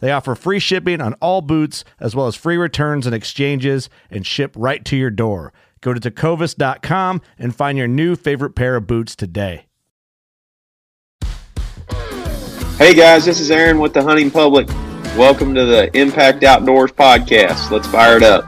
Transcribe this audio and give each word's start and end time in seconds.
They 0.00 0.12
offer 0.12 0.34
free 0.34 0.58
shipping 0.58 1.00
on 1.00 1.14
all 1.14 1.40
boots, 1.40 1.84
as 1.98 2.14
well 2.14 2.26
as 2.26 2.36
free 2.36 2.56
returns 2.56 3.06
and 3.06 3.14
exchanges, 3.14 3.90
and 4.10 4.26
ship 4.26 4.54
right 4.56 4.84
to 4.84 4.96
your 4.96 5.10
door. 5.10 5.52
Go 5.80 5.94
to 5.94 6.00
tecovas.com 6.00 7.20
and 7.38 7.54
find 7.54 7.78
your 7.78 7.88
new 7.88 8.16
favorite 8.16 8.54
pair 8.54 8.76
of 8.76 8.86
boots 8.86 9.14
today. 9.16 9.66
Hey 12.78 12.94
guys, 12.94 13.24
this 13.24 13.40
is 13.40 13.50
Aaron 13.50 13.80
with 13.80 13.92
the 13.92 14.02
Hunting 14.02 14.30
Public. 14.30 14.68
Welcome 15.16 15.52
to 15.56 15.64
the 15.64 15.90
Impact 15.98 16.44
Outdoors 16.44 16.92
podcast. 16.92 17.72
Let's 17.72 17.88
fire 17.88 18.16
it 18.16 18.22
up. 18.22 18.44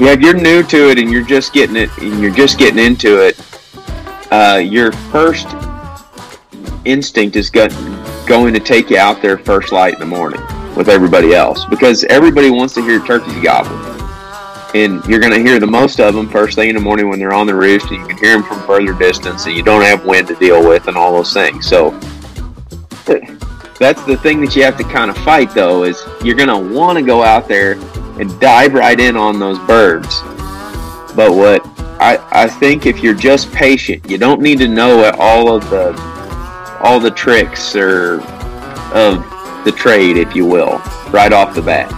Yeah, 0.00 0.12
if 0.12 0.20
you're 0.20 0.32
new 0.34 0.62
to 0.62 0.90
it 0.90 0.98
and 0.98 1.10
you're 1.10 1.26
just 1.26 1.52
getting 1.52 1.76
it 1.76 1.90
and 1.98 2.20
you're 2.20 2.34
just 2.34 2.58
getting 2.58 2.84
into 2.84 3.18
it, 3.18 3.38
uh, 4.32 4.56
your 4.56 4.92
first 4.92 5.46
instinct 6.86 7.36
is 7.36 7.50
gut, 7.50 7.70
going 8.26 8.54
to 8.54 8.60
take 8.60 8.90
you 8.90 8.98
out 8.98 9.22
there 9.22 9.38
first 9.38 9.72
light 9.72 9.94
in 9.94 10.00
the 10.00 10.06
morning 10.06 10.40
with 10.74 10.88
everybody 10.88 11.34
else 11.34 11.64
because 11.66 12.04
everybody 12.04 12.50
wants 12.50 12.74
to 12.74 12.82
hear 12.82 13.00
turkeys 13.00 13.40
gobble. 13.42 13.76
And 14.74 15.04
you're 15.06 15.20
going 15.20 15.32
to 15.32 15.38
hear 15.38 15.60
the 15.60 15.66
most 15.66 16.00
of 16.00 16.14
them 16.14 16.28
first 16.28 16.56
thing 16.56 16.68
in 16.68 16.74
the 16.74 16.80
morning 16.80 17.08
when 17.08 17.20
they're 17.20 17.32
on 17.32 17.46
the 17.46 17.54
roost, 17.54 17.86
and 17.90 18.00
you 18.00 18.06
can 18.06 18.18
hear 18.18 18.32
them 18.32 18.42
from 18.42 18.60
further 18.66 18.92
distance, 18.92 19.46
and 19.46 19.54
you 19.54 19.62
don't 19.62 19.82
have 19.82 20.04
wind 20.04 20.26
to 20.28 20.34
deal 20.34 20.66
with, 20.68 20.88
and 20.88 20.96
all 20.96 21.12
those 21.12 21.32
things. 21.32 21.66
So 21.66 21.90
that's 23.78 24.04
the 24.04 24.18
thing 24.20 24.40
that 24.40 24.56
you 24.56 24.64
have 24.64 24.76
to 24.78 24.84
kind 24.84 25.10
of 25.10 25.18
fight, 25.18 25.54
though, 25.54 25.84
is 25.84 26.02
you're 26.24 26.34
going 26.34 26.48
to 26.48 26.74
want 26.74 26.98
to 26.98 27.04
go 27.04 27.22
out 27.22 27.46
there 27.46 27.74
and 28.18 28.40
dive 28.40 28.74
right 28.74 28.98
in 28.98 29.16
on 29.16 29.38
those 29.38 29.60
birds. 29.60 30.20
But 31.14 31.32
what 31.32 31.64
I, 32.00 32.18
I 32.32 32.48
think 32.48 32.86
if 32.86 33.00
you're 33.00 33.14
just 33.14 33.52
patient, 33.52 34.10
you 34.10 34.18
don't 34.18 34.40
need 34.40 34.58
to 34.58 34.66
know 34.66 35.08
all 35.18 35.54
of 35.54 35.70
the 35.70 35.92
all 36.84 37.00
the 37.00 37.10
tricks 37.10 37.74
or 37.74 38.20
of 38.92 39.24
the 39.64 39.72
trade, 39.74 40.18
if 40.18 40.36
you 40.36 40.44
will, 40.44 40.78
right 41.10 41.32
off 41.32 41.54
the 41.54 41.62
bat. 41.62 41.90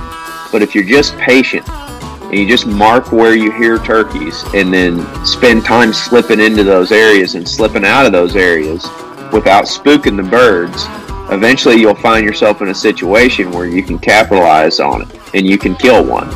But 0.53 0.63
if 0.63 0.77
you're 0.77 0.85
just 0.85 1.17
patient 1.19 1.69
and 1.69 2.35
you 2.35 2.49
just 2.49 2.69
mark 2.69 3.11
where 3.11 3.35
you 3.35 3.51
hear 3.51 3.79
turkeys 3.79 4.45
and 4.55 4.73
then 4.73 5.05
spend 5.27 5.65
time 5.65 5.93
slipping 5.93 6.39
into 6.39 6.63
those 6.63 6.93
areas 6.93 7.35
and 7.35 7.47
slipping 7.49 7.85
out 7.85 8.07
of 8.07 8.13
those 8.13 8.37
areas 8.37 8.85
without 9.33 9.65
spooking 9.65 10.17
the 10.17 10.23
birds, 10.23 10.85
eventually 11.33 11.75
you'll 11.77 11.97
find 11.97 12.25
yourself 12.25 12.63
in 12.63 12.69
a 12.69 12.75
situation 12.75 13.51
where 13.51 13.67
you 13.67 13.83
can 13.83 13.99
capitalize 13.99 14.79
on 14.79 15.03
it 15.03 15.09
and 15.35 15.45
you 15.45 15.59
can 15.59 15.75
kill 15.75 16.05
one. 16.07 16.29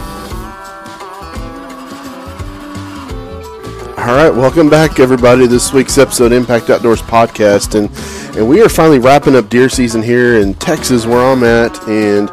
All 4.01 4.17
right, 4.17 4.31
welcome 4.31 4.71
back, 4.71 4.99
everybody. 4.99 5.47
This 5.47 5.75
week's 5.75 5.99
episode 5.99 6.33
Impact 6.33 6.71
Outdoors 6.71 7.03
podcast, 7.03 7.79
and 7.79 7.91
and 8.37 8.49
we 8.49 8.63
are 8.63 8.69
finally 8.69 8.99
wrapping 8.99 9.35
up 9.35 9.49
deer 9.49 9.69
season 9.69 10.03
here 10.03 10.39
in 10.39 10.55
Texas, 10.55 11.07
where 11.07 11.21
I'm 11.21 11.43
at, 11.43 11.77
and 11.89 12.31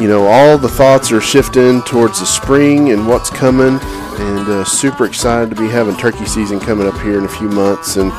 you 0.00 0.08
know 0.08 0.26
all 0.26 0.56
the 0.56 0.68
thoughts 0.68 1.10
are 1.12 1.20
shifting 1.20 1.82
towards 1.82 2.20
the 2.20 2.26
spring 2.26 2.90
and 2.92 3.06
what's 3.08 3.30
coming, 3.30 3.78
and 3.80 4.48
uh, 4.48 4.64
super 4.64 5.04
excited 5.04 5.50
to 5.50 5.56
be 5.56 5.68
having 5.68 5.96
turkey 5.96 6.26
season 6.26 6.60
coming 6.60 6.86
up 6.86 6.94
here 7.00 7.18
in 7.18 7.24
a 7.24 7.28
few 7.28 7.48
months, 7.48 7.96
and 7.96 8.12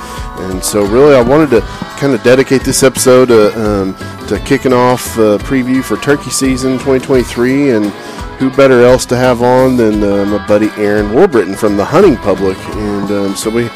and 0.51 0.63
so 0.63 0.85
really 0.85 1.16
I 1.16 1.22
wanted 1.22 1.50
to 1.51 1.61
kind 1.97 2.13
of 2.13 2.22
dedicate 2.23 2.63
this 2.63 2.84
episode 2.84 3.28
to, 3.28 3.61
um, 3.63 3.95
to 4.28 4.40
kicking 4.45 4.73
off 4.73 5.17
a 5.17 5.38
preview 5.40 5.84
for 5.84 5.97
turkey 5.97 6.29
season 6.29 6.73
2023 6.73 7.72
and 7.72 7.85
who 8.40 8.50
better 8.51 8.84
else 8.84 9.05
to 9.05 9.16
have 9.16 9.41
on 9.41 9.78
than 9.78 10.03
uh, 10.03 10.25
my 10.25 10.45
buddy 10.47 10.69
Aaron 10.75 11.13
Warburton 11.13 11.55
from 11.55 11.78
the 11.78 11.85
Hunting 11.85 12.17
Public. 12.17 12.57
And 12.57 13.11
um, 13.11 13.35
so 13.35 13.50
we 13.50 13.69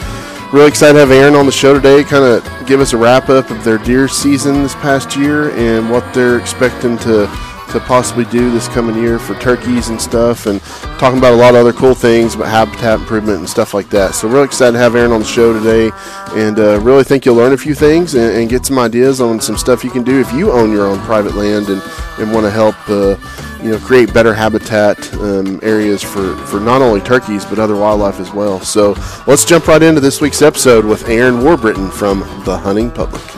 really 0.53 0.67
excited 0.69 0.93
to 0.93 0.99
have 0.99 1.11
Aaron 1.11 1.35
on 1.35 1.45
the 1.45 1.51
show 1.51 1.73
today, 1.73 2.03
kind 2.03 2.23
of 2.23 2.67
give 2.67 2.79
us 2.79 2.93
a 2.93 2.97
wrap 2.97 3.29
up 3.29 3.49
of 3.49 3.63
their 3.63 3.77
deer 3.77 4.07
season 4.07 4.63
this 4.63 4.75
past 4.75 5.15
year 5.15 5.51
and 5.51 5.89
what 5.89 6.13
they're 6.13 6.37
expecting 6.37 6.97
to 6.99 7.27
to 7.71 7.79
possibly 7.81 8.25
do 8.25 8.51
this 8.51 8.67
coming 8.67 8.95
year 8.95 9.19
for 9.19 9.35
turkeys 9.35 9.89
and 9.89 10.01
stuff, 10.01 10.45
and 10.45 10.61
talking 10.99 11.17
about 11.17 11.33
a 11.33 11.35
lot 11.35 11.55
of 11.55 11.61
other 11.61 11.73
cool 11.73 11.93
things 11.93 12.35
about 12.35 12.47
habitat 12.47 12.99
improvement 12.99 13.39
and 13.39 13.49
stuff 13.49 13.73
like 13.73 13.89
that. 13.89 14.15
So, 14.15 14.27
really 14.27 14.45
excited 14.45 14.73
to 14.73 14.79
have 14.79 14.95
Aaron 14.95 15.11
on 15.11 15.19
the 15.19 15.25
show 15.25 15.53
today, 15.53 15.91
and 16.31 16.59
uh, 16.59 16.79
really 16.79 17.03
think 17.03 17.25
you'll 17.25 17.35
learn 17.35 17.53
a 17.53 17.57
few 17.57 17.75
things 17.75 18.15
and, 18.15 18.35
and, 18.35 18.47
get 18.49 18.65
some 18.65 18.79
ideas 18.79 19.19
on 19.19 19.41
some 19.41 19.57
stuff 19.57 19.83
you 19.83 19.89
can 19.89 20.03
do 20.03 20.21
if 20.21 20.31
you 20.31 20.51
own 20.51 20.71
your 20.71 20.85
own 20.87 20.99
private 20.99 21.35
land 21.35 21.67
and, 21.67 21.81
and 22.19 22.31
want 22.31 22.45
to 22.45 22.51
help. 22.51 22.75
Uh, 22.89 23.17
you 23.61 23.71
know, 23.71 23.79
create 23.79 24.13
better 24.13 24.33
habitat 24.33 25.11
um, 25.15 25.59
areas 25.63 26.03
for, 26.03 26.35
for 26.45 26.59
not 26.59 26.81
only 26.81 27.01
turkeys 27.01 27.43
but 27.43 27.59
other 27.59 27.75
wildlife 27.75 28.19
as 28.19 28.31
well. 28.31 28.59
So 28.59 28.95
let's 29.25 29.45
jump 29.45 29.67
right 29.67 29.81
into 29.81 29.99
this 29.99 30.21
week's 30.21 30.41
episode 30.41 30.85
with 30.85 31.09
Aaron 31.09 31.43
Warburton 31.43 31.89
from 31.89 32.19
the 32.45 32.55
Hunting 32.57 32.91
Public. 32.91 33.36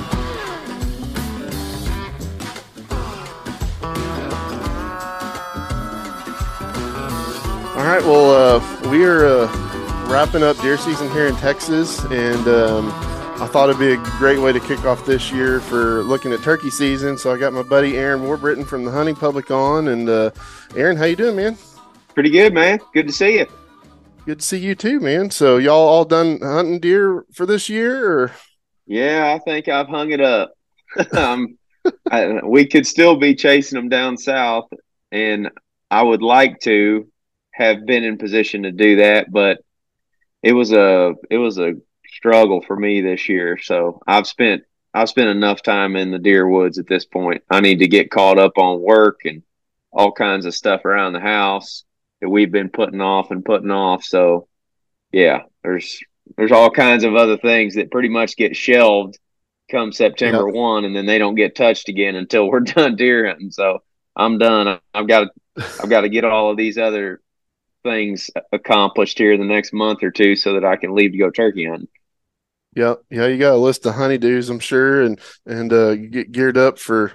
Well, 8.09 8.57
uh, 8.57 8.89
we 8.89 9.05
are 9.05 9.23
uh, 9.23 10.07
wrapping 10.09 10.41
up 10.41 10.59
deer 10.61 10.79
season 10.79 11.11
here 11.11 11.27
in 11.27 11.35
Texas, 11.35 12.03
and 12.05 12.47
um, 12.47 12.89
I 13.39 13.45
thought 13.45 13.69
it'd 13.69 13.77
be 13.77 13.91
a 13.91 13.97
great 14.17 14.39
way 14.39 14.51
to 14.51 14.59
kick 14.59 14.83
off 14.83 15.05
this 15.05 15.31
year 15.31 15.59
for 15.59 16.01
looking 16.01 16.33
at 16.33 16.41
turkey 16.41 16.71
season. 16.71 17.19
So 17.19 17.31
I 17.31 17.37
got 17.37 17.53
my 17.53 17.61
buddy 17.61 17.97
Aaron 17.97 18.23
Warburton 18.23 18.65
from 18.65 18.83
the 18.83 18.89
Hunting 18.89 19.13
Public 19.13 19.51
on, 19.51 19.89
and 19.89 20.09
uh, 20.09 20.31
Aaron, 20.75 20.97
how 20.97 21.05
you 21.05 21.15
doing, 21.15 21.35
man? 21.35 21.55
Pretty 22.15 22.31
good, 22.31 22.51
man. 22.51 22.79
Good 22.95 23.05
to 23.05 23.13
see 23.13 23.37
you. 23.37 23.45
Good 24.25 24.39
to 24.39 24.45
see 24.45 24.57
you 24.57 24.73
too, 24.73 24.99
man. 24.99 25.29
So 25.29 25.57
y'all 25.57 25.87
all 25.87 26.03
done 26.03 26.39
hunting 26.41 26.79
deer 26.79 27.25
for 27.31 27.45
this 27.45 27.69
year, 27.69 28.11
or? 28.11 28.31
Yeah, 28.87 29.31
I 29.35 29.37
think 29.37 29.67
I've 29.67 29.87
hung 29.87 30.09
it 30.09 30.21
up. 30.21 30.53
um, 31.13 31.59
I, 32.09 32.41
we 32.43 32.65
could 32.65 32.87
still 32.87 33.17
be 33.17 33.35
chasing 33.35 33.75
them 33.75 33.87
down 33.87 34.17
south, 34.17 34.67
and 35.11 35.51
I 35.91 36.01
would 36.01 36.23
like 36.23 36.59
to 36.61 37.07
have 37.59 37.85
been 37.85 38.03
in 38.03 38.17
position 38.17 38.63
to 38.63 38.71
do 38.71 38.97
that, 38.97 39.31
but 39.31 39.59
it 40.41 40.53
was 40.53 40.71
a 40.71 41.13
it 41.29 41.37
was 41.37 41.59
a 41.59 41.73
struggle 42.07 42.61
for 42.61 42.75
me 42.75 43.01
this 43.01 43.29
year. 43.29 43.57
So 43.57 44.01
I've 44.07 44.27
spent 44.27 44.63
I've 44.93 45.09
spent 45.09 45.29
enough 45.29 45.61
time 45.61 45.95
in 45.95 46.09
the 46.09 46.19
deer 46.19 46.47
woods 46.47 46.79
at 46.79 46.87
this 46.87 47.05
point. 47.05 47.43
I 47.49 47.59
need 47.59 47.79
to 47.79 47.87
get 47.87 48.09
caught 48.09 48.39
up 48.39 48.57
on 48.57 48.81
work 48.81 49.21
and 49.25 49.43
all 49.91 50.11
kinds 50.11 50.45
of 50.45 50.55
stuff 50.55 50.85
around 50.85 51.13
the 51.13 51.19
house 51.19 51.83
that 52.21 52.29
we've 52.29 52.51
been 52.51 52.69
putting 52.69 53.01
off 53.01 53.31
and 53.31 53.45
putting 53.45 53.71
off. 53.71 54.03
So 54.03 54.47
yeah, 55.11 55.43
there's 55.63 55.99
there's 56.37 56.51
all 56.51 56.71
kinds 56.71 57.03
of 57.03 57.15
other 57.15 57.37
things 57.37 57.75
that 57.75 57.91
pretty 57.91 58.09
much 58.09 58.37
get 58.37 58.55
shelved 58.55 59.19
come 59.69 59.91
September 59.91 60.47
yep. 60.47 60.55
one, 60.55 60.85
and 60.85 60.95
then 60.95 61.05
they 61.05 61.17
don't 61.19 61.35
get 61.35 61.55
touched 61.55 61.89
again 61.89 62.15
until 62.15 62.49
we're 62.49 62.59
done 62.61 62.95
deer 62.95 63.27
hunting. 63.27 63.51
So 63.51 63.83
I'm 64.15 64.37
done. 64.37 64.79
I've 64.93 65.07
got 65.07 65.27
I've 65.57 65.89
got 65.89 66.01
to 66.01 66.09
get 66.09 66.23
all 66.23 66.51
of 66.51 66.57
these 66.57 66.77
other 66.77 67.21
things 67.83 68.29
accomplished 68.51 69.17
here 69.17 69.33
in 69.33 69.39
the 69.39 69.45
next 69.45 69.73
month 69.73 70.03
or 70.03 70.11
two 70.11 70.35
so 70.35 70.53
that 70.53 70.65
I 70.65 70.75
can 70.75 70.95
leave 70.95 71.11
to 71.11 71.17
go 71.17 71.29
turkey 71.29 71.65
hunting. 71.65 71.87
Yep. 72.75 73.03
Yeah, 73.09 73.27
you 73.27 73.37
got 73.37 73.53
a 73.53 73.57
list 73.57 73.85
of 73.85 73.95
honeydews, 73.95 74.49
I'm 74.49 74.59
sure, 74.59 75.01
and 75.01 75.19
and 75.45 75.73
uh, 75.73 75.95
get 75.95 76.31
geared 76.31 76.57
up 76.57 76.77
for 76.77 77.13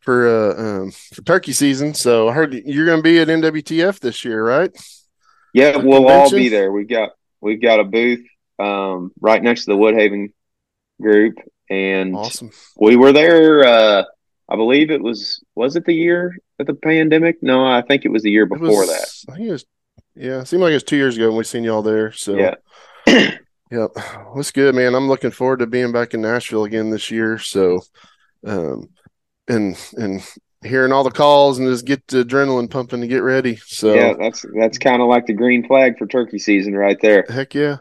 for 0.00 0.26
uh 0.26 0.60
um, 0.60 0.90
for 0.90 1.22
turkey 1.22 1.52
season. 1.52 1.94
So 1.94 2.28
I 2.28 2.32
heard 2.32 2.52
you're 2.52 2.86
going 2.86 2.98
to 2.98 3.02
be 3.02 3.20
at 3.20 3.28
NWTF 3.28 4.00
this 4.00 4.24
year, 4.24 4.44
right? 4.44 4.70
Yeah, 5.54 5.76
we'll 5.76 6.00
convention? 6.00 6.10
all 6.10 6.30
be 6.30 6.48
there. 6.48 6.72
We've 6.72 6.88
got 6.88 7.10
we've 7.40 7.62
got 7.62 7.80
a 7.80 7.84
booth 7.84 8.26
um, 8.58 9.12
right 9.20 9.42
next 9.42 9.64
to 9.64 9.72
the 9.72 9.76
Woodhaven 9.76 10.32
group, 11.00 11.36
and 11.70 12.16
awesome. 12.16 12.50
We 12.76 12.96
were 12.96 13.12
there. 13.12 13.64
Uh, 13.64 14.04
I 14.48 14.56
believe 14.56 14.90
it 14.90 15.02
was 15.02 15.42
was 15.54 15.76
it 15.76 15.84
the 15.84 15.94
year 15.94 16.36
of 16.58 16.66
the 16.66 16.74
pandemic? 16.74 17.42
No, 17.42 17.64
I 17.64 17.82
think 17.82 18.04
it 18.04 18.10
was 18.10 18.22
the 18.22 18.30
year 18.30 18.46
before 18.46 18.80
was, 18.80 18.88
that. 18.88 19.32
I 19.32 19.36
think 19.36 19.48
it 19.48 19.52
was. 19.52 19.64
Yeah, 20.14 20.40
it 20.40 20.46
seemed 20.46 20.62
like 20.62 20.70
it 20.70 20.74
was 20.74 20.84
two 20.84 20.96
years 20.96 21.16
ago 21.16 21.28
when 21.28 21.38
we 21.38 21.44
seen 21.44 21.64
y'all 21.64 21.82
there. 21.82 22.12
So 22.12 22.36
yeah. 23.06 23.30
Yep, 23.72 23.92
that's 24.36 24.50
good, 24.50 24.74
man. 24.74 24.94
I'm 24.94 25.08
looking 25.08 25.30
forward 25.30 25.60
to 25.60 25.66
being 25.66 25.92
back 25.92 26.12
in 26.12 26.20
Nashville 26.20 26.64
again 26.64 26.90
this 26.90 27.10
year. 27.10 27.38
So, 27.38 27.80
um, 28.46 28.90
and 29.48 29.78
and 29.96 30.22
hearing 30.62 30.92
all 30.92 31.04
the 31.04 31.10
calls 31.10 31.58
and 31.58 31.66
just 31.66 31.86
get 31.86 32.06
the 32.08 32.22
adrenaline 32.22 32.70
pumping 32.70 33.00
to 33.00 33.06
get 33.06 33.22
ready. 33.22 33.56
So 33.56 33.94
yeah, 33.94 34.12
that's 34.18 34.44
that's 34.54 34.76
kind 34.76 35.00
of 35.00 35.08
like 35.08 35.24
the 35.24 35.32
green 35.32 35.66
flag 35.66 35.96
for 35.96 36.06
turkey 36.06 36.38
season 36.38 36.74
right 36.74 37.00
there. 37.00 37.24
Heck 37.30 37.54
yeah, 37.54 37.78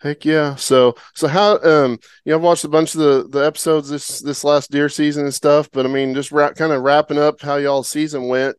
heck 0.00 0.24
yeah. 0.24 0.54
So 0.54 0.96
so 1.14 1.28
how 1.28 1.58
um 1.62 1.98
you 2.24 2.30
know 2.30 2.36
I've 2.36 2.42
watched 2.42 2.64
a 2.64 2.68
bunch 2.68 2.94
of 2.94 3.00
the 3.00 3.28
the 3.28 3.44
episodes 3.44 3.90
this 3.90 4.20
this 4.20 4.42
last 4.42 4.70
deer 4.70 4.88
season 4.88 5.24
and 5.24 5.34
stuff, 5.34 5.70
but 5.70 5.84
I 5.84 5.90
mean 5.90 6.14
just 6.14 6.32
wrap, 6.32 6.54
kind 6.54 6.72
of 6.72 6.82
wrapping 6.82 7.18
up 7.18 7.42
how 7.42 7.56
y'all 7.56 7.82
season 7.82 8.28
went. 8.28 8.56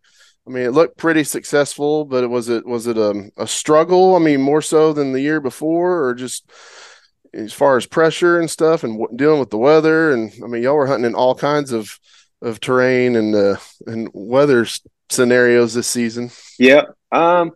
I 0.47 0.49
mean, 0.49 0.63
it 0.63 0.71
looked 0.71 0.97
pretty 0.97 1.25
successful, 1.25 2.05
but 2.05 2.23
it 2.23 2.27
was 2.27 2.47
it 2.47 2.65
was 2.65 2.87
it 2.87 2.97
a, 2.97 3.29
a 3.35 3.45
struggle? 3.45 4.15
I 4.15 4.19
mean, 4.19 4.41
more 4.41 4.61
so 4.61 4.93
than 4.93 5.11
the 5.11 5.21
year 5.21 5.41
before, 5.41 6.05
or 6.05 6.15
just 6.15 6.49
as 7.33 7.51
far 7.51 7.75
as 7.75 7.85
pressure 7.85 8.39
and 8.39 8.49
stuff, 8.49 8.83
and 8.83 8.97
w- 8.97 9.17
dealing 9.17 9.39
with 9.41 9.49
the 9.49 9.57
weather. 9.57 10.13
And 10.13 10.31
I 10.43 10.47
mean, 10.47 10.63
y'all 10.63 10.75
were 10.75 10.87
hunting 10.87 11.05
in 11.05 11.15
all 11.15 11.35
kinds 11.35 11.73
of 11.73 11.99
of 12.41 12.61
terrain 12.61 13.17
and 13.17 13.35
uh, 13.35 13.57
and 13.87 14.09
weather 14.13 14.65
scenarios 15.09 15.73
this 15.73 15.87
season. 15.87 16.31
Yeah, 16.57 16.83
um, 17.11 17.51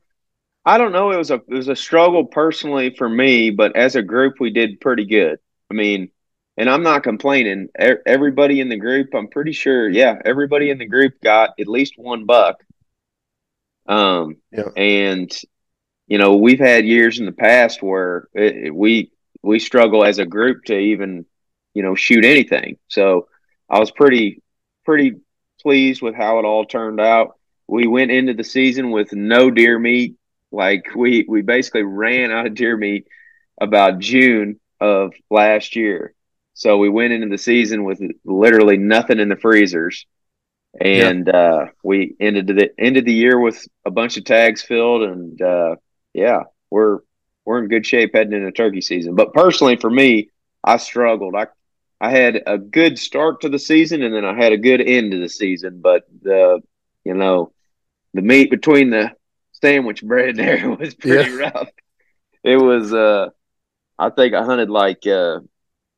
I 0.65 0.77
don't 0.77 0.91
know. 0.91 1.11
It 1.11 1.17
was 1.17 1.31
a 1.31 1.35
it 1.35 1.53
was 1.53 1.69
a 1.69 1.75
struggle 1.77 2.25
personally 2.25 2.93
for 2.97 3.07
me, 3.07 3.51
but 3.51 3.77
as 3.77 3.95
a 3.95 4.03
group, 4.03 4.35
we 4.41 4.49
did 4.49 4.81
pretty 4.81 5.05
good. 5.05 5.39
I 5.69 5.75
mean, 5.75 6.11
and 6.57 6.69
I'm 6.69 6.83
not 6.83 7.03
complaining. 7.03 7.69
Everybody 8.05 8.59
in 8.59 8.67
the 8.67 8.75
group, 8.75 9.15
I'm 9.15 9.29
pretty 9.29 9.53
sure, 9.53 9.89
yeah, 9.89 10.19
everybody 10.25 10.69
in 10.69 10.77
the 10.77 10.85
group 10.85 11.13
got 11.21 11.51
at 11.57 11.69
least 11.69 11.93
one 11.95 12.25
buck 12.25 12.61
um, 13.87 14.37
yeah. 14.51 14.69
and 14.75 15.31
you 16.07 16.17
know, 16.17 16.35
we've 16.35 16.59
had 16.59 16.85
years 16.85 17.19
in 17.19 17.25
the 17.25 17.31
past 17.31 17.81
where 17.81 18.27
it, 18.33 18.75
we 18.75 19.11
we 19.41 19.59
struggle 19.59 20.03
as 20.03 20.19
a 20.19 20.25
group 20.25 20.65
to 20.65 20.77
even 20.77 21.25
you 21.73 21.83
know 21.83 21.95
shoot 21.95 22.25
anything. 22.25 22.77
So 22.89 23.27
I 23.69 23.79
was 23.79 23.91
pretty 23.91 24.41
pretty 24.83 25.21
pleased 25.61 26.01
with 26.01 26.15
how 26.15 26.39
it 26.39 26.45
all 26.45 26.65
turned 26.65 26.99
out. 26.99 27.37
We 27.67 27.87
went 27.87 28.11
into 28.11 28.33
the 28.33 28.43
season 28.43 28.91
with 28.91 29.13
no 29.13 29.49
deer 29.49 29.79
meat. 29.79 30.15
Like 30.51 30.93
we 30.95 31.25
we 31.27 31.41
basically 31.43 31.83
ran 31.83 32.31
out 32.31 32.45
of 32.45 32.55
deer 32.55 32.75
meat 32.75 33.07
about 33.59 33.99
June 33.99 34.59
of 34.81 35.13
last 35.29 35.75
year. 35.75 36.13
So 36.53 36.77
we 36.77 36.89
went 36.89 37.13
into 37.13 37.29
the 37.29 37.37
season 37.37 37.85
with 37.85 38.01
literally 38.25 38.77
nothing 38.77 39.19
in 39.19 39.29
the 39.29 39.37
freezers 39.37 40.05
and 40.79 41.27
yeah. 41.27 41.37
uh, 41.37 41.65
we 41.83 42.15
ended 42.19 42.47
the 42.47 42.69
ended 42.79 43.05
the 43.05 43.13
year 43.13 43.39
with 43.39 43.67
a 43.85 43.91
bunch 43.91 44.17
of 44.17 44.23
tags 44.23 44.61
filled, 44.61 45.03
and 45.03 45.41
uh, 45.41 45.75
yeah, 46.13 46.43
we're 46.69 46.99
we're 47.45 47.59
in 47.59 47.67
good 47.67 47.85
shape 47.85 48.11
heading 48.13 48.33
into 48.33 48.51
turkey 48.51 48.81
season. 48.81 49.15
But 49.15 49.33
personally, 49.33 49.75
for 49.75 49.89
me, 49.89 50.29
I 50.63 50.77
struggled. 50.77 51.35
I 51.35 51.47
I 51.99 52.11
had 52.11 52.41
a 52.47 52.57
good 52.57 52.97
start 52.97 53.41
to 53.41 53.49
the 53.49 53.59
season, 53.59 54.01
and 54.01 54.15
then 54.15 54.25
I 54.25 54.35
had 54.35 54.53
a 54.53 54.57
good 54.57 54.81
end 54.81 55.11
to 55.11 55.19
the 55.19 55.29
season. 55.29 55.81
But 55.81 56.03
the 56.21 56.61
you 57.03 57.15
know 57.15 57.51
the 58.13 58.21
meat 58.21 58.49
between 58.49 58.91
the 58.91 59.11
sandwich 59.51 60.03
bread 60.03 60.37
there 60.37 60.69
was 60.79 60.95
pretty 60.95 61.31
yeah. 61.31 61.37
rough. 61.37 61.69
It 62.43 62.57
was 62.57 62.93
uh, 62.93 63.29
I 63.99 64.09
think 64.09 64.33
I 64.33 64.45
hunted 64.45 64.69
like 64.69 65.05
uh, 65.05 65.41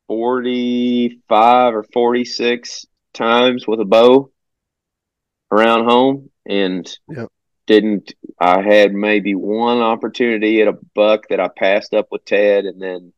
forty 0.08 1.20
five 1.28 1.74
or 1.74 1.84
forty 1.84 2.24
six 2.24 2.86
times 3.12 3.68
with 3.68 3.78
a 3.78 3.84
bow 3.84 4.32
around 5.54 5.84
home 5.84 6.30
and 6.46 6.90
yep. 7.08 7.28
didn't 7.66 8.14
I 8.38 8.62
had 8.62 8.92
maybe 8.92 9.34
one 9.34 9.78
opportunity 9.78 10.60
at 10.60 10.68
a 10.68 10.78
buck 10.94 11.28
that 11.28 11.40
I 11.40 11.48
passed 11.48 11.94
up 11.94 12.08
with 12.10 12.24
Ted 12.24 12.64
and 12.64 12.80
then 12.80 13.12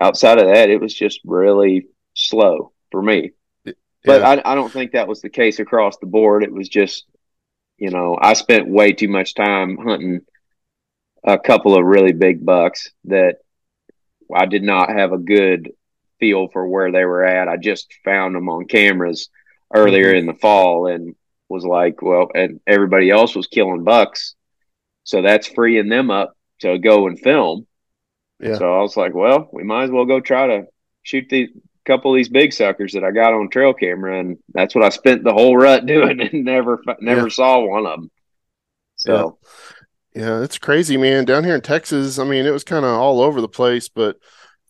outside 0.00 0.38
of 0.38 0.46
that 0.46 0.70
it 0.70 0.80
was 0.80 0.94
just 0.94 1.20
really 1.24 1.86
slow 2.14 2.72
for 2.90 3.02
me. 3.02 3.32
Yeah. 3.64 3.72
But 4.04 4.22
I, 4.22 4.52
I 4.52 4.54
don't 4.54 4.72
think 4.72 4.92
that 4.92 5.08
was 5.08 5.20
the 5.20 5.28
case 5.28 5.58
across 5.58 5.98
the 5.98 6.06
board. 6.06 6.42
It 6.42 6.52
was 6.52 6.68
just, 6.68 7.06
you 7.76 7.90
know, 7.90 8.16
I 8.20 8.34
spent 8.34 8.68
way 8.68 8.92
too 8.92 9.08
much 9.08 9.34
time 9.34 9.76
hunting 9.76 10.20
a 11.24 11.38
couple 11.38 11.76
of 11.76 11.84
really 11.84 12.12
big 12.12 12.44
bucks 12.44 12.90
that 13.04 13.36
I 14.34 14.46
did 14.46 14.62
not 14.62 14.90
have 14.90 15.12
a 15.12 15.18
good 15.18 15.72
feel 16.20 16.48
for 16.48 16.66
where 16.66 16.92
they 16.92 17.04
were 17.04 17.24
at. 17.24 17.48
I 17.48 17.56
just 17.56 17.92
found 18.04 18.34
them 18.34 18.48
on 18.48 18.66
cameras 18.66 19.28
earlier 19.74 20.08
mm-hmm. 20.08 20.18
in 20.18 20.26
the 20.26 20.34
fall 20.34 20.86
and 20.86 21.14
was 21.48 21.64
like, 21.64 22.02
well, 22.02 22.30
and 22.34 22.60
everybody 22.66 23.10
else 23.10 23.34
was 23.34 23.46
killing 23.46 23.84
bucks, 23.84 24.34
so 25.04 25.22
that's 25.22 25.46
freeing 25.46 25.88
them 25.88 26.10
up 26.10 26.34
to 26.60 26.78
go 26.78 27.06
and 27.06 27.18
film. 27.18 27.66
Yeah. 28.40 28.56
So 28.56 28.72
I 28.72 28.80
was 28.82 28.96
like, 28.96 29.14
well, 29.14 29.48
we 29.52 29.64
might 29.64 29.84
as 29.84 29.90
well 29.90 30.04
go 30.04 30.20
try 30.20 30.46
to 30.46 30.66
shoot 31.02 31.26
the 31.28 31.48
couple 31.84 32.12
of 32.12 32.18
these 32.18 32.28
big 32.28 32.52
suckers 32.52 32.92
that 32.92 33.02
I 33.02 33.10
got 33.10 33.32
on 33.32 33.48
trail 33.48 33.72
camera, 33.72 34.20
and 34.20 34.38
that's 34.52 34.74
what 34.74 34.84
I 34.84 34.90
spent 34.90 35.24
the 35.24 35.32
whole 35.32 35.56
rut 35.56 35.86
doing, 35.86 36.20
and 36.20 36.44
never 36.44 36.82
never 37.00 37.22
yeah. 37.22 37.28
saw 37.28 37.60
one 37.60 37.86
of 37.86 38.00
them. 38.00 38.10
So. 38.96 39.38
Yeah. 39.42 39.50
Yeah, 40.14 40.42
it's 40.42 40.58
crazy, 40.58 40.96
man. 40.96 41.26
Down 41.26 41.44
here 41.44 41.54
in 41.54 41.60
Texas, 41.60 42.18
I 42.18 42.24
mean, 42.24 42.44
it 42.44 42.50
was 42.50 42.64
kind 42.64 42.84
of 42.84 42.90
all 42.90 43.20
over 43.20 43.40
the 43.40 43.48
place, 43.48 43.88
but 43.88 44.16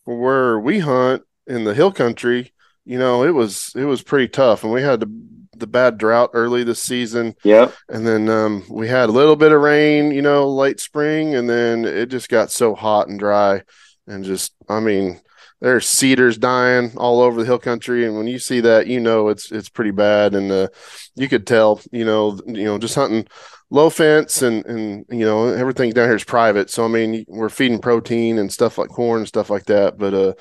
where 0.03 0.59
we 0.59 0.77
hunt 0.77 1.23
in 1.47 1.63
the 1.63 1.73
hill 1.73 1.91
country, 1.91 2.53
you 2.85 2.99
know, 2.99 3.23
it 3.23 3.31
was 3.33 3.71
it 3.75 3.85
was 3.85 4.03
pretty 4.03 4.27
tough, 4.27 4.63
and 4.63 4.71
we 4.71 4.83
had 4.83 4.99
to 4.99 5.09
the 5.59 5.67
bad 5.67 5.97
drought 5.97 6.31
early 6.33 6.63
this 6.63 6.81
season. 6.81 7.35
Yeah. 7.43 7.71
And 7.87 8.05
then 8.07 8.29
um, 8.29 8.63
we 8.69 8.87
had 8.87 9.09
a 9.09 9.13
little 9.13 9.35
bit 9.35 9.51
of 9.51 9.61
rain, 9.61 10.11
you 10.11 10.21
know, 10.21 10.49
late 10.49 10.79
spring, 10.79 11.35
and 11.35 11.49
then 11.49 11.85
it 11.85 12.07
just 12.07 12.29
got 12.29 12.51
so 12.51 12.75
hot 12.75 13.07
and 13.07 13.19
dry. 13.19 13.63
And 14.07 14.23
just, 14.23 14.53
I 14.67 14.79
mean, 14.79 15.21
there's 15.61 15.87
cedars 15.87 16.37
dying 16.37 16.93
all 16.97 17.21
over 17.21 17.39
the 17.39 17.45
hill 17.45 17.59
country. 17.59 18.05
And 18.05 18.15
when 18.15 18.27
you 18.27 18.39
see 18.39 18.61
that, 18.61 18.87
you 18.87 18.99
know, 18.99 19.27
it's, 19.27 19.51
it's 19.51 19.69
pretty 19.69 19.91
bad. 19.91 20.33
And 20.33 20.51
uh, 20.51 20.69
you 21.15 21.27
could 21.27 21.45
tell, 21.45 21.81
you 21.91 22.05
know, 22.05 22.39
you 22.47 22.63
know, 22.63 22.79
just 22.79 22.95
hunting 22.95 23.27
low 23.69 23.89
fence 23.89 24.41
and, 24.41 24.65
and, 24.65 25.05
you 25.09 25.25
know, 25.25 25.47
everything 25.47 25.91
down 25.91 26.07
here 26.07 26.15
is 26.15 26.23
private. 26.23 26.69
So, 26.69 26.85
I 26.85 26.87
mean, 26.87 27.25
we're 27.27 27.49
feeding 27.49 27.79
protein 27.79 28.39
and 28.39 28.51
stuff 28.51 28.77
like 28.77 28.89
corn 28.89 29.19
and 29.19 29.27
stuff 29.27 29.49
like 29.49 29.65
that. 29.65 29.97
But, 29.97 30.13
uh, 30.13 30.33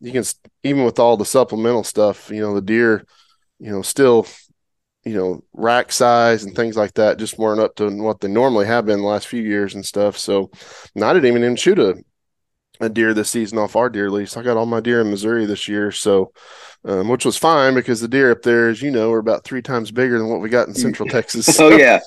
you 0.00 0.12
can, 0.12 0.24
even 0.62 0.84
with 0.84 0.98
all 0.98 1.16
the 1.16 1.24
supplemental 1.24 1.84
stuff, 1.84 2.28
you 2.28 2.40
know, 2.40 2.54
the 2.54 2.60
deer, 2.60 3.06
you 3.58 3.70
know, 3.70 3.80
still 3.80 4.26
you 5.06 5.14
know, 5.14 5.40
rack 5.52 5.92
size 5.92 6.42
and 6.42 6.56
things 6.56 6.76
like 6.76 6.92
that 6.94 7.16
just 7.16 7.38
weren't 7.38 7.60
up 7.60 7.76
to 7.76 7.88
what 8.02 8.20
they 8.20 8.26
normally 8.26 8.66
have 8.66 8.86
been 8.86 8.98
the 8.98 9.06
last 9.06 9.28
few 9.28 9.40
years 9.40 9.74
and 9.76 9.86
stuff. 9.86 10.18
So 10.18 10.50
I 11.00 11.12
didn't 11.12 11.26
even, 11.26 11.44
even 11.44 11.54
shoot 11.54 11.78
a, 11.78 11.94
a 12.80 12.88
deer 12.88 13.14
this 13.14 13.30
season 13.30 13.56
off 13.56 13.76
our 13.76 13.88
deer 13.88 14.10
lease. 14.10 14.36
I 14.36 14.42
got 14.42 14.56
all 14.56 14.66
my 14.66 14.80
deer 14.80 15.00
in 15.00 15.10
Missouri 15.10 15.46
this 15.46 15.68
year. 15.68 15.92
So, 15.92 16.32
um, 16.84 17.08
which 17.08 17.24
was 17.24 17.36
fine 17.36 17.74
because 17.74 18.00
the 18.00 18.08
deer 18.08 18.32
up 18.32 18.42
there, 18.42 18.68
as 18.68 18.82
you 18.82 18.90
know, 18.90 19.12
are 19.12 19.20
about 19.20 19.44
three 19.44 19.62
times 19.62 19.92
bigger 19.92 20.18
than 20.18 20.28
what 20.28 20.40
we 20.40 20.48
got 20.48 20.66
in 20.66 20.74
central 20.74 21.08
Texas. 21.10 21.46
So. 21.46 21.72
oh 21.72 21.76
yeah. 21.76 22.00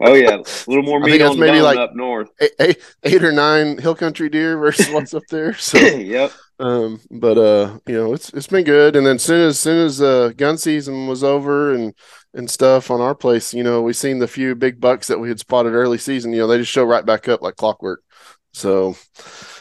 Oh 0.00 0.14
yeah, 0.14 0.36
a 0.36 0.38
little 0.66 0.82
more 0.82 0.98
meat 0.98 1.20
on 1.20 1.38
maybe 1.38 1.60
like 1.60 1.76
up 1.76 1.94
north. 1.94 2.30
Eight, 2.40 2.52
eight, 2.58 2.82
eight 3.02 3.22
or 3.22 3.32
nine 3.32 3.76
hill 3.76 3.94
country 3.94 4.30
deer 4.30 4.56
versus 4.58 4.88
what's 4.88 5.12
up 5.12 5.24
there. 5.28 5.54
So 5.54 5.78
yep. 5.78 6.32
Um, 6.58 7.00
but 7.10 7.36
uh, 7.36 7.78
you 7.86 7.94
know, 7.94 8.14
it's 8.14 8.30
it's 8.30 8.46
been 8.46 8.64
good. 8.64 8.96
And 8.96 9.06
then 9.06 9.18
soon 9.18 9.48
as 9.48 9.58
soon 9.58 9.84
as 9.84 10.00
uh 10.00 10.32
gun 10.36 10.56
season 10.56 11.06
was 11.06 11.22
over 11.22 11.74
and 11.74 11.94
and 12.34 12.50
stuff 12.50 12.90
on 12.90 13.00
our 13.00 13.14
place, 13.14 13.54
you 13.54 13.62
know, 13.62 13.80
we've 13.80 13.96
seen 13.96 14.18
the 14.18 14.28
few 14.28 14.54
big 14.54 14.80
bucks 14.80 15.06
that 15.06 15.20
we 15.20 15.28
had 15.28 15.38
spotted 15.38 15.72
early 15.72 15.98
season, 15.98 16.32
you 16.32 16.40
know, 16.40 16.46
they 16.48 16.58
just 16.58 16.72
show 16.72 16.84
right 16.84 17.06
back 17.06 17.28
up 17.28 17.40
like 17.40 17.56
clockwork. 17.56 18.02
So, 18.52 18.96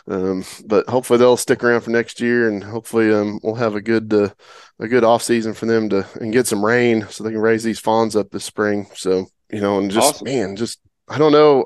um, 0.08 0.44
but 0.66 0.88
hopefully 0.90 1.18
they'll 1.18 1.38
stick 1.38 1.64
around 1.64 1.82
for 1.82 1.92
next 1.92 2.20
year 2.20 2.50
and 2.50 2.64
hopefully, 2.64 3.14
um, 3.14 3.40
we'll 3.44 3.56
have 3.56 3.76
a 3.76 3.82
good, 3.82 4.14
uh, 4.14 4.30
a 4.80 4.88
good 4.88 5.04
off 5.04 5.24
season 5.24 5.54
for 5.54 5.66
them 5.66 5.90
to, 5.90 6.08
and 6.20 6.34
get 6.34 6.48
some 6.48 6.66
rain 6.66 7.08
so 7.10 7.24
they 7.24 7.32
can 7.32 7.40
raise 7.40 7.64
these 7.64 7.80
fawns 7.80 8.16
up 8.16 8.30
this 8.32 8.46
spring. 8.46 8.88
So, 8.96 9.28
you 9.52 9.62
know, 9.62 9.80
and 9.80 9.90
just, 9.90 10.16
awesome. 10.16 10.26
man, 10.26 10.56
just, 10.56 10.80
I 11.08 11.18
don't 11.18 11.32
know. 11.32 11.66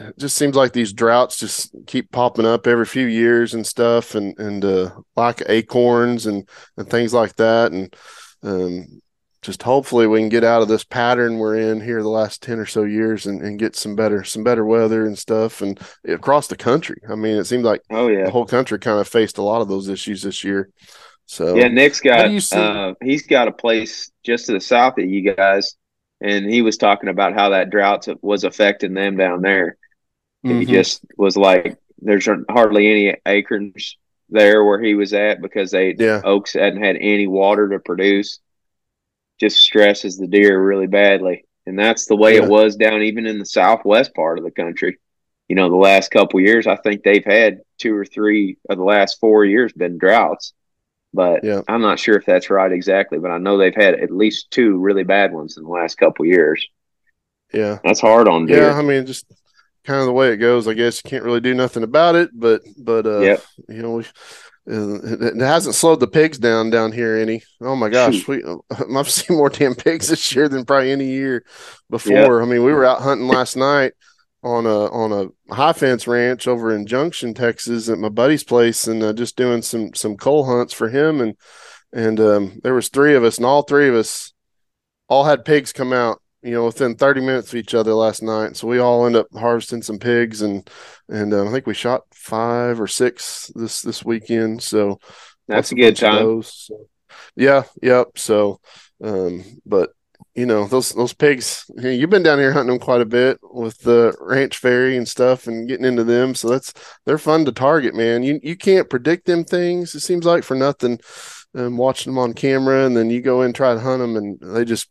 It 0.00 0.18
just 0.18 0.36
seems 0.36 0.56
like 0.56 0.72
these 0.72 0.92
droughts 0.92 1.38
just 1.38 1.74
keep 1.86 2.10
popping 2.10 2.46
up 2.46 2.66
every 2.66 2.86
few 2.86 3.06
years 3.06 3.54
and 3.54 3.66
stuff 3.66 4.14
and, 4.14 4.38
and, 4.38 4.64
uh, 4.64 4.90
of 5.16 5.42
acorns 5.46 6.26
and, 6.26 6.48
and 6.76 6.88
things 6.88 7.12
like 7.12 7.36
that. 7.36 7.72
And, 7.72 7.96
um, 8.42 9.00
just 9.40 9.62
hopefully 9.62 10.06
we 10.06 10.18
can 10.18 10.28
get 10.28 10.44
out 10.44 10.62
of 10.62 10.68
this 10.68 10.84
pattern 10.84 11.38
we're 11.38 11.56
in 11.56 11.80
here 11.80 12.02
the 12.02 12.08
last 12.08 12.42
10 12.42 12.58
or 12.58 12.66
so 12.66 12.82
years 12.82 13.26
and, 13.26 13.42
and 13.42 13.58
get 13.58 13.76
some 13.76 13.94
better 13.94 14.24
some 14.24 14.42
better 14.42 14.64
weather 14.64 15.06
and 15.06 15.16
stuff 15.16 15.62
and 15.62 15.80
across 16.06 16.48
the 16.48 16.56
country. 16.56 17.00
I 17.08 17.14
mean 17.14 17.36
it 17.36 17.44
seemed 17.44 17.64
like 17.64 17.82
oh 17.90 18.08
yeah. 18.08 18.24
the 18.24 18.30
whole 18.30 18.46
country 18.46 18.78
kind 18.78 19.00
of 19.00 19.08
faced 19.08 19.38
a 19.38 19.42
lot 19.42 19.62
of 19.62 19.68
those 19.68 19.88
issues 19.88 20.22
this 20.22 20.42
year. 20.42 20.70
So 21.26 21.56
yeah 21.56 21.68
nick's 21.68 22.00
got 22.00 22.26
uh, 22.52 22.94
he's 23.02 23.26
got 23.26 23.48
a 23.48 23.52
place 23.52 24.10
just 24.24 24.46
to 24.46 24.52
the 24.52 24.60
south 24.60 24.98
of 24.98 25.04
you 25.04 25.32
guys 25.32 25.76
and 26.20 26.46
he 26.46 26.62
was 26.62 26.76
talking 26.76 27.08
about 27.08 27.34
how 27.34 27.50
that 27.50 27.70
drought 27.70 28.06
was 28.22 28.44
affecting 28.44 28.94
them 28.94 29.16
down 29.16 29.42
there. 29.42 29.76
Mm-hmm. 30.44 30.60
he 30.60 30.66
just 30.66 31.04
was 31.16 31.36
like 31.36 31.78
there's 32.00 32.28
hardly 32.48 32.88
any 32.88 33.16
acres 33.26 33.96
there 34.30 34.64
where 34.64 34.80
he 34.80 34.94
was 34.94 35.12
at 35.12 35.42
because 35.42 35.70
they 35.70 35.94
yeah. 35.98 36.20
oaks 36.24 36.52
hadn't 36.52 36.82
had 36.82 36.96
any 36.96 37.26
water 37.26 37.68
to 37.70 37.78
produce 37.78 38.40
just 39.38 39.58
stresses 39.58 40.16
the 40.16 40.26
deer 40.26 40.60
really 40.60 40.86
badly. 40.86 41.44
And 41.66 41.78
that's 41.78 42.06
the 42.06 42.16
way 42.16 42.36
yeah. 42.36 42.44
it 42.44 42.48
was 42.48 42.76
down 42.76 43.02
even 43.02 43.26
in 43.26 43.38
the 43.38 43.46
southwest 43.46 44.14
part 44.14 44.38
of 44.38 44.44
the 44.44 44.50
country. 44.50 44.98
You 45.48 45.56
know, 45.56 45.70
the 45.70 45.76
last 45.76 46.10
couple 46.10 46.40
years, 46.40 46.66
I 46.66 46.76
think 46.76 47.02
they've 47.02 47.24
had 47.24 47.60
two 47.78 47.94
or 47.94 48.04
three 48.04 48.58
of 48.68 48.78
the 48.78 48.84
last 48.84 49.18
four 49.20 49.44
years 49.44 49.72
been 49.72 49.98
droughts. 49.98 50.52
But 51.14 51.42
yeah. 51.42 51.62
I'm 51.68 51.80
not 51.80 51.98
sure 51.98 52.16
if 52.16 52.26
that's 52.26 52.50
right 52.50 52.70
exactly. 52.70 53.18
But 53.18 53.30
I 53.30 53.38
know 53.38 53.56
they've 53.56 53.74
had 53.74 53.94
at 53.94 54.10
least 54.10 54.50
two 54.50 54.78
really 54.78 55.04
bad 55.04 55.32
ones 55.32 55.56
in 55.56 55.64
the 55.64 55.70
last 55.70 55.96
couple 55.96 56.26
years. 56.26 56.66
Yeah, 57.52 57.78
that's 57.82 58.00
hard 58.00 58.28
on 58.28 58.44
deer. 58.44 58.64
Yeah, 58.64 58.78
I 58.78 58.82
mean, 58.82 59.06
just 59.06 59.24
kind 59.84 60.00
of 60.00 60.06
the 60.06 60.12
way 60.12 60.32
it 60.32 60.36
goes. 60.36 60.68
I 60.68 60.74
guess 60.74 61.00
you 61.02 61.08
can't 61.08 61.24
really 61.24 61.40
do 61.40 61.54
nothing 61.54 61.82
about 61.82 62.14
it. 62.14 62.30
But 62.34 62.62
but 62.76 63.06
uh, 63.06 63.20
yep. 63.20 63.42
you 63.68 63.80
know, 63.80 63.92
we 63.92 64.04
it 64.70 65.40
hasn't 65.40 65.74
slowed 65.74 66.00
the 66.00 66.06
pigs 66.06 66.38
down 66.38 66.70
down 66.70 66.92
here 66.92 67.16
any. 67.16 67.42
Oh 67.60 67.74
my 67.74 67.88
gosh, 67.88 68.28
we 68.28 68.42
I've 68.96 69.10
seen 69.10 69.36
more 69.36 69.48
damn 69.48 69.74
pigs 69.74 70.08
this 70.08 70.34
year 70.34 70.48
than 70.48 70.64
probably 70.64 70.92
any 70.92 71.06
year 71.06 71.44
before. 71.88 72.42
I 72.42 72.44
mean, 72.44 72.64
we 72.64 72.72
were 72.72 72.84
out 72.84 73.00
hunting 73.00 73.28
last 73.28 73.56
night 73.56 73.94
on 74.42 74.66
a 74.66 74.86
on 74.90 75.12
a 75.12 75.54
high 75.54 75.72
fence 75.72 76.06
ranch 76.06 76.46
over 76.46 76.74
in 76.74 76.86
Junction, 76.86 77.34
Texas, 77.34 77.88
at 77.88 77.98
my 77.98 78.10
buddy's 78.10 78.44
place, 78.44 78.86
and 78.86 79.02
uh, 79.02 79.12
just 79.12 79.36
doing 79.36 79.62
some 79.62 79.94
some 79.94 80.16
coal 80.16 80.44
hunts 80.44 80.74
for 80.74 80.88
him, 80.88 81.20
and 81.20 81.36
and 81.92 82.20
um, 82.20 82.60
there 82.62 82.74
was 82.74 82.88
three 82.88 83.14
of 83.14 83.24
us, 83.24 83.38
and 83.38 83.46
all 83.46 83.62
three 83.62 83.88
of 83.88 83.94
us 83.94 84.32
all 85.08 85.24
had 85.24 85.46
pigs 85.46 85.72
come 85.72 85.94
out 85.94 86.20
you 86.42 86.52
know, 86.52 86.66
within 86.66 86.94
30 86.94 87.20
minutes 87.20 87.48
of 87.48 87.56
each 87.56 87.74
other 87.74 87.92
last 87.94 88.22
night. 88.22 88.56
So 88.56 88.68
we 88.68 88.78
all 88.78 89.06
end 89.06 89.16
up 89.16 89.26
harvesting 89.34 89.82
some 89.82 89.98
pigs, 89.98 90.42
and 90.42 90.68
and 91.08 91.34
uh, 91.34 91.46
I 91.46 91.50
think 91.50 91.66
we 91.66 91.74
shot 91.74 92.02
five 92.28 92.80
or 92.80 92.86
six 92.86 93.50
this 93.54 93.82
this 93.82 94.04
weekend. 94.04 94.62
So 94.62 95.00
that's 95.46 95.72
a 95.72 95.74
good 95.74 95.96
time. 95.96 96.22
Those, 96.22 96.52
so. 96.66 96.86
Yeah, 97.34 97.62
yep. 97.82 98.18
So, 98.18 98.60
um, 99.02 99.44
but 99.64 99.90
you 100.34 100.46
know 100.46 100.66
those 100.66 100.92
those 100.92 101.14
pigs. 101.14 101.64
You've 101.76 102.10
been 102.10 102.22
down 102.22 102.38
here 102.38 102.52
hunting 102.52 102.70
them 102.70 102.78
quite 102.78 103.00
a 103.00 103.06
bit 103.06 103.38
with 103.42 103.78
the 103.78 104.14
ranch 104.20 104.58
fairy 104.58 104.96
and 104.96 105.08
stuff, 105.08 105.46
and 105.46 105.68
getting 105.68 105.86
into 105.86 106.04
them. 106.04 106.34
So 106.34 106.48
that's 106.48 106.72
they're 107.06 107.18
fun 107.18 107.44
to 107.46 107.52
target, 107.52 107.94
man. 107.94 108.22
You 108.22 108.40
you 108.42 108.56
can't 108.56 108.90
predict 108.90 109.26
them 109.26 109.44
things. 109.44 109.94
It 109.94 110.00
seems 110.00 110.24
like 110.24 110.44
for 110.44 110.54
nothing. 110.54 111.00
Um, 111.54 111.78
watching 111.78 112.12
them 112.12 112.18
on 112.18 112.34
camera, 112.34 112.84
and 112.84 112.94
then 112.94 113.08
you 113.08 113.22
go 113.22 113.40
in 113.40 113.54
try 113.54 113.72
to 113.72 113.80
hunt 113.80 114.00
them, 114.00 114.16
and 114.16 114.38
they 114.38 114.66
just 114.66 114.90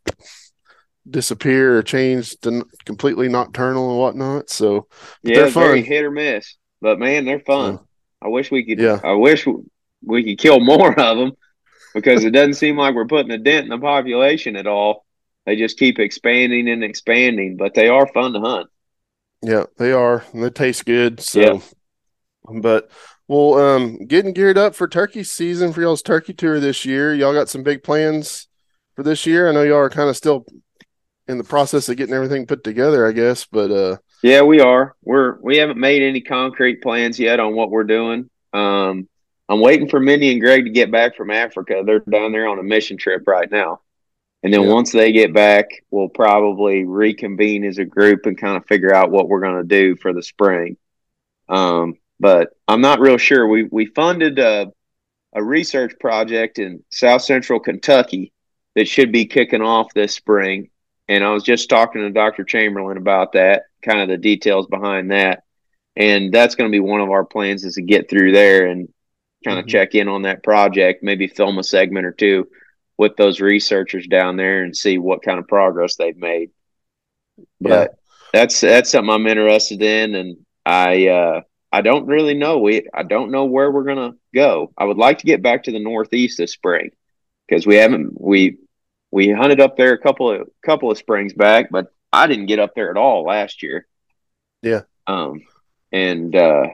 disappear 1.10 1.78
or 1.78 1.84
change 1.84 2.38
to 2.40 2.66
completely 2.84 3.30
nocturnal 3.30 3.92
and 3.92 4.00
whatnot. 4.00 4.50
So 4.50 4.88
yeah, 5.22 5.36
they're 5.36 5.52
fun. 5.52 5.64
very 5.64 5.84
hit 5.84 6.04
or 6.04 6.12
miss. 6.12 6.56
But 6.82 7.00
man, 7.00 7.26
they're 7.26 7.40
fun. 7.40 7.80
I 8.22 8.28
wish 8.28 8.52
we 8.52 8.64
could. 8.66 8.80
Yeah. 8.80 9.00
I 9.04 9.14
wish 9.14 9.46
we 10.04 10.24
could 10.24 10.40
kill 10.40 10.60
more 10.60 10.98
of 11.00 11.18
them 11.18 11.32
because 11.94 12.24
it 12.24 12.32
doesn't 12.32 12.56
seem 12.56 12.78
like 12.78 12.96
we're 12.96 13.08
putting 13.08 13.32
a 13.32 13.38
dent 13.38 13.66
in 13.66 13.70
the 13.70 13.78
population 13.78 14.56
at 14.56 14.68
all. 14.68 15.06
They 15.46 15.56
just 15.56 15.80
keep 15.80 15.98
expanding 15.98 16.70
and 16.70 16.84
expanding, 16.84 17.56
but 17.58 17.74
they 17.74 17.88
are 17.88 18.06
fun 18.08 18.34
to 18.34 18.40
hunt. 18.40 18.70
Yeah, 19.42 19.66
they 19.78 19.92
are. 19.92 20.26
And 20.34 20.44
they 20.44 20.50
taste 20.50 20.86
good. 20.86 21.22
So, 21.22 21.40
yeah. 21.40 21.60
but 22.60 22.92
well, 23.28 23.56
um, 23.56 24.06
getting 24.06 24.34
geared 24.34 24.58
up 24.58 24.76
for 24.76 24.88
turkey 24.88 25.24
season 25.24 25.74
for 25.74 25.82
y'all's 25.82 26.02
turkey 26.02 26.34
tour 26.34 26.60
this 26.60 26.86
year. 26.86 27.14
Y'all 27.14 27.34
got 27.34 27.50
some 27.50 27.64
big 27.64 27.84
plans 27.84 28.48
for 28.96 29.04
this 29.04 29.26
year. 29.26 29.48
I 29.48 29.52
know 29.52 29.64
y'all 29.64 29.78
are 29.78 29.90
kind 29.90 30.10
of 30.10 30.18
still 30.18 30.46
in 31.28 31.38
the 31.38 31.44
process 31.44 31.90
of 31.90 31.98
getting 31.98 32.16
everything 32.16 32.46
put 32.46 32.64
together, 32.64 33.06
I 33.08 33.12
guess. 33.12 33.46
But 33.46 33.72
uh, 33.72 33.98
yeah, 34.24 34.42
we 34.42 34.60
are. 34.60 34.96
We're 35.04 35.38
we 35.40 35.58
haven't 35.58 35.80
made 35.80 36.02
any 36.02 36.22
concrete 36.22 36.82
plans 36.82 37.20
yet 37.20 37.40
on 37.40 37.56
what 37.56 37.70
we're 37.70 37.84
doing. 37.84 38.30
Um, 38.54 39.08
I'm 39.50 39.62
waiting 39.62 39.90
for 39.90 40.00
Mindy 40.00 40.32
and 40.32 40.42
Greg 40.42 40.66
to 40.66 40.72
get 40.72 40.92
back 40.92 41.16
from 41.16 41.32
Africa. 41.32 41.84
They're 41.86 42.00
down 42.00 42.32
there 42.32 42.48
on 42.48 42.60
a 42.60 42.64
mission 42.64 42.98
trip 42.98 43.24
right 43.28 43.50
now. 43.50 43.82
And 44.44 44.54
then 44.54 44.64
yeah. 44.64 44.74
once 44.74 44.92
they 44.92 45.12
get 45.12 45.34
back, 45.34 45.66
we'll 45.90 46.10
probably 46.10 46.86
reconvene 46.86 47.64
as 47.64 47.80
a 47.80 47.86
group 47.86 48.26
and 48.26 48.38
kind 48.38 48.58
of 48.58 48.66
figure 48.66 48.94
out 48.94 49.12
what 49.12 49.28
we're 49.28 49.40
going 49.40 49.62
to 49.62 49.64
do 49.64 49.96
for 49.96 50.14
the 50.14 50.22
spring. 50.22 50.78
Um, 51.50 51.96
but 52.20 52.50
I'm 52.68 52.82
not 52.82 53.00
real 53.00 53.18
sure. 53.18 53.48
We 53.48 53.64
we 53.64 53.86
funded 53.88 54.40
a, 54.40 54.72
a 55.34 55.44
research 55.44 55.94
project 56.00 56.60
in 56.60 56.84
South 56.92 57.22
Central 57.22 57.60
Kentucky 57.60 58.34
that 58.76 58.88
should 58.88 59.12
be 59.12 59.26
kicking 59.26 59.62
off 59.62 59.94
this 59.94 60.14
spring, 60.14 60.70
and 61.08 61.24
I 61.24 61.32
was 61.32 61.44
just 61.44 61.70
talking 61.70 62.02
to 62.02 62.10
Dr. 62.10 62.44
Chamberlain 62.44 62.98
about 62.98 63.34
that, 63.34 63.64
kind 63.88 64.02
of 64.02 64.10
the 64.10 64.18
details 64.18 64.68
behind 64.68 65.12
that. 65.12 65.44
And 65.96 66.32
that's 66.32 66.56
going 66.56 66.70
to 66.70 66.76
be 66.76 66.80
one 66.80 67.02
of 67.02 67.10
our 67.10 67.26
plans 67.26 67.64
is 67.64 67.76
to 67.76 67.82
get 67.82 68.10
through 68.10 68.32
there 68.32 68.68
and 68.68 68.88
kind 69.44 69.58
of 69.58 69.66
mm-hmm. 69.66 69.72
check 69.72 69.96
in 69.96 70.08
on 70.08 70.24
that 70.24 70.44
project, 70.44 71.04
maybe 71.04 71.28
film 71.28 71.58
a 71.58 71.64
segment 71.64 72.06
or 72.06 72.12
two 72.12 72.48
with 72.98 73.16
those 73.16 73.40
researchers 73.40 74.08
down 74.08 74.38
there 74.38 74.64
and 74.64 74.76
see 74.76 74.98
what 74.98 75.24
kind 75.24 75.40
of 75.40 75.48
progress 75.48 75.96
they've 75.96 76.18
made. 76.18 76.52
But 77.62 77.70
yeah. 77.70 77.88
that's 78.34 78.62
that's 78.62 78.90
something 78.90 79.14
I'm 79.14 79.28
interested 79.28 79.82
in 79.82 80.16
and 80.16 80.38
I 80.66 81.08
uh 81.08 81.42
I 81.72 81.82
don't 81.82 82.08
really 82.08 82.34
know. 82.34 82.60
We 82.60 82.88
I 82.94 83.04
don't 83.04 83.32
know 83.32 83.46
where 83.46 83.72
we're 83.72 83.84
gonna 83.84 84.16
go. 84.34 84.74
I 84.78 84.86
would 84.86 84.98
like 84.98 85.20
to 85.20 85.28
get 85.28 85.44
back 85.44 85.64
to 85.64 85.72
the 85.72 85.80
Northeast 85.80 86.38
this 86.40 86.54
spring 86.54 86.90
because 87.48 87.68
we 87.68 87.76
haven't 87.76 88.20
we 88.20 88.58
we 89.12 89.32
hunted 89.32 89.62
up 89.62 89.78
there 89.78 89.94
a 89.94 90.00
couple 90.00 90.32
of 90.32 90.50
couple 90.66 90.92
of 90.92 90.98
springs 90.98 91.34
back, 91.34 91.70
but 91.70 91.94
I 92.12 92.28
didn't 92.28 92.46
get 92.48 92.60
up 92.60 92.74
there 92.76 92.90
at 92.90 92.98
all 92.98 93.24
last 93.24 93.64
year. 93.64 93.88
Yeah. 94.62 94.82
Um, 95.06 95.42
and 95.92 96.36
uh, 96.36 96.68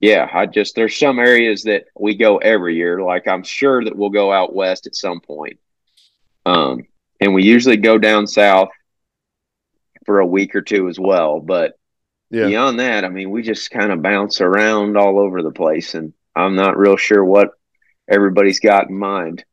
yeah, 0.00 0.28
I 0.32 0.46
just 0.46 0.74
there's 0.74 0.98
some 0.98 1.18
areas 1.18 1.64
that 1.64 1.84
we 1.98 2.16
go 2.16 2.38
every 2.38 2.76
year. 2.76 3.02
Like 3.02 3.28
I'm 3.28 3.42
sure 3.42 3.84
that 3.84 3.96
we'll 3.96 4.10
go 4.10 4.32
out 4.32 4.54
west 4.54 4.86
at 4.86 4.96
some 4.96 5.20
point. 5.20 5.58
Um, 6.46 6.86
and 7.20 7.34
we 7.34 7.44
usually 7.44 7.76
go 7.76 7.98
down 7.98 8.26
south 8.26 8.70
for 10.06 10.20
a 10.20 10.26
week 10.26 10.54
or 10.54 10.62
two 10.62 10.88
as 10.88 10.98
well. 10.98 11.40
But 11.40 11.74
yeah. 12.30 12.46
beyond 12.46 12.80
that, 12.80 13.04
I 13.04 13.08
mean, 13.08 13.30
we 13.30 13.42
just 13.42 13.70
kind 13.70 13.92
of 13.92 14.02
bounce 14.02 14.40
around 14.40 14.96
all 14.96 15.18
over 15.18 15.42
the 15.42 15.52
place, 15.52 15.94
and 15.94 16.14
I'm 16.34 16.56
not 16.56 16.78
real 16.78 16.96
sure 16.96 17.24
what 17.24 17.50
everybody's 18.08 18.60
got 18.60 18.88
in 18.88 18.96
mind. 18.96 19.44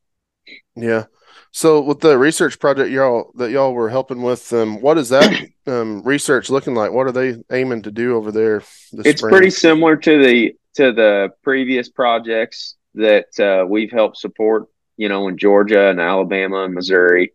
Yeah. 0.76 1.06
So 1.52 1.82
with 1.82 2.00
the 2.00 2.18
research 2.18 2.60
project 2.60 2.92
y'all 2.92 3.32
that 3.36 3.52
y'all 3.52 3.74
were 3.74 3.90
helping 3.90 4.22
with, 4.22 4.52
um, 4.54 4.82
what 4.82 4.98
is 4.98 5.10
that 5.10 5.50
um, 5.68 6.04
research 6.04 6.50
looking 6.50 6.76
like? 6.76 6.92
What 6.92 7.08
are 7.08 7.12
they 7.12 7.36
aiming 7.52 7.84
to 7.84 7.92
do 7.92 8.16
over 8.16 8.32
there? 8.32 8.64
it's 8.94 9.20
spring? 9.20 9.32
pretty 9.32 9.50
similar 9.50 9.96
to 9.96 10.24
the 10.24 10.56
to 10.76 10.92
the 10.92 11.30
previous 11.44 11.90
projects 11.90 12.76
that 12.96 13.40
uh, 13.40 13.66
we've 13.66 13.92
helped 13.92 14.18
support. 14.18 14.68
You 14.98 15.10
know, 15.10 15.28
in 15.28 15.38
Georgia 15.38 15.90
and 15.90 16.00
Alabama 16.00 16.64
and 16.64 16.74
Missouri. 16.74 17.34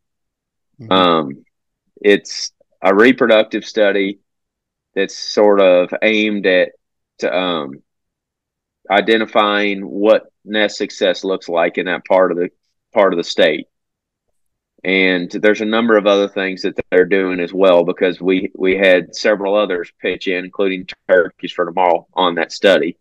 Mm-hmm. 0.80 0.92
Um, 0.92 1.44
it's 2.00 2.50
a 2.82 2.92
reproductive 2.92 3.64
study 3.64 4.18
that's 4.94 5.16
sort 5.16 5.60
of 5.60 5.94
aimed 6.02 6.46
at 6.46 6.72
to, 7.18 7.32
um, 7.32 7.82
identifying 8.90 9.82
what 9.82 10.24
nest 10.44 10.76
success 10.76 11.24
looks 11.24 11.48
like 11.48 11.78
in 11.78 11.86
that 11.86 12.04
part 12.04 12.32
of 12.32 12.38
the 12.38 12.50
part 12.92 13.12
of 13.12 13.16
the 13.16 13.24
state 13.24 13.68
and 14.84 15.30
there's 15.30 15.60
a 15.60 15.66
number 15.66 15.96
of 15.96 16.06
other 16.06 16.28
things 16.28 16.62
that 16.62 16.78
they're 16.90 17.04
doing 17.04 17.40
as 17.40 17.52
well 17.52 17.84
because 17.84 18.20
we 18.20 18.50
we 18.54 18.76
had 18.76 19.14
several 19.14 19.54
others 19.54 19.92
pitch 20.00 20.26
in 20.26 20.44
including 20.44 20.86
turkeys 21.08 21.52
for 21.52 21.64
tomorrow 21.64 22.06
on 22.14 22.36
that 22.36 22.52
study. 22.52 22.98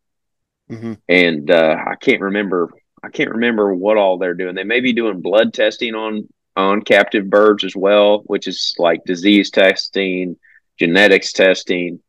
Mm-hmm. 0.69 0.93
and 1.09 1.51
uh, 1.51 1.75
i 1.85 1.95
can't 1.95 2.21
remember 2.21 2.69
i 3.03 3.09
can't 3.09 3.31
remember 3.31 3.73
what 3.73 3.97
all 3.97 4.17
they're 4.17 4.33
doing. 4.33 4.55
They 4.55 4.63
may 4.63 4.79
be 4.79 4.93
doing 4.93 5.19
blood 5.19 5.53
testing 5.53 5.95
on 5.95 6.29
on 6.55 6.81
captive 6.81 7.29
birds 7.29 7.65
as 7.65 7.75
well 7.75 8.19
which 8.25 8.47
is 8.47 8.73
like 8.77 9.03
disease 9.03 9.49
testing 9.49 10.37
genetics 10.81 11.31
testing. 11.31 11.99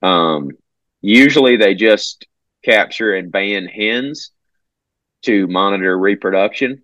Um, 0.00 0.50
usually 1.00 1.56
they 1.56 1.74
just 1.74 2.26
capture 2.64 3.12
and 3.12 3.32
ban 3.32 3.66
hens 3.66 4.30
to 5.22 5.48
monitor 5.48 5.98
reproduction 5.98 6.83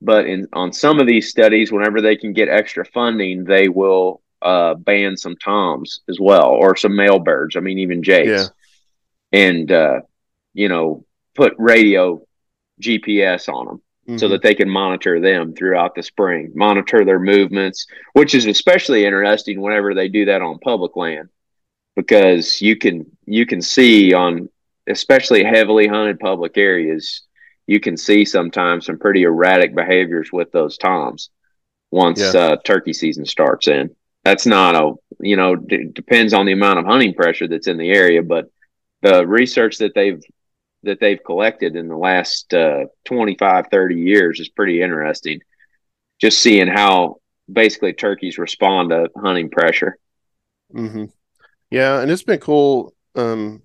but 0.00 0.26
in 0.26 0.48
on 0.52 0.72
some 0.72 1.00
of 1.00 1.06
these 1.06 1.30
studies, 1.30 1.72
whenever 1.72 2.00
they 2.00 2.16
can 2.16 2.32
get 2.32 2.48
extra 2.48 2.84
funding, 2.84 3.44
they 3.44 3.68
will 3.68 4.22
uh, 4.42 4.74
ban 4.74 5.16
some 5.16 5.36
toms 5.36 6.00
as 6.08 6.18
well, 6.20 6.48
or 6.48 6.76
some 6.76 6.96
male 6.96 7.18
birds. 7.18 7.56
I 7.56 7.60
mean, 7.60 7.78
even 7.78 8.02
jays, 8.02 8.28
yeah. 9.32 9.40
and 9.40 9.70
uh, 9.72 10.00
you 10.54 10.68
know, 10.68 11.04
put 11.34 11.54
radio 11.58 12.22
GPS 12.80 13.48
on 13.48 13.66
them 13.66 13.82
so 14.16 14.28
that 14.28 14.40
they 14.40 14.54
can 14.54 14.70
monitor 14.70 15.20
them 15.20 15.52
throughout 15.52 15.94
the 15.94 16.02
spring, 16.02 16.50
monitor 16.54 17.04
their 17.04 17.18
movements, 17.18 17.86
which 18.14 18.34
is 18.34 18.46
especially 18.46 19.04
interesting 19.04 19.60
whenever 19.60 19.92
they 19.92 20.08
do 20.08 20.24
that 20.24 20.40
on 20.40 20.58
public 20.60 20.96
land 20.96 21.28
because 21.98 22.62
you 22.62 22.76
can 22.76 23.04
you 23.26 23.44
can 23.44 23.60
see 23.60 24.14
on 24.14 24.48
especially 24.86 25.42
heavily 25.42 25.88
hunted 25.88 26.20
public 26.20 26.56
areas, 26.56 27.22
you 27.68 27.80
can 27.80 27.98
see 27.98 28.26
sometimes 28.26 28.86
some 28.86 28.98
pretty 28.98 29.24
erratic 29.24 29.76
behaviors 29.76 30.30
with 30.32 30.52
those 30.52 30.78
toms 30.78 31.30
once 31.90 32.20
Yeah. 32.20 32.34
uh, 32.34 32.56
turkey 32.64 32.92
season 32.94 33.26
starts 33.26 33.68
in. 33.68 33.90
That's 34.24 34.46
not 34.46 34.76
a 34.76 34.94
you 35.20 35.36
know 35.36 35.56
d- 35.56 35.90
depends 35.92 36.34
on 36.34 36.46
the 36.46 36.52
amount 36.52 36.80
of 36.80 36.86
hunting 36.86 37.14
pressure 37.14 37.48
that's 37.48 37.68
in 37.68 37.78
the 37.78 37.90
area, 37.90 38.22
but 38.22 38.50
the 39.02 39.26
research 39.26 39.78
that 39.78 39.94
they've 39.94 40.22
that 40.84 41.00
they've 41.00 41.22
collected 41.24 41.76
in 41.76 41.88
the 41.88 41.96
last 41.96 42.54
uh, 42.54 42.86
25 43.06 43.66
30 43.70 43.96
years 44.00 44.40
is 44.40 44.48
pretty 44.50 44.82
interesting 44.82 45.40
just 46.20 46.38
seeing 46.40 46.68
how 46.68 47.16
basically 47.52 47.92
turkeys 47.92 48.38
respond 48.38 48.90
to 48.90 49.08
hunting 49.16 49.50
pressure 49.50 49.98
hmm 50.72 51.04
Yeah, 51.70 52.00
and 52.00 52.10
it's 52.10 52.22
been 52.24 52.40
cool. 52.40 52.94
Um, 53.14 53.62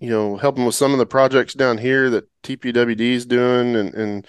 you 0.00 0.10
know, 0.10 0.36
helping 0.36 0.64
with 0.64 0.74
some 0.74 0.92
of 0.92 0.98
the 0.98 1.06
projects 1.06 1.54
down 1.54 1.78
here 1.78 2.10
that 2.10 2.28
TPWD 2.42 3.00
is 3.00 3.26
doing, 3.26 3.76
and 3.76 3.94
and 3.94 4.26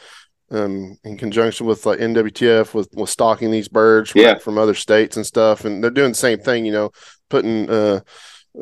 um, 0.51 0.97
in 1.03 1.17
conjunction 1.17 1.65
with 1.65 1.85
like 1.85 1.99
NWTF 1.99 2.73
with 2.73 2.89
with 2.93 3.09
stocking 3.09 3.51
these 3.51 3.67
birds 3.67 4.11
from, 4.11 4.21
Yeah. 4.21 4.37
from 4.37 4.57
other 4.57 4.75
states 4.75 5.17
and 5.17 5.25
stuff, 5.25 5.65
and 5.65 5.83
they're 5.83 5.91
doing 5.91 6.11
the 6.11 6.15
same 6.15 6.39
thing. 6.39 6.65
You 6.65 6.71
know, 6.71 6.91
putting 7.29 7.69
uh, 7.69 8.01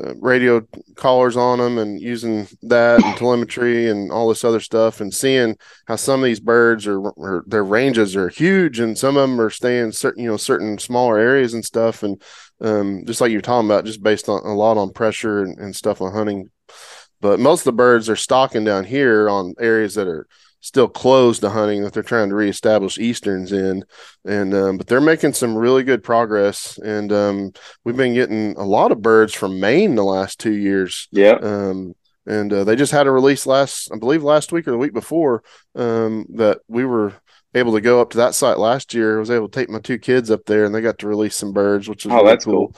uh, 0.01 0.15
radio 0.15 0.61
collars 0.95 1.37
on 1.37 1.59
them 1.59 1.77
and 1.77 2.01
using 2.01 2.47
that 2.63 3.03
and 3.03 3.15
telemetry 3.17 3.89
and 3.89 4.11
all 4.11 4.27
this 4.29 4.43
other 4.43 4.59
stuff, 4.59 4.99
and 5.01 5.13
seeing 5.13 5.55
how 5.87 5.95
some 5.95 6.21
of 6.21 6.25
these 6.25 6.39
birds 6.39 6.87
are, 6.87 6.99
are 7.01 7.43
their 7.45 7.63
ranges 7.63 8.15
are 8.15 8.29
huge, 8.29 8.79
and 8.79 8.97
some 8.97 9.15
of 9.17 9.29
them 9.29 9.39
are 9.39 9.49
staying 9.49 9.91
certain 9.91 10.23
you 10.23 10.29
know 10.29 10.37
certain 10.37 10.77
smaller 10.77 11.17
areas 11.17 11.53
and 11.53 11.63
stuff, 11.63 12.03
and 12.03 12.21
um, 12.61 13.03
just 13.05 13.19
like 13.21 13.31
you're 13.31 13.41
talking 13.41 13.69
about, 13.69 13.85
just 13.85 14.01
based 14.01 14.29
on 14.29 14.41
a 14.45 14.55
lot 14.55 14.77
on 14.77 14.91
pressure 14.93 15.43
and, 15.43 15.59
and 15.59 15.75
stuff 15.75 16.01
on 16.01 16.13
hunting. 16.13 16.49
But 17.21 17.39
most 17.39 17.61
of 17.61 17.65
the 17.65 17.71
birds 17.73 18.09
are 18.09 18.15
stocking 18.15 18.63
down 18.63 18.83
here 18.83 19.29
on 19.29 19.55
areas 19.59 19.95
that 19.95 20.07
are 20.07 20.27
still 20.59 20.87
closed 20.87 21.41
to 21.41 21.49
hunting 21.49 21.83
that 21.83 21.93
they're 21.93 22.03
trying 22.03 22.29
to 22.29 22.35
reestablish 22.35 22.97
easterns 22.97 23.51
in, 23.51 23.83
and 24.25 24.53
um, 24.53 24.77
but 24.77 24.87
they're 24.87 24.99
making 24.99 25.33
some 25.33 25.55
really 25.55 25.83
good 25.83 26.03
progress. 26.03 26.77
And 26.79 27.11
um, 27.13 27.51
we've 27.83 27.95
been 27.97 28.13
getting 28.15 28.55
a 28.57 28.63
lot 28.63 28.91
of 28.91 29.01
birds 29.01 29.33
from 29.33 29.59
Maine 29.59 29.95
the 29.95 30.03
last 30.03 30.39
two 30.39 30.53
years. 30.53 31.07
yeah 31.11 31.33
Um, 31.41 31.93
and 32.27 32.51
uh, 32.51 32.63
they 32.63 32.75
just 32.75 32.91
had 32.91 33.05
a 33.05 33.11
release 33.11 33.45
last, 33.45 33.91
I 33.93 33.97
believe, 33.99 34.23
last 34.23 34.51
week 34.51 34.67
or 34.67 34.71
the 34.71 34.77
week 34.79 34.93
before 34.93 35.43
um, 35.75 36.25
that 36.33 36.59
we 36.67 36.83
were 36.83 37.13
able 37.53 37.73
to 37.73 37.81
go 37.81 38.01
up 38.01 38.09
to 38.11 38.17
that 38.17 38.33
site 38.33 38.57
last 38.57 38.93
year. 38.95 39.17
I 39.17 39.19
was 39.19 39.29
able 39.29 39.47
to 39.47 39.59
take 39.59 39.69
my 39.69 39.79
two 39.79 39.99
kids 39.99 40.31
up 40.31 40.45
there, 40.45 40.65
and 40.65 40.73
they 40.73 40.81
got 40.81 40.97
to 40.99 41.07
release 41.07 41.35
some 41.35 41.53
birds, 41.53 41.87
which 41.87 42.05
was 42.05 42.11
Oh, 42.13 42.17
really 42.17 42.29
that's 42.29 42.45
cool. 42.45 42.75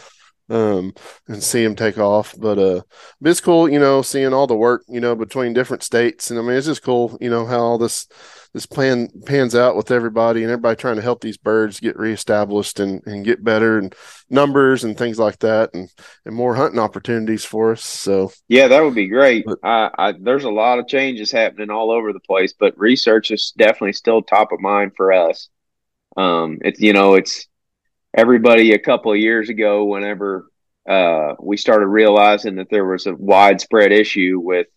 Um, 0.50 0.94
and 1.28 1.44
see 1.44 1.62
them 1.62 1.76
take 1.76 1.98
off. 1.98 2.34
But 2.38 2.58
uh, 2.58 2.82
but 3.20 3.30
it's 3.32 3.42
cool, 3.42 3.68
you 3.68 3.80
know, 3.80 4.02
seeing 4.02 4.34
all 4.34 4.48
the 4.48 4.56
work, 4.56 4.84
you 4.88 5.02
know, 5.02 5.14
between 5.14 5.52
different 5.52 5.84
states, 5.84 6.32
and 6.32 6.40
I 6.40 6.42
mean, 6.42 6.56
it's 6.56 6.68
just 6.68 6.84
cool, 6.84 7.18
you 7.20 7.30
know, 7.30 7.46
how 7.46 7.60
all 7.60 7.78
this 7.78 8.08
this 8.54 8.66
plan 8.66 9.10
pans 9.26 9.56
out 9.56 9.76
with 9.76 9.92
everybody 9.92 10.42
and 10.42 10.52
everybody 10.52 10.76
trying 10.76 10.96
to 10.96 11.02
help 11.02 11.22
these 11.22 11.38
birds 11.38 11.80
get 11.80 11.98
reestablished 11.98 12.80
and, 12.80 13.06
and 13.06 13.26
get 13.26 13.44
better 13.44 13.78
and 13.78 13.94
numbers 14.30 14.84
and 14.84 14.98
things 14.98 15.20
like 15.20 15.38
that 15.40 15.70
and 15.74 15.90
and 16.26 16.36
more 16.36 16.56
hunting 16.56 16.80
opportunities 16.80 17.46
for 17.46 17.72
us. 17.74 17.84
So 17.84 18.32
yeah 18.48 18.68
that 18.68 18.82
would 18.84 18.96
be 18.96 19.08
great 19.08 19.46
But- 19.46 19.60
I, 19.64 19.90
I 19.98 20.14
there's 20.20 20.44
a 20.46 20.50
lot 20.50 20.80
of 20.80 20.88
changes 20.88 21.32
happening 21.32 21.70
all 21.70 21.92
over 21.92 22.14
the 22.14 22.20
place 22.20 22.54
but 22.58 22.78
research 22.80 23.32
is 23.32 23.54
definitely 23.56 23.94
still 23.94 24.22
top 24.22 24.52
of 24.52 24.60
mind 24.60 24.94
for 24.98 25.14
us 25.14 25.50
um 26.16 26.58
it's 26.62 26.80
you 26.80 26.94
know 26.94 27.14
it's 27.14 27.48
everybody 28.18 28.74
a 28.74 28.80
couple 28.80 29.12
of 29.12 29.20
years 29.20 29.50
ago 29.50 29.86
whenever 29.86 30.50
uh 30.90 31.36
we 31.40 31.56
started 31.56 31.86
realizing 31.88 32.56
that 32.56 32.70
there 32.70 32.86
was 32.86 33.06
a 33.06 33.16
widespread 33.16 33.92
issue 33.92 34.40
with 34.44 34.68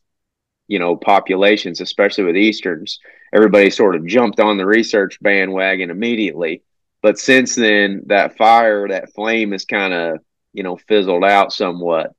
you 0.69 0.78
know 0.78 0.95
populations 0.95 1.80
especially 1.80 2.25
with 2.25 2.36
easterns 2.36 3.00
everybody 3.34 3.71
sort 3.71 3.97
of 3.97 4.06
jumped 4.06 4.38
on 4.41 4.58
the 4.58 4.67
research 4.67 5.19
bandwagon 5.23 5.91
immediately 5.91 6.62
but 7.02 7.19
since 7.19 7.54
then 7.54 8.02
that 8.06 8.36
fire 8.36 8.86
that 8.88 9.12
flame 9.15 9.52
has 9.52 9.65
kind 9.65 9.95
of 9.95 10.19
you 10.52 10.62
know 10.62 10.76
fizzled 10.76 11.25
out 11.25 11.52
somewhat 11.52 12.12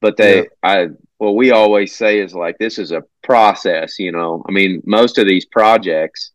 but 0.00 0.16
they 0.16 0.38
Yeah. 0.38 0.44
i 0.62 0.88
what 1.18 1.36
we 1.36 1.52
always 1.52 1.94
say 1.94 2.18
is 2.18 2.34
like 2.34 2.58
this 2.58 2.78
is 2.78 2.90
a 2.90 3.04
process 3.22 3.98
you 4.00 4.10
know 4.10 4.42
i 4.48 4.52
mean 4.52 4.82
most 4.84 5.18
of 5.18 5.26
these 5.26 5.46
projects 5.46 6.32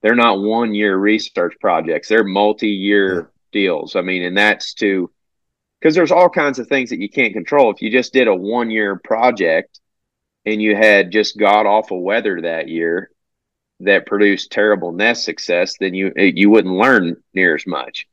they're 0.00 0.14
not 0.14 0.40
one 0.40 0.74
year 0.74 0.96
research 0.96 1.54
projects 1.60 2.08
they're 2.08 2.24
multi-year. 2.24 3.30
Deals. 3.52 3.96
I 3.96 4.02
mean 4.02 4.22
and 4.22 4.36
that's 4.36 4.74
to 4.74 5.10
because 5.80 5.94
there's 5.94 6.12
all 6.12 6.28
kinds 6.28 6.58
of 6.58 6.68
things 6.68 6.90
that 6.90 7.00
you 7.00 7.08
can't 7.08 7.32
control. 7.32 7.70
If 7.70 7.82
you 7.82 7.90
just 7.90 8.12
did 8.12 8.28
a 8.28 8.34
one 8.34 8.70
year 8.70 8.96
project 8.96 9.80
and 10.46 10.60
you 10.60 10.76
had 10.76 11.10
just 11.10 11.38
god 11.38 11.66
awful 11.66 12.02
weather 12.02 12.40
that 12.42 12.68
year 12.68 13.10
that 13.80 14.06
produced 14.06 14.52
terrible 14.52 14.92
nest 14.92 15.24
success 15.24 15.76
then 15.80 15.94
you 15.94 16.12
you 16.16 16.50
wouldn't 16.50 16.74
learn 16.74 17.16
near 17.34 17.54
as 17.54 17.66
much. 17.66 18.06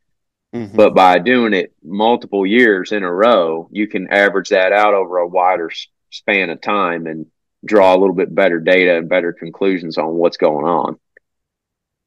Mhm. 0.56 0.73
but 0.76 0.95
by 0.95 1.19
doing 1.19 1.54
it 1.54 1.73
multiple 1.84 2.45
years 2.45 2.93
in 2.93 3.04
a 3.04 3.13
row 3.13 3.67
you 3.71 3.86
can 3.86 4.08
average 4.10 4.50
that 4.50 4.71
out 4.71 4.93
over 4.93 5.17
a 5.17 5.28
wider 5.28 5.69
span 6.10 6.50
of 6.50 6.62
time 6.62 7.06
and 7.06 7.26
draw 7.65 7.93
a 7.93 7.97
little 7.97 8.15
bit 8.15 8.34
better 8.34 8.60
data 8.60 8.97
and 8.97 9.10
better 9.10 9.34
conclusions 9.34 9.97
on 9.97 10.13
what's 10.13 10.38
going 10.38 10.65
on. 10.65 10.97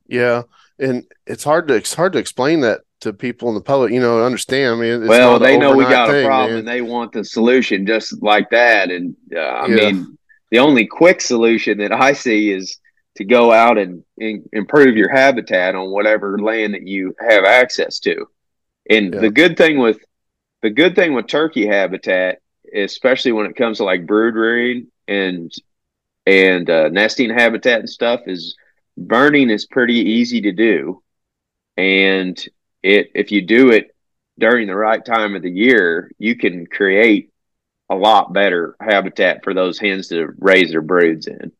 Yeah, 0.07 0.43
and 0.79 1.05
it's 1.27 1.45
hard 1.45 1.69
to 1.69 1.75
it's 1.75 1.95
hard 1.95 2.15
to 2.15 2.19
explain 2.19 2.61
that 2.61 2.81
to 3.01 3.13
people 3.13 3.49
in 3.49 3.55
the 3.55 3.61
public. 3.61 3.93
You 3.93 4.01
know, 4.01 4.25
understand. 4.25 4.75
I 4.75 4.79
mean, 4.81 5.01
it's 5.03 5.09
well 5.09 5.39
they 5.39 5.57
know 5.59 5.75
we 5.77 5.85
got 5.85 6.11
a 6.11 6.25
problem 6.25 6.51
man. 6.51 6.59
and 6.61 6.69
they 6.69 6.81
want 6.83 7.13
the 7.13 7.25
solution 7.25 7.87
just 7.87 8.23
like 8.23 8.51
that 8.51 8.91
and 8.91 9.15
uh, 9.35 9.39
i 9.39 9.67
Yeah. 9.69 9.77
mean 9.77 10.19
the 10.51 10.59
only 10.59 10.87
quick 10.87 11.21
solution 11.21 11.79
that 11.79 11.93
i 11.93 12.13
see 12.13 12.51
is 12.51 12.79
to 13.17 13.25
go 13.25 13.53
out 13.53 13.77
and, 13.79 14.05
and 14.19 14.49
improve 14.53 14.97
your 14.97 15.11
habitat 15.11 15.75
on 15.75 15.91
whatever 15.91 16.39
land 16.39 16.75
that 16.75 16.87
you 16.87 17.15
have 17.21 17.45
access 17.45 17.99
to 18.01 18.27
and 18.89 19.13
Yeah. 19.15 19.21
the 19.21 19.31
good 19.31 19.57
thing 19.57 19.79
with 19.79 19.99
the 20.63 20.71
good 20.71 20.95
thing 20.95 21.15
with 21.15 21.27
turkey 21.27 21.67
habitat 21.67 22.39
especially 22.75 23.33
when 23.33 23.47
it 23.47 23.57
comes 23.57 23.79
to 23.79 23.85
like 23.85 24.07
brood 24.07 24.35
rearing 24.35 24.87
and 25.09 25.53
and 26.27 26.69
uh, 26.71 26.89
nesting 26.91 27.31
habitat 27.31 27.81
and 27.81 27.91
stuff 27.91 28.21
is 28.27 28.57
burning 28.97 29.51
is 29.51 29.67
pretty 29.67 29.95
easy 30.19 30.41
to 30.43 30.53
do 30.53 31.03
and 31.77 32.47
it 32.83 33.11
if 33.15 33.31
you 33.33 33.43
do 33.43 33.71
it 33.71 33.95
during 34.39 34.67
the 34.67 34.75
right 34.77 35.05
time 35.05 35.35
of 35.37 35.43
the 35.43 35.51
year 35.51 36.11
you 36.19 36.37
can 36.37 36.67
create 36.67 37.31
a 37.91 37.95
lot 37.95 38.33
better 38.33 38.77
habitat 38.81 39.43
for 39.45 39.53
those 39.55 39.79
hens 39.79 40.09
to 40.09 40.29
raise 40.39 40.71
their 40.71 40.81
broods 40.83 41.27
in 41.27 41.53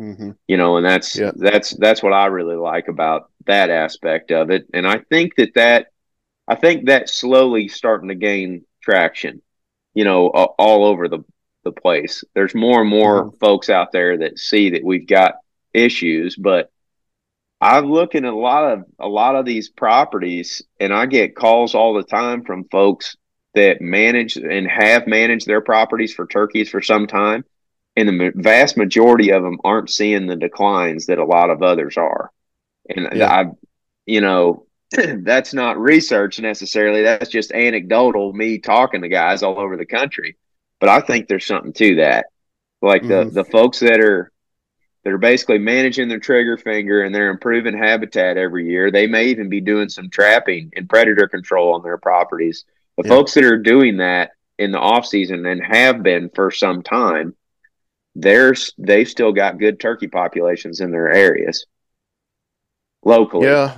Mhm. 0.00 0.36
you 0.48 0.56
know 0.56 0.78
and 0.78 0.86
that's 0.86 1.14
Yeah. 1.18 1.32
that's 1.36 1.70
that's 1.76 2.02
what 2.02 2.14
i 2.14 2.26
really 2.26 2.56
like 2.56 2.88
about 2.88 3.30
that 3.46 3.68
aspect 3.68 4.30
of 4.30 4.50
it 4.50 4.66
and 4.72 4.86
i 4.86 4.98
think 5.10 5.34
that 5.36 5.52
that 5.54 5.88
i 6.48 6.54
think 6.54 6.86
that's 6.86 7.12
slowly 7.12 7.68
starting 7.68 8.08
to 8.08 8.14
gain 8.14 8.64
traction 8.82 9.42
you 9.92 10.04
know 10.04 10.28
a- 10.28 10.54
all 10.58 10.86
over 10.86 11.06
the 11.08 11.22
the 11.64 11.72
place 11.72 12.24
there's 12.34 12.54
more 12.54 12.80
and 12.80 12.88
more 12.88 13.30
folks 13.40 13.68
out 13.68 13.92
there 13.92 14.16
that 14.16 14.38
see 14.38 14.70
that 14.70 14.82
we've 14.84 15.06
got 15.06 15.34
issues 15.74 16.34
but 16.34 16.70
i'm 17.60 17.86
looking 17.90 18.24
at 18.24 18.32
a 18.32 18.36
lot 18.36 18.72
of 18.72 18.84
a 18.98 19.08
lot 19.08 19.36
of 19.36 19.44
these 19.44 19.68
properties 19.68 20.62
and 20.78 20.92
i 20.92 21.06
get 21.06 21.36
calls 21.36 21.74
all 21.74 21.94
the 21.94 22.02
time 22.02 22.44
from 22.44 22.64
folks 22.64 23.16
that 23.54 23.80
manage 23.80 24.36
and 24.36 24.66
have 24.68 25.06
managed 25.06 25.46
their 25.46 25.60
properties 25.60 26.14
for 26.14 26.26
turkeys 26.26 26.70
for 26.70 26.80
some 26.80 27.06
time 27.06 27.44
and 27.96 28.08
the 28.08 28.32
vast 28.36 28.76
majority 28.76 29.30
of 29.32 29.42
them 29.42 29.58
aren't 29.64 29.90
seeing 29.90 30.26
the 30.26 30.36
declines 30.36 31.06
that 31.06 31.18
a 31.18 31.24
lot 31.24 31.50
of 31.50 31.62
others 31.62 31.96
are. 31.96 32.30
And 32.88 33.08
Yeah. 33.14 33.30
I, 33.32 33.44
you 34.06 34.20
know, 34.20 34.66
that's 34.92 35.52
not 35.52 35.78
research 35.80 36.38
necessarily. 36.38 37.02
That's 37.02 37.28
just 37.28 37.52
anecdotal, 37.52 38.32
me 38.32 38.58
talking 38.58 39.02
to 39.02 39.08
guys 39.08 39.42
all 39.42 39.58
over 39.58 39.76
the 39.76 39.86
country. 39.86 40.36
But 40.78 40.88
I 40.88 41.00
think 41.00 41.26
there's 41.26 41.46
something 41.46 41.72
to 41.74 41.96
that. 41.96 42.26
Like 42.80 43.02
the 43.02 43.24
Mhm. 43.24 43.34
the 43.34 43.44
folks 43.44 43.80
that 43.80 44.00
are 44.00 44.30
that 45.04 45.12
are 45.12 45.18
basically 45.18 45.58
managing 45.58 46.08
their 46.08 46.18
trigger 46.18 46.56
finger 46.58 47.02
and 47.02 47.14
they're 47.14 47.30
improving 47.30 47.76
habitat 47.76 48.36
every 48.36 48.68
year. 48.68 48.90
They 48.90 49.06
may 49.06 49.26
even 49.26 49.48
be 49.48 49.60
doing 49.60 49.88
some 49.88 50.10
trapping 50.10 50.72
and 50.76 50.88
predator 50.88 51.26
control 51.26 51.74
on 51.74 51.82
their 51.82 51.96
properties. 51.98 52.64
The 52.98 53.04
Yeah. 53.04 53.08
folks 53.08 53.34
that 53.34 53.44
are 53.44 53.56
doing 53.58 53.96
that 53.98 54.32
in 54.58 54.72
the 54.72 54.78
off 54.78 55.06
season 55.06 55.46
and 55.46 55.62
have 55.64 56.02
been 56.02 56.28
for 56.34 56.50
some 56.50 56.82
time, 56.82 57.34
there's 58.14 58.74
they've 58.76 59.08
still 59.08 59.32
got 59.32 59.58
good 59.58 59.80
turkey 59.80 60.08
populations 60.08 60.80
in 60.80 60.90
their 60.90 61.08
areas 61.10 61.64
locally. 63.04 63.46
Yeah, 63.46 63.76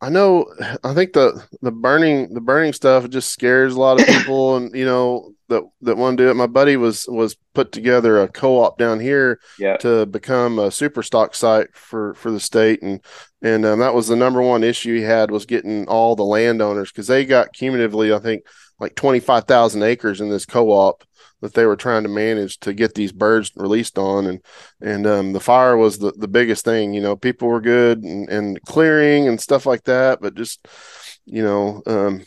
I 0.00 0.08
know. 0.08 0.46
I 0.82 0.94
think 0.94 1.12
the 1.12 1.44
the 1.60 1.72
burning 1.72 2.32
the 2.34 2.40
burning 2.40 2.72
stuff 2.72 3.08
just 3.10 3.30
scares 3.30 3.74
a 3.74 3.80
lot 3.80 4.00
of 4.00 4.06
people, 4.16 4.56
and 4.56 4.74
you 4.74 4.84
know 4.84 5.34
that 5.52 5.62
that 5.82 5.96
want 5.96 6.18
to 6.18 6.24
do 6.24 6.30
it. 6.30 6.34
My 6.34 6.46
buddy 6.46 6.76
was 6.76 7.06
was 7.08 7.36
put 7.54 7.72
together 7.72 8.20
a 8.20 8.28
co-op 8.28 8.78
down 8.78 9.00
here 9.00 9.38
Yeah. 9.58 9.76
to 9.78 10.06
become 10.06 10.58
a 10.58 10.70
super 10.70 11.02
stock 11.02 11.34
site 11.34 11.68
for 11.74 12.14
for 12.14 12.30
the 12.30 12.40
state, 12.40 12.82
and 12.82 13.00
and 13.42 13.64
um, 13.64 13.78
that 13.80 13.94
was 13.94 14.08
the 14.08 14.16
number 14.16 14.42
one 14.42 14.64
issue 14.64 14.96
he 14.96 15.02
had 15.02 15.30
was 15.30 15.46
getting 15.46 15.86
all 15.88 16.16
the 16.16 16.24
landowners 16.24 16.90
because 16.90 17.06
they 17.06 17.24
got 17.24 17.52
cumulatively, 17.52 18.12
I 18.12 18.18
think, 18.18 18.44
like 18.80 18.94
twenty 18.94 19.20
five 19.20 19.44
thousand 19.44 19.82
acres 19.82 20.20
in 20.20 20.30
this 20.30 20.46
co-op 20.46 21.04
that 21.40 21.54
they 21.54 21.66
were 21.66 21.76
trying 21.76 22.04
to 22.04 22.08
manage 22.08 22.58
to 22.60 22.72
get 22.72 22.94
these 22.94 23.12
birds 23.12 23.50
released 23.56 23.98
on 23.98 24.26
and 24.26 24.40
and 24.80 25.06
um, 25.06 25.32
the 25.32 25.40
fire 25.40 25.76
was 25.76 25.98
the, 25.98 26.12
the 26.16 26.28
biggest 26.28 26.64
thing 26.64 26.94
you 26.94 27.00
know 27.00 27.16
people 27.16 27.48
were 27.48 27.60
good 27.60 27.98
and, 28.04 28.28
and 28.28 28.60
clearing 28.62 29.26
and 29.26 29.40
stuff 29.40 29.66
like 29.66 29.82
that 29.84 30.20
but 30.20 30.34
just 30.36 30.66
you 31.24 31.42
know 31.42 31.82
um, 31.86 32.24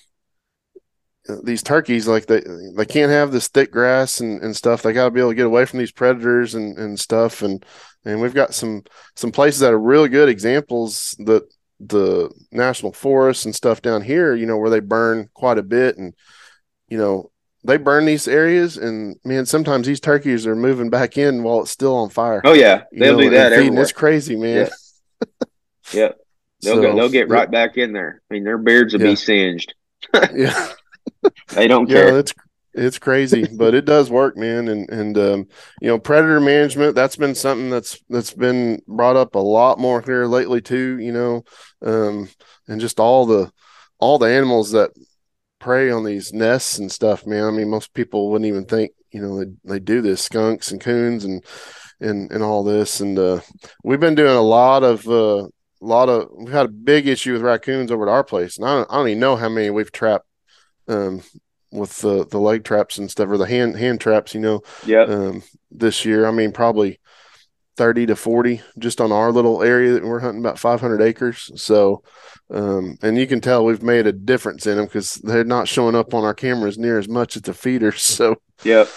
these 1.43 1.63
turkeys 1.63 2.07
like 2.07 2.25
they 2.27 2.41
they 2.75 2.85
can't 2.85 3.11
have 3.11 3.31
this 3.31 3.47
thick 3.47 3.71
grass 3.71 4.19
and, 4.19 4.41
and 4.43 4.55
stuff 4.55 4.81
they 4.81 4.93
got 4.93 5.05
to 5.05 5.11
be 5.11 5.19
able 5.19 5.31
to 5.31 5.35
get 5.35 5.45
away 5.47 5.65
from 5.65 5.79
these 5.79 5.91
predators 5.91 6.53
and, 6.55 6.77
and 6.77 6.99
stuff 6.99 7.41
and 7.41 7.65
and 8.05 8.21
we've 8.21 8.33
got 8.35 8.53
some 8.53 8.83
some 9.15 9.31
places 9.31 9.59
that 9.61 9.73
are 9.73 9.79
really 9.79 10.09
good 10.09 10.29
examples 10.29 11.15
that 11.19 11.43
the 11.79 12.29
national 12.51 12.93
forests 12.93 13.45
and 13.45 13.55
stuff 13.55 13.81
down 13.81 14.01
here 14.01 14.35
you 14.35 14.45
know 14.45 14.57
where 14.57 14.69
they 14.69 14.79
burn 14.79 15.27
quite 15.33 15.57
a 15.57 15.63
bit 15.63 15.97
and 15.97 16.13
you 16.89 16.97
know 16.97 17.31
they 17.63 17.77
burn 17.77 18.05
these 18.05 18.27
areas 18.27 18.77
and 18.77 19.15
man 19.25 19.45
sometimes 19.45 19.88
these 19.88 19.99
turkeys 19.99 20.45
are 20.45 20.55
moving 20.55 20.89
back 20.91 21.17
in 21.17 21.41
while 21.41 21.61
it's 21.61 21.71
still 21.71 21.95
on 21.95 22.09
fire 22.09 22.41
Oh 22.45 22.53
yeah, 22.53 22.83
You 22.91 22.99
they'll 22.99 23.13
know, 23.17 23.23
do 23.23 23.29
that 23.31 23.49
feeding. 23.49 23.63
everywhere. 23.65 23.81
it's 23.81 23.91
crazy 23.91 24.35
man 24.35 24.69
Yeah. 25.91 26.09
They'll 26.61 26.75
So, 26.75 26.81
go, 26.81 26.95
they'll 26.95 27.09
get 27.09 27.29
right 27.29 27.49
back 27.51 27.77
in 27.77 27.93
there. 27.93 28.21
I 28.29 28.33
mean, 28.33 28.43
their 28.43 28.57
beards 28.57 28.93
will 28.93 29.01
Yeah. 29.01 29.09
be 29.11 29.15
singed. 29.15 29.73
yeah 30.33 30.71
They 31.53 31.67
don't 31.67 31.89
yeah 31.89 31.89
care. 31.89 32.19
it's 32.19 32.33
it's 32.73 32.99
crazy 32.99 33.47
but 33.57 33.73
it 33.73 33.85
does 33.85 34.09
work 34.09 34.35
man. 34.38 34.67
And 34.67 34.89
and 34.89 35.17
um 35.17 35.47
you 35.81 35.88
know 35.88 35.99
predator 35.99 36.39
management 36.39 36.95
that's 36.95 37.15
been 37.15 37.35
something 37.35 37.69
that's 37.69 37.99
that's 38.09 38.33
been 38.33 38.81
brought 38.88 39.15
up 39.15 39.35
a 39.35 39.39
lot 39.39 39.79
more 39.79 40.01
here 40.01 40.25
lately 40.25 40.61
too 40.61 40.99
you 40.99 41.11
know 41.11 41.43
um 41.85 42.29
and 42.67 42.81
just 42.81 42.99
all 42.99 43.25
the 43.25 43.51
all 43.99 44.17
the 44.17 44.27
animals 44.27 44.71
that 44.71 44.91
prey 45.59 45.89
on 45.89 46.03
these 46.03 46.33
nests 46.33 46.77
and 46.77 46.91
stuff 46.91 47.25
man. 47.25 47.43
I 47.45 47.51
mean 47.51 47.69
most 47.69 47.93
people 47.93 48.29
wouldn't 48.29 48.47
even 48.47 48.65
think 48.65 48.91
you 49.11 49.21
know 49.21 49.39
they, 49.43 49.51
they 49.63 49.79
do 49.79 50.01
this 50.01 50.21
skunks 50.21 50.71
and 50.71 50.81
coons 50.81 51.23
and 51.23 51.43
and 52.01 52.31
and 52.31 52.43
all 52.43 52.63
this. 52.63 52.99
And 52.99 53.17
uh 53.17 53.39
we've 53.83 53.99
been 53.99 54.15
doing 54.15 54.35
a 54.35 54.41
lot 54.41 54.83
of 54.83 55.07
uh 55.07 55.47
a 55.81 55.85
lot 55.85 56.09
of 56.09 56.29
we've 56.35 56.51
had 56.53 56.65
a 56.65 56.69
big 56.69 57.07
issue 57.07 57.33
with 57.33 57.41
raccoons 57.41 57.91
over 57.91 58.07
at 58.07 58.11
our 58.11 58.23
place. 58.23 58.57
And 58.57 58.65
i 58.67 58.75
don't, 58.75 58.91
I 58.91 58.95
don't 58.97 59.07
even 59.09 59.19
know 59.19 59.35
how 59.35 59.49
many 59.49 59.69
we've 59.69 59.91
trapped 59.91 60.27
um 60.88 61.21
with 61.71 61.98
the 62.00 62.26
the 62.28 62.39
leg 62.39 62.63
traps 62.63 62.98
and 62.98 63.10
stuff 63.12 63.30
or 63.30 63.38
the 63.38 63.45
hand 63.45 63.76
hand 63.78 64.00
traps 64.00 64.34
you 64.34 64.39
know 64.41 64.62
Yeah. 64.86 65.04
um 65.04 65.43
this 65.71 66.06
year 66.06 66.26
i 66.26 66.32
mean 66.32 66.52
probably 66.52 67.00
30 67.78 68.06
to 68.06 68.15
40 68.15 68.62
just 68.80 69.02
on 69.02 69.12
our 69.12 69.32
little 69.34 69.62
area 69.62 69.93
that 69.93 70.04
we're 70.06 70.19
hunting 70.21 70.39
about 70.39 70.58
500 70.60 71.02
acres 71.02 71.52
so 71.56 72.04
um 72.50 72.98
and 73.02 73.17
you 73.17 73.28
can 73.28 73.41
tell 73.41 73.65
we've 73.65 73.84
made 73.84 74.08
a 74.08 74.13
difference 74.13 74.65
in 74.65 74.78
them 74.78 74.86
because 74.86 75.15
they're 75.15 75.43
not 75.43 75.67
showing 75.67 75.95
up 75.95 76.13
on 76.13 76.24
our 76.24 76.34
cameras 76.34 76.78
near 76.78 76.98
as 76.98 77.10
much 77.10 77.36
as 77.36 77.41
the 77.41 77.54
feeders 77.54 78.02
so 78.02 78.36
Yep. 78.63 78.88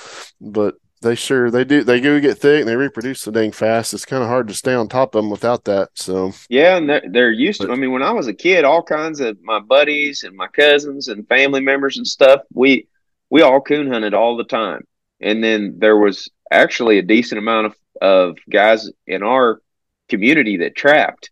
but 0.40 0.74
they 1.00 1.14
sure 1.14 1.50
they 1.50 1.64
do 1.64 1.84
they 1.84 2.00
do 2.00 2.20
get 2.20 2.38
thick 2.38 2.60
and 2.60 2.68
they 2.68 2.76
reproduce 2.76 3.20
so 3.20 3.30
dang 3.30 3.52
fast 3.52 3.94
it's 3.94 4.04
kind 4.04 4.22
of 4.22 4.28
hard 4.28 4.48
to 4.48 4.54
stay 4.54 4.74
on 4.74 4.88
top 4.88 5.14
of 5.14 5.22
them 5.22 5.30
without 5.30 5.64
that 5.64 5.88
so 5.94 6.32
Yeah, 6.48 6.76
and 6.76 6.88
they're, 6.88 7.02
they're 7.10 7.32
used 7.32 7.60
to. 7.60 7.70
I 7.70 7.76
mean, 7.76 7.92
when 7.92 8.02
I 8.02 8.12
was 8.12 8.26
a 8.26 8.34
kid, 8.34 8.64
all 8.64 8.82
kinds 8.82 9.20
of 9.20 9.36
my 9.42 9.60
buddies 9.60 10.24
and 10.24 10.36
my 10.36 10.48
cousins 10.48 11.08
and 11.08 11.26
family 11.28 11.60
members 11.60 11.96
and 11.98 12.06
stuff, 12.06 12.40
we 12.52 12.86
we 13.30 13.42
all 13.42 13.60
coon 13.60 13.92
hunted 13.92 14.14
all 14.14 14.36
the 14.36 14.44
time. 14.44 14.82
And 15.20 15.42
then 15.42 15.76
there 15.78 15.96
was 15.98 16.28
actually 16.50 16.98
a 16.98 17.02
decent 17.02 17.38
amount 17.38 17.66
of 17.66 17.74
of 18.00 18.36
guys 18.48 18.90
in 19.06 19.22
our 19.22 19.60
community 20.08 20.58
that 20.58 20.76
trapped, 20.76 21.30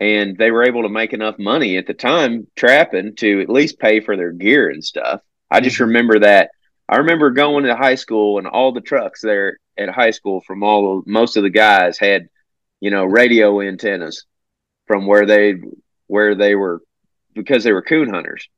and 0.00 0.36
they 0.36 0.50
were 0.50 0.64
able 0.64 0.82
to 0.82 0.88
make 0.88 1.12
enough 1.12 1.38
money 1.38 1.76
at 1.76 1.86
the 1.86 1.94
time 1.94 2.46
trapping 2.56 3.14
to 3.16 3.40
at 3.42 3.48
least 3.48 3.78
pay 3.78 4.00
for 4.00 4.16
their 4.16 4.32
gear 4.32 4.70
and 4.70 4.84
stuff. 4.84 5.20
I 5.50 5.60
just 5.60 5.76
Mhm. 5.76 5.86
remember 5.86 6.18
that. 6.20 6.50
I 6.88 6.96
remember 6.98 7.30
going 7.30 7.64
to 7.64 7.76
high 7.76 7.94
school 7.94 8.38
and 8.38 8.46
all 8.46 8.72
the 8.72 8.80
trucks 8.80 9.20
there 9.22 9.58
at 9.78 9.88
high 9.88 10.10
school 10.10 10.40
from 10.46 10.62
all 10.62 11.02
most 11.06 11.36
of 11.36 11.42
the 11.42 11.50
guys 11.50 11.98
had, 11.98 12.28
you 12.80 12.90
know, 12.90 13.04
radio 13.04 13.60
antennas 13.60 14.26
from 14.86 15.06
where 15.06 15.26
they 15.26 15.54
where 16.06 16.34
they 16.34 16.54
were 16.54 16.82
because 17.34 17.64
they 17.64 17.72
were 17.72 17.82
coon 17.82 18.08
hunters, 18.10 18.48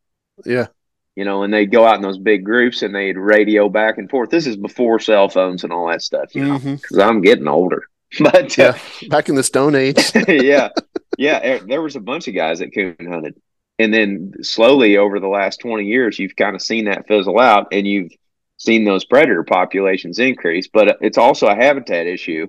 yeah 0.45 0.67
you 1.15 1.25
know, 1.25 1.45
and 1.45 1.55
they'd 1.55 1.73
go 1.73 1.87
out 1.87 1.97
in 1.97 2.03
those 2.03 2.19
big 2.19 2.45
groups 2.45 2.83
and 2.83 2.95
they'd 2.95 3.17
radio 3.17 3.71
back 3.71 3.97
and 3.97 4.11
forth. 4.11 4.29
This 4.29 4.47
is 4.47 4.55
before 4.55 5.01
cell 5.01 5.31
phones 5.31 5.65
and 5.65 5.73
all 5.73 5.89
that 5.89 6.03
stuff, 6.03 6.35
you 6.35 6.45
know, 6.45 6.59
Mhm. 6.59 6.79
because 6.79 6.99
I'm 6.99 7.23
getting 7.23 7.49
older. 7.49 7.85
But 8.21 8.59
uh, 8.59 8.75
yeah 9.03 9.09
back 9.09 9.29
in 9.31 9.35
the 9.35 9.43
stone 9.43 9.75
age 9.75 9.97
yeah, 10.29 10.69
yeah, 11.17 11.55
er- 11.55 11.65
there 11.67 11.81
was 11.83 11.97
a 11.97 12.01
bunch 12.01 12.29
of 12.29 12.35
guys 12.35 12.59
that 12.59 12.75
coon 12.75 12.95
hunted, 13.01 13.35
and 13.79 13.93
then 13.93 14.33
slowly 14.43 14.97
over 14.97 15.21
the 15.21 15.29
last 15.29 15.61
twenty 15.61 15.85
years, 15.87 16.19
you've 16.19 16.37
kind 16.37 16.55
of 16.57 16.63
seen 16.63 16.87
that 16.87 17.07
fizzle 17.07 17.39
out, 17.39 17.69
and 17.73 17.87
you've 17.87 18.13
seen 18.59 18.85
those 18.85 19.05
predator 19.05 19.45
populations 19.45 20.19
increase. 20.19 20.69
But 20.69 20.99
it's 21.01 21.19
also 21.19 21.47
a 21.47 21.55
habitat 21.55 22.07
issue. 22.07 22.47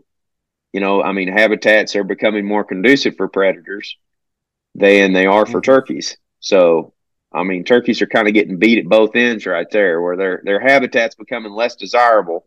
You 0.74 0.82
know, 0.82 1.02
I 1.02 1.12
mean, 1.12 1.28
habitats 1.28 1.96
are 1.96 2.04
becoming 2.04 2.46
more 2.46 2.64
conducive 2.64 3.16
for 3.18 3.28
predators 3.28 3.98
than 4.76 5.14
they 5.14 5.26
are 5.26 5.46
for 5.46 5.60
Mhm. 5.60 5.66
turkeys. 5.66 6.18
So, 6.40 6.94
I 7.32 7.44
mean, 7.44 7.64
turkeys 7.64 8.02
are 8.02 8.08
kind 8.08 8.28
of 8.28 8.34
getting 8.34 8.58
beat 8.58 8.78
at 8.78 8.86
both 8.86 9.16
ends 9.16 9.46
right 9.46 9.70
there, 9.72 10.02
where 10.02 10.16
their 10.16 10.42
their 10.44 10.60
habitat's 10.60 11.16
becoming 11.16 11.52
less 11.52 11.76
desirable 11.76 12.46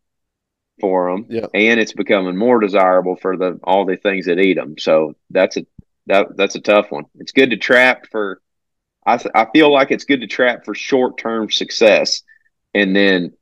for 0.81 1.11
them, 1.13 1.27
Yeah. 1.29 1.47
and 1.53 1.79
it's 1.79 1.93
becoming 1.93 2.37
more 2.37 2.61
desirable 2.61 3.17
for 3.17 3.37
the 3.37 3.59
all 3.65 3.85
the 3.85 3.97
things 3.97 4.27
that 4.27 4.39
eat 4.39 4.55
them. 4.55 4.79
So 4.79 5.17
that's 5.31 5.57
a 5.59 5.67
that 6.07 6.37
that's 6.37 6.55
a 6.55 6.61
tough 6.61 6.91
one. 6.91 7.05
It's 7.19 7.33
good 7.33 7.51
to 7.51 7.57
trap 7.59 8.07
for. 8.11 8.41
I 9.15 9.17
th- 9.17 9.33
I 9.35 9.47
feel 9.53 9.73
like 9.73 9.91
it's 9.91 10.05
good 10.05 10.21
to 10.21 10.27
trap 10.27 10.65
for 10.65 10.75
short 10.75 11.19
term 11.19 11.51
success, 11.51 12.23
and 12.75 12.95
then 12.95 13.33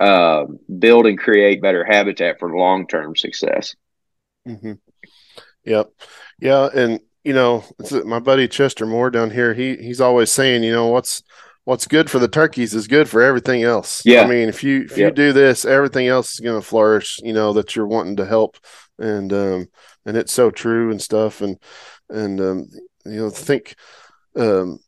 uh, 0.00 0.44
build 0.78 1.06
and 1.06 1.18
create 1.18 1.62
better 1.62 1.84
habitat 1.84 2.38
for 2.38 2.56
long 2.56 2.86
term 2.86 3.16
success. 3.16 3.74
hmm 4.46 4.72
Yep. 5.64 5.90
Yeah, 6.40 6.68
and 6.74 7.00
you 7.24 7.34
know, 7.34 7.64
it's, 7.78 7.92
my 7.92 8.18
buddy 8.18 8.48
Chester 8.48 8.84
Moore 8.84 9.10
down 9.10 9.30
here. 9.30 9.54
He 9.54 9.76
he's 9.76 10.00
always 10.00 10.30
saying, 10.32 10.64
you 10.64 10.72
know, 10.72 10.88
what's 10.88 11.22
what's 11.64 11.86
good 11.86 12.10
for 12.10 12.18
the 12.18 12.28
turkeys 12.28 12.74
is 12.74 12.88
good 12.88 13.08
for 13.08 13.22
everything 13.22 13.62
else. 13.62 14.02
Yeah. 14.04 14.24
I 14.24 14.28
mean, 14.28 14.48
if 14.48 14.64
you 14.64 14.82
if 14.82 14.98
you 14.98 15.10
do 15.12 15.32
this, 15.32 15.64
everything 15.64 16.08
else 16.08 16.34
is 16.34 16.40
going 16.40 16.60
to 16.60 16.66
flourish. 16.66 17.20
You 17.22 17.32
know 17.32 17.52
that 17.52 17.76
you're 17.76 17.86
wanting 17.86 18.16
to 18.16 18.26
help, 18.26 18.56
and 18.98 19.32
um, 19.32 19.68
and 20.04 20.16
it's 20.16 20.32
so 20.32 20.50
true 20.50 20.90
and 20.90 21.00
stuff, 21.00 21.40
and 21.40 21.58
and 22.08 22.40
um, 22.40 22.66
you 23.04 23.16
know, 23.16 23.30
think, 23.30 23.76
um, 24.36 24.80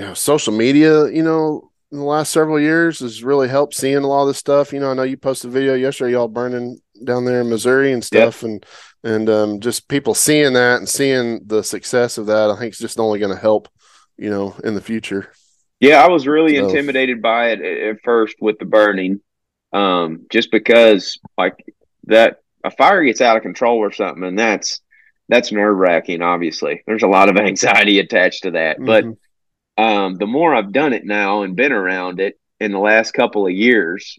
you 0.00 0.06
know, 0.06 0.14
social 0.14 0.52
media, 0.54 1.08
you 1.10 1.22
know, 1.22 1.70
in 1.92 1.98
the 1.98 2.04
last 2.04 2.32
several 2.32 2.58
years 2.58 3.00
has 3.00 3.22
really 3.22 3.48
helped 3.48 3.74
seeing 3.74 3.98
a 3.98 4.06
lot 4.06 4.22
of 4.22 4.28
this 4.28 4.38
stuff. 4.38 4.72
You 4.72 4.80
know, 4.80 4.90
I 4.90 4.94
know 4.94 5.02
you 5.02 5.16
posted 5.18 5.50
a 5.50 5.52
video 5.52 5.74
yesterday, 5.74 6.12
y'all 6.12 6.26
burning 6.28 6.80
down 7.04 7.24
there 7.26 7.42
in 7.42 7.50
Missouri 7.50 7.92
and 7.92 8.02
Yep. 8.02 8.04
stuff, 8.32 8.42
and 8.42 8.64
and 9.04 9.28
um, 9.28 9.60
just 9.60 9.88
people 9.88 10.14
seeing 10.14 10.52
that 10.54 10.78
and 10.78 10.88
seeing 10.88 11.40
the 11.46 11.62
success 11.62 12.16
of 12.18 12.26
that, 12.26 12.50
I 12.50 12.56
think 12.58 12.70
it's 12.70 12.78
just 12.78 12.98
only 13.00 13.18
going 13.18 13.34
to 13.34 13.40
help, 13.40 13.68
you 14.18 14.28
know, 14.30 14.54
in 14.64 14.74
the 14.74 14.80
future. 14.80 15.32
Yeah, 15.80 16.04
I 16.04 16.08
was 16.08 16.26
really 16.26 16.56
So- 16.56 16.66
intimidated 16.68 17.20
by 17.22 17.50
it 17.50 17.60
at, 17.62 17.96
first 18.04 18.36
with 18.40 18.58
the 18.58 18.66
burning, 18.66 19.20
um, 19.72 20.26
just 20.30 20.50
because 20.50 21.18
like 21.36 21.56
that 22.06 22.38
a 22.64 22.70
fire 22.70 23.02
gets 23.04 23.20
out 23.20 23.36
of 23.36 23.42
control 23.42 23.78
or 23.78 23.92
something, 23.92 24.24
and 24.24 24.38
that's 24.38 24.80
that's 25.28 25.52
nerve 25.52 25.76
wracking. 25.76 26.22
Obviously, 26.22 26.82
there's 26.86 27.02
a 27.02 27.08
lot 27.08 27.28
of 27.28 27.36
anxiety 27.50 27.98
attached 27.98 28.44
to 28.44 28.52
that. 28.52 28.76
But 28.80 29.04
Mhm. 29.04 29.16
Um, 29.80 30.16
the 30.16 30.26
more 30.26 30.54
I've 30.54 30.72
done 30.72 30.92
it 30.92 31.04
now 31.06 31.42
and 31.42 31.56
been 31.56 31.72
around 31.72 32.20
it 32.20 32.38
in 32.60 32.72
the 32.72 32.78
last 32.78 33.12
couple 33.12 33.46
of 33.46 33.52
years, 33.52 34.18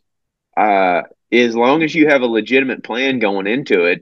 uh, 0.58 1.04
as 1.32 1.56
long 1.56 1.84
as 1.84 1.94
you 1.96 2.08
have 2.10 2.22
a 2.22 2.28
legitimate 2.28 2.84
plan 2.84 3.20
going 3.20 3.48
into 3.48 3.86
it, 3.86 4.02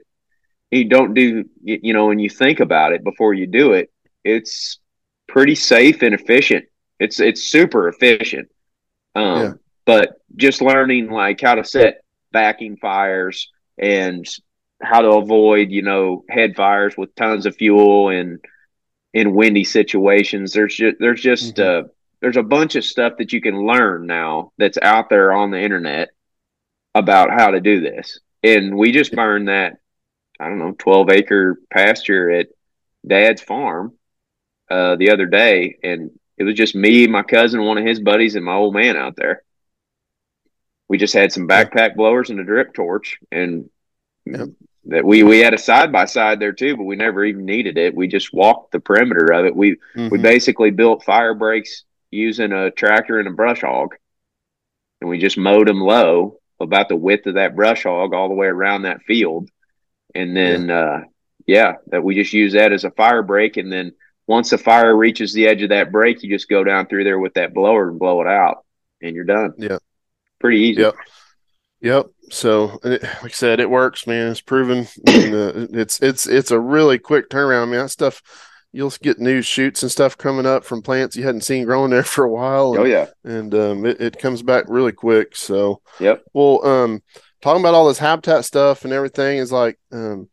you 0.72 0.90
don't 0.90 1.14
do 1.14 1.46
you, 1.64 1.80
you 1.84 1.94
know, 1.94 2.12
and 2.12 2.22
you 2.22 2.30
think 2.30 2.60
about 2.60 2.94
it 2.94 3.04
before 3.04 3.34
you 3.34 3.48
do 3.48 3.74
it, 3.74 3.92
it's 4.24 4.80
pretty 5.28 5.56
safe 5.56 6.02
and 6.04 6.16
efficient. 6.16 6.66
It's 7.00 7.20
it's 7.20 7.44
super 7.44 7.90
efficient. 7.90 8.50
Um, 9.16 9.40
Yeah. 9.40 9.54
but 9.86 10.10
just 10.36 10.62
learning 10.62 11.10
like 11.10 11.42
how 11.42 11.56
to 11.56 11.64
set 11.64 12.02
backing 12.32 12.78
fires 12.78 13.50
and 13.78 14.26
how 14.82 15.02
to 15.02 15.10
avoid, 15.12 15.70
you 15.72 15.82
know, 15.82 16.24
head 16.30 16.56
fires 16.56 16.96
with 16.98 17.16
tons 17.16 17.46
of 17.46 17.56
fuel 17.56 18.10
and 18.10 18.40
in 19.14 19.34
windy 19.34 19.64
situations. 19.64 20.54
There's 20.54 20.76
just 20.76 20.98
there's 21.00 21.22
just 21.22 21.58
Mhm. 21.58 21.86
uh 21.86 21.88
there's 22.22 22.38
a 22.38 22.44
bunch 22.44 22.76
of 22.76 22.86
stuff 22.86 23.14
that 23.18 23.34
you 23.34 23.42
can 23.42 23.66
learn 23.66 24.06
now 24.08 24.52
that's 24.58 24.78
out 24.82 25.10
there 25.10 25.32
on 25.34 25.52
the 25.52 25.62
internet 25.62 26.10
about 26.96 27.32
how 27.32 27.52
to 27.52 27.62
do 27.62 27.82
this. 27.82 28.20
And 28.44 28.78
we 28.78 28.92
just 28.92 29.14
burned 29.14 29.48
that 29.50 29.78
I 30.40 30.48
don't 30.50 30.60
know, 30.60 30.76
12 30.78 31.10
acre 31.12 31.60
pasture 31.72 32.32
at 32.32 32.48
dad's 33.08 33.42
farm 33.42 33.94
uh, 34.70 34.96
the 34.98 35.12
other 35.12 35.26
day. 35.26 35.78
And 35.84 36.12
it 36.38 36.44
was 36.46 36.56
just 36.56 36.76
me, 36.76 37.08
my 37.08 37.24
cousin, 37.24 37.64
one 37.64 37.78
of 37.78 37.86
his 37.86 38.00
buddies, 38.00 38.36
and 38.36 38.46
my 38.46 38.56
old 38.56 38.74
man 38.74 38.98
out 38.98 39.16
there. 39.18 39.44
we 40.88 40.98
just 40.98 41.14
had 41.14 41.32
some 41.32 41.48
backpack 41.48 41.96
blowers 41.96 42.30
and 42.30 42.40
a 42.40 42.44
drip 42.44 42.74
torch, 42.74 43.20
and 43.32 43.70
yep. 44.26 44.50
That 44.90 45.06
we 45.06 45.24
we 45.24 45.40
had 45.40 45.54
a 45.54 45.58
side 45.58 45.92
by 45.92 46.06
side 46.06 46.40
there 46.40 46.54
too, 46.54 46.76
but 46.76 46.84
we 46.84 46.96
never 46.96 47.24
even 47.24 47.46
needed 47.46 47.78
it. 47.78 47.96
We 47.96 48.08
just 48.08 48.34
walked 48.34 48.72
the 48.72 48.80
perimeter 48.80 49.32
of 49.32 49.46
it. 49.46 49.56
We 49.56 49.72
mm-hmm. 49.96 50.10
we 50.10 50.18
basically 50.18 50.72
built 50.72 51.04
fire 51.04 51.34
breaks 51.34 51.84
using 52.12 52.52
a 52.52 52.72
tractor 52.72 53.20
and 53.20 53.28
a 53.28 53.32
brush 53.32 53.62
hog, 53.62 53.96
and 55.02 55.10
we 55.10 55.20
just 55.20 55.38
mowed 55.38 55.68
them 55.68 55.82
low 55.82 56.40
about 56.60 56.90
the 56.90 56.96
width 56.96 57.28
of 57.28 57.36
that 57.36 57.56
brush 57.56 57.84
hog 57.84 58.14
all 58.14 58.28
the 58.28 58.36
way 58.36 58.48
around 58.48 58.84
that 58.84 59.02
field, 59.04 59.50
and 60.16 60.36
then 60.36 60.70
yeah, 60.70 60.80
uh, 60.80 61.02
yeah 61.46 61.74
that 61.88 62.04
we 62.04 62.16
just 62.16 62.34
use 62.34 62.54
that 62.54 62.74
as 62.74 62.84
a 62.84 62.92
fire 62.92 63.24
break, 63.24 63.58
and 63.58 63.72
then 63.72 63.94
once 64.28 64.50
the 64.50 64.58
fire 64.58 64.96
reaches 64.96 65.34
the 65.34 65.48
edge 65.48 65.62
of 65.62 65.70
that 65.70 65.92
break, 65.92 66.22
you 66.24 66.30
just 66.30 66.50
go 66.50 66.64
down 66.64 66.88
through 66.88 67.04
there 67.04 67.20
with 67.20 67.34
that 67.36 67.54
blower 67.54 67.90
and 67.90 68.00
blow 68.00 68.22
it 68.22 68.28
out, 68.28 68.66
and 69.02 69.16
you're 69.16 69.26
done. 69.26 69.54
Yeah, 69.58 69.78
pretty 70.40 70.60
easy. 70.60 70.82
Yep. 70.82 70.96
Yep. 71.82 72.08
So, 72.32 72.80
it, 72.84 73.04
like 73.04 73.26
I 73.26 73.28
said, 73.30 73.60
it 73.60 73.70
works, 73.70 74.08
man. 74.08 74.32
It's 74.32 74.42
proven. 74.42 74.88
and, 75.08 75.36
uh, 75.36 75.68
it's 75.72 76.02
it's 76.02 76.28
it's 76.28 76.52
a 76.52 76.60
really 76.60 77.00
quick 77.00 77.30
turnaround. 77.30 77.64
I 77.64 77.66
mean, 77.66 77.80
that 77.80 77.90
stuff 77.90 78.22
you'll 78.72 78.94
get 79.02 79.20
new 79.20 79.42
shoots 79.42 79.82
and 79.82 79.92
stuff 79.92 80.16
coming 80.18 80.46
up 80.46 80.64
from 80.64 80.82
plants 80.82 81.16
you 81.16 81.24
hadn't 81.24 81.42
seen 81.42 81.66
growing 81.66 81.90
there 81.90 82.04
for 82.04 82.24
a 82.24 82.32
while. 82.32 82.72
And, 82.74 82.80
oh 82.80 82.86
yeah, 82.86 83.08
and 83.24 83.54
um, 83.54 83.86
it, 83.86 84.00
it 84.00 84.20
comes 84.20 84.42
back 84.42 84.66
really 84.68 84.92
quick. 84.92 85.36
So, 85.36 85.82
yep. 86.00 86.24
Well, 86.34 86.66
um, 86.66 87.02
talking 87.42 87.62
about 87.62 87.74
all 87.74 87.88
this 87.88 88.00
habitat 88.00 88.46
stuff 88.46 88.84
and 88.84 88.94
everything 88.94 89.38
is 89.38 89.52
like, 89.52 89.80
um, 89.92 90.30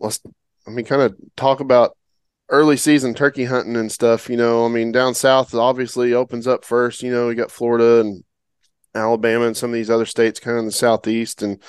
let's 0.00 0.20
I 0.66 0.70
mean, 0.70 0.84
kind 0.84 1.02
of 1.02 1.14
talk 1.36 1.60
about 1.60 1.96
early 2.48 2.76
season 2.76 3.14
turkey 3.14 3.44
hunting 3.44 3.76
and 3.76 3.90
stuff. 3.90 4.28
You 4.28 4.36
know, 4.36 4.64
I 4.64 4.68
mean, 4.68 4.92
down 4.92 5.14
south 5.14 5.54
obviously 5.54 6.14
opens 6.14 6.46
up 6.46 6.64
first. 6.64 7.02
You 7.02 7.12
know, 7.12 7.28
we 7.28 7.34
got 7.34 7.50
Florida 7.50 8.00
and 8.00 8.24
Alabama 8.94 9.46
and 9.46 9.56
some 9.56 9.70
of 9.70 9.74
these 9.74 9.90
other 9.90 10.06
states 10.06 10.40
kind 10.40 10.56
of 10.56 10.60
in 10.60 10.66
the 10.66 10.72
southeast 10.72 11.42
and 11.42 11.60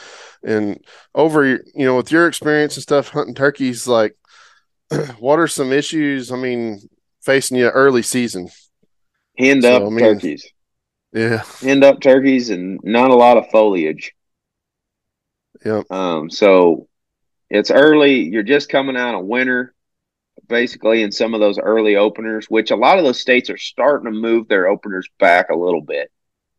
and 0.43 0.79
over 1.13 1.45
you 1.45 1.85
know 1.85 1.97
with 1.97 2.11
your 2.11 2.27
experience 2.27 2.75
and 2.75 2.83
stuff 2.83 3.09
hunting 3.09 3.35
turkeys 3.35 3.87
like 3.87 4.15
what 5.19 5.39
are 5.39 5.47
some 5.47 5.73
issues 5.73 6.31
I 6.31 6.37
mean 6.37 6.81
facing 7.23 7.57
you 7.57 7.69
early 7.69 8.03
season? 8.03 8.49
Hand 9.37 9.63
so, 9.63 9.75
up 9.75 9.81
I 9.83 9.89
mean, 9.89 9.99
turkeys. 9.99 10.47
yeah. 11.11 11.43
Hand 11.61 11.83
up 11.83 11.99
turkeys 11.99 12.51
and 12.51 12.79
not 12.83 13.09
a 13.09 13.15
lot 13.15 13.37
of 13.37 13.49
foliage. 13.49 14.13
Yeah 15.65 15.81
um 15.89 16.29
so 16.29 16.87
it's 17.49 17.71
early 17.71 18.21
you're 18.21 18.43
just 18.43 18.69
coming 18.69 18.97
out 18.97 19.15
of 19.15 19.25
winter 19.25 19.73
basically 20.47 21.01
in 21.01 21.11
some 21.11 21.33
of 21.33 21.39
those 21.39 21.57
early 21.57 21.95
openers 21.95 22.45
which 22.49 22.69
a 22.69 22.75
lot 22.75 22.99
of 22.99 23.05
those 23.05 23.19
states 23.19 23.49
are 23.49 23.57
starting 23.57 24.05
to 24.05 24.19
move 24.19 24.47
their 24.47 24.67
openers 24.67 25.07
back 25.17 25.49
a 25.49 25.55
little 25.55 25.81
bit 25.81 26.11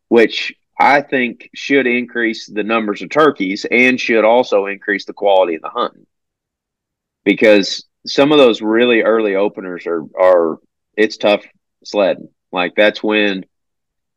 which 0.09 0.53
I 0.79 1.01
think 1.01 1.49
should 1.55 1.87
increase 1.87 2.47
the 2.47 2.63
numbers 2.63 3.01
of 3.01 3.09
turkeys 3.09 3.65
and 3.69 3.99
should 3.99 4.23
also 4.23 4.67
increase 4.67 5.05
the 5.05 5.13
quality 5.13 5.55
of 5.55 5.61
the 5.61 5.69
hunting. 5.69 6.05
Because 7.23 7.85
some 8.05 8.31
of 8.31 8.37
those 8.37 8.61
really 8.61 9.01
early 9.01 9.35
openers 9.35 9.85
are 9.85 10.03
are 10.19 10.59
it's 10.95 11.17
tough 11.17 11.43
sledding. 11.83 12.29
Like 12.51 12.73
that's 12.75 13.03
when 13.03 13.45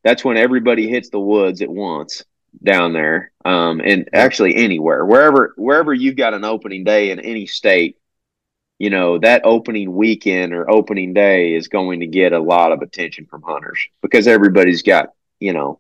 that's 0.04 0.24
when 0.24 0.36
everybody 0.36 0.88
hits 0.88 1.10
the 1.10 1.20
woods 1.20 1.60
at 1.62 1.70
once 1.70 2.24
down 2.62 2.92
there. 2.92 3.32
Um, 3.44 3.80
and 3.80 4.08
actually 4.12 4.56
anywhere, 4.56 5.04
wherever 5.04 5.54
wherever 5.56 5.92
you've 5.92 6.16
got 6.16 6.34
an 6.34 6.44
opening 6.44 6.84
day 6.84 7.10
in 7.10 7.18
any 7.18 7.46
state, 7.46 7.96
you 8.78 8.90
know, 8.90 9.18
that 9.18 9.42
opening 9.44 9.94
weekend 9.94 10.52
or 10.52 10.70
opening 10.70 11.14
day 11.14 11.54
is 11.54 11.68
going 11.68 12.00
to 12.00 12.06
get 12.06 12.32
a 12.32 12.40
lot 12.40 12.70
of 12.72 12.82
attention 12.82 13.26
from 13.26 13.42
hunters 13.42 13.80
because 14.02 14.28
everybody's 14.28 14.82
got 14.82 15.08
you 15.40 15.54
know, 15.54 15.79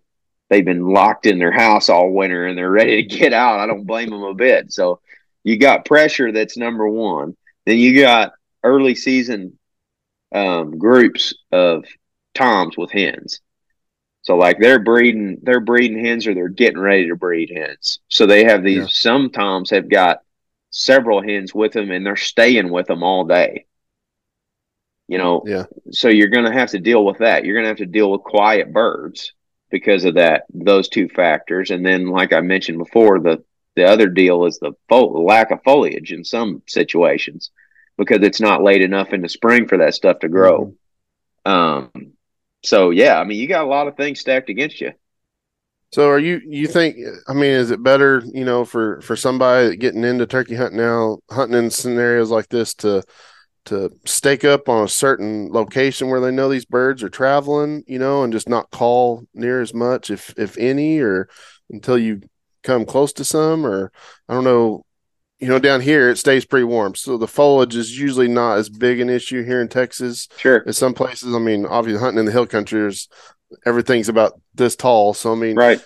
they've 0.50 0.64
been 0.64 0.84
locked 0.84 1.24
in 1.26 1.38
their 1.38 1.52
house 1.52 1.88
all 1.88 2.10
winter 2.10 2.46
and 2.46 2.58
they're 2.58 2.70
ready 2.70 3.02
to 3.02 3.18
get 3.18 3.32
out. 3.32 3.60
I 3.60 3.66
don't 3.66 3.86
blame 3.86 4.10
them 4.10 4.24
a 4.24 4.34
bit. 4.34 4.70
So 4.70 5.00
you 5.44 5.56
got 5.56 5.86
pressure 5.86 6.32
that's 6.32 6.58
number 6.58 6.86
one. 6.86 7.36
Then 7.64 7.78
you 7.78 7.98
got 7.98 8.32
early 8.62 8.94
season 8.94 9.58
um, 10.34 10.76
groups 10.76 11.34
of 11.50 11.84
toms 12.34 12.76
with 12.76 12.90
hens. 12.90 13.40
So 14.22 14.36
like 14.36 14.58
they're 14.58 14.80
breeding, 14.80 15.38
they're 15.42 15.60
breeding 15.60 16.04
hens 16.04 16.26
or 16.26 16.34
they're 16.34 16.48
getting 16.48 16.80
ready 16.80 17.08
to 17.08 17.16
breed 17.16 17.50
hens. 17.54 18.00
So 18.08 18.26
they 18.26 18.44
have 18.44 18.62
these. 18.62 18.78
Yeah. 18.78 18.86
Some 18.90 19.30
toms 19.30 19.70
have 19.70 19.88
got 19.88 20.18
several 20.70 21.22
hens 21.22 21.54
with 21.54 21.72
them 21.72 21.90
and 21.90 22.04
they're 22.04 22.16
staying 22.16 22.70
with 22.70 22.86
them 22.86 23.02
all 23.02 23.24
day. 23.24 23.66
You 25.08 25.18
know, 25.18 25.42
yeah. 25.46 25.64
So 25.90 26.08
you're 26.08 26.28
going 26.28 26.44
to 26.44 26.52
have 26.52 26.70
to 26.70 26.78
deal 26.78 27.04
with 27.04 27.18
that. 27.18 27.44
You're 27.44 27.54
going 27.54 27.64
to 27.64 27.70
have 27.70 27.78
to 27.78 27.86
deal 27.86 28.10
with 28.10 28.22
quiet 28.22 28.72
birds 28.72 29.32
because 29.70 30.04
of 30.04 30.14
that 30.14 30.44
those 30.52 30.88
two 30.88 31.08
factors. 31.08 31.70
And 31.70 31.84
then 31.84 32.06
like 32.06 32.32
i 32.32 32.40
mentioned 32.40 32.78
before 32.78 33.20
the 33.20 33.44
the 33.76 33.84
other 33.84 34.08
deal 34.08 34.44
is 34.46 34.58
the 34.58 34.72
fo- 34.88 35.22
lack 35.22 35.50
of 35.50 35.62
foliage 35.62 36.12
in 36.12 36.24
some 36.24 36.62
situations 36.66 37.50
because 37.96 38.18
it's 38.22 38.40
not 38.40 38.62
late 38.62 38.82
enough 38.82 39.12
in 39.12 39.20
the 39.20 39.28
spring 39.28 39.68
for 39.68 39.78
that 39.78 39.94
stuff 39.94 40.18
to 40.20 40.28
grow. 40.28 40.74
Mm-hmm. 41.46 41.50
um 41.50 42.12
so 42.62 42.90
yeah 42.90 43.18
i 43.18 43.24
mean 43.24 43.38
you 43.38 43.46
got 43.46 43.64
a 43.64 43.68
lot 43.68 43.88
of 43.88 43.96
things 43.96 44.20
stacked 44.20 44.50
against 44.50 44.80
you. 44.80 44.92
So 45.92 46.08
are 46.08 46.20
you 46.20 46.40
you 46.46 46.68
think 46.68 46.98
I 47.26 47.32
mean 47.32 47.50
is 47.50 47.72
it 47.72 47.82
better, 47.82 48.22
you 48.32 48.44
know, 48.44 48.64
for 48.64 49.00
for 49.00 49.16
somebody 49.16 49.76
getting 49.76 50.04
into 50.04 50.24
turkey 50.24 50.54
hunting 50.54 50.78
now, 50.78 51.18
hunting 51.28 51.58
in 51.58 51.70
scenarios 51.70 52.30
like 52.30 52.48
this 52.48 52.74
to 52.74 53.02
to 53.70 53.90
stake 54.04 54.44
up 54.44 54.68
on 54.68 54.84
a 54.84 54.88
certain 54.88 55.50
location 55.50 56.08
where 56.08 56.20
they 56.20 56.30
know 56.30 56.48
these 56.48 56.64
birds 56.64 57.02
are 57.02 57.08
traveling, 57.08 57.82
you 57.86 57.98
know, 57.98 58.22
and 58.22 58.32
just 58.32 58.48
not 58.48 58.70
call 58.70 59.24
near 59.32 59.60
as 59.60 59.72
much, 59.72 60.10
if 60.10 60.34
if 60.36 60.58
any, 60.58 60.98
or 60.98 61.28
until 61.70 61.96
you 61.96 62.20
come 62.62 62.84
close 62.84 63.12
to 63.14 63.24
some, 63.24 63.64
or 63.64 63.90
I 64.28 64.34
don't 64.34 64.44
know. 64.44 64.84
You 65.38 65.48
know, 65.48 65.58
down 65.58 65.80
here 65.80 66.10
it 66.10 66.18
stays 66.18 66.44
pretty 66.44 66.64
warm, 66.64 66.94
so 66.94 67.16
the 67.16 67.26
foliage 67.26 67.74
is 67.74 67.98
usually 67.98 68.28
not 68.28 68.58
as 68.58 68.68
big 68.68 69.00
an 69.00 69.08
issue 69.08 69.42
here 69.42 69.62
in 69.62 69.68
Texas. 69.68 70.28
Sure, 70.36 70.58
in 70.58 70.74
some 70.74 70.92
places, 70.92 71.34
I 71.34 71.38
mean, 71.38 71.64
obviously 71.64 71.98
hunting 71.98 72.18
in 72.18 72.26
the 72.26 72.32
hill 72.32 72.46
country, 72.46 72.80
there's 72.80 73.08
everything's 73.64 74.10
about 74.10 74.38
this 74.54 74.76
tall. 74.76 75.14
So 75.14 75.32
I 75.32 75.36
mean, 75.36 75.56
right, 75.56 75.80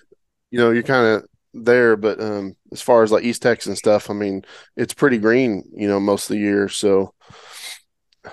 you 0.51 0.59
know, 0.59 0.73
you're 0.73 0.83
kind 0.83 1.07
of 1.07 1.25
there, 1.55 1.97
but 1.97 2.21
um, 2.21 2.57
as 2.73 2.83
far 2.83 3.05
as 3.05 3.13
like 3.13 3.23
East 3.23 3.43
Texas 3.43 3.69
and 3.69 3.79
stuff, 3.79 4.11
I 4.11 4.15
mean, 4.15 4.45
it's 4.77 4.95
pretty 4.95 5.19
green, 5.19 5.63
you 5.73 5.87
know, 5.87 6.01
most 6.01 6.29
of 6.29 6.35
the 6.35 6.41
year. 6.41 6.69
So 6.69 7.15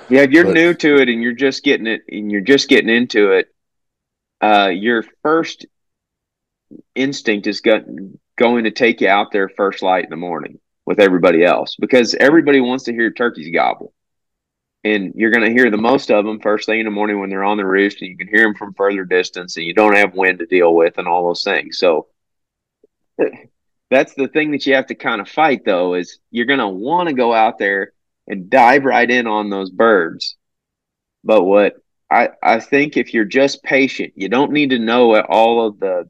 yeah, 0.10 0.22
if 0.22 0.32
you're 0.32 0.46
but, 0.46 0.54
new 0.54 0.74
to 0.74 0.98
it 0.98 1.10
and 1.10 1.22
you're 1.22 1.34
just 1.34 1.64
getting 1.64 1.88
it 1.88 2.02
and 2.10 2.32
you're 2.32 2.42
just 2.42 2.70
getting 2.70 2.90
into 2.90 3.32
it, 3.32 3.48
uh, 4.42 4.70
your 4.74 5.04
first 5.24 5.66
instinct 6.96 7.48
is 7.48 7.62
go- 7.62 7.84
going 8.38 8.64
to 8.64 8.72
take 8.72 9.02
you 9.02 9.08
out 9.08 9.32
there 9.32 9.50
first 9.50 9.82
light 9.82 10.04
in 10.04 10.10
the 10.10 10.16
morning 10.16 10.60
with 10.86 11.00
everybody 11.00 11.44
else 11.44 11.76
because 11.80 12.16
everybody 12.16 12.60
wants 12.60 12.86
to 12.86 12.94
hear 12.94 13.12
turkeys 13.12 13.54
gobble. 13.54 13.94
And 14.84 15.14
you're 15.16 15.32
going 15.32 15.48
to 15.48 15.54
hear 15.54 15.70
the 15.70 15.78
most 15.78 16.10
of 16.10 16.26
them 16.26 16.40
first 16.40 16.66
thing 16.66 16.80
in 16.80 16.86
the 16.86 16.92
morning 16.92 17.20
when 17.20 17.30
they're 17.30 17.44
on 17.44 17.58
the 17.58 17.66
roost, 17.66 18.02
and 18.02 18.10
you 18.10 18.18
can 18.18 18.28
hear 18.28 18.42
them 18.42 18.56
from 18.56 18.74
further 18.74 19.06
distance, 19.06 19.56
and 19.56 19.66
you 19.66 19.76
don't 19.76 19.96
have 19.96 20.16
wind 20.16 20.40
to 20.40 20.48
deal 20.48 20.74
with, 20.74 20.98
and 20.98 21.08
all 21.08 21.28
those 21.28 21.44
things. 21.44 21.78
So 21.78 22.08
that's 23.92 24.16
the 24.16 24.28
thing 24.28 24.52
that 24.52 24.66
you 24.66 24.74
have 24.74 24.88
to 24.88 24.96
kind 24.96 25.22
of 25.22 25.30
fight, 25.30 25.66
though, 25.66 25.94
is 25.94 26.18
you're 26.32 26.48
going 26.48 26.58
to 26.58 26.68
want 26.68 27.10
to 27.10 27.14
go 27.14 27.32
out 27.32 27.60
there 27.60 27.94
and 28.28 28.50
dive 28.50 28.86
right 28.86 29.10
in 29.10 29.28
on 29.28 29.50
those 29.50 29.70
birds. 29.70 30.36
But 31.24 31.44
what 31.44 31.76
I, 32.10 32.30
I 32.44 32.60
think 32.60 32.98
if 32.98 33.14
you're 33.14 33.26
just 33.26 33.64
patient, 33.64 34.14
you 34.16 34.30
don't 34.30 34.52
need 34.52 34.72
to 34.72 34.80
know 34.80 35.20
all 35.22 35.66
of 35.66 35.80
the 35.80 36.10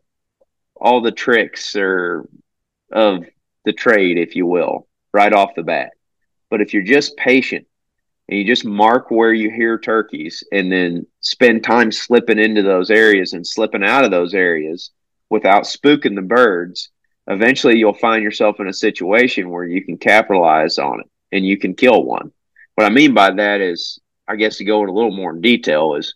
all 0.76 1.02
the 1.02 1.12
tricks 1.12 1.76
or 1.76 2.28
of 2.92 3.24
the 3.66 3.74
trade, 3.74 4.18
if 4.18 4.36
you 4.36 4.48
will, 4.48 4.88
right 5.14 5.32
off 5.32 5.56
the 5.56 5.64
bat. 5.64 5.92
But 6.50 6.62
if 6.62 6.74
you're 6.74 6.82
just 6.82 7.18
patient 7.18 7.68
and 8.28 8.40
you 8.40 8.46
just 8.46 8.66
mark 8.66 9.12
where 9.12 9.32
you 9.32 9.52
hear 9.52 9.78
turkeys 9.78 10.44
and 10.52 10.72
then 10.72 11.06
spend 11.20 11.64
time 11.64 11.92
slipping 11.92 12.40
into 12.40 12.64
those 12.64 12.90
areas 12.90 13.34
and 13.34 13.46
slipping 13.46 13.84
out 13.84 14.04
of 14.04 14.12
those 14.12 14.34
areas 14.34 14.90
without 15.30 15.64
spooking 15.64 16.16
the 16.16 16.24
birds, 16.24 16.90
eventually 17.28 17.78
you'll 17.78 17.94
find 17.94 18.24
yourself 18.24 18.60
in 18.60 18.68
a 18.68 18.74
situation 18.74 19.52
where 19.52 19.66
you 19.66 19.86
can 19.86 19.98
capitalize 19.98 20.80
on 20.80 21.00
it 21.00 21.12
and 21.32 21.46
you 21.46 21.58
can 21.58 21.74
kill 21.74 22.04
one. 22.04 22.32
What 22.76 22.86
I 22.86 22.90
mean 22.90 23.14
by 23.14 23.32
that 23.32 23.62
is, 23.62 24.00
I 24.28 24.36
guess 24.36 24.58
to 24.58 24.66
go 24.66 24.84
in 24.84 24.90
a 24.90 24.94
little 24.94 25.16
more 25.16 25.32
in 25.32 25.42
detail 25.42 25.96
is 25.96 26.16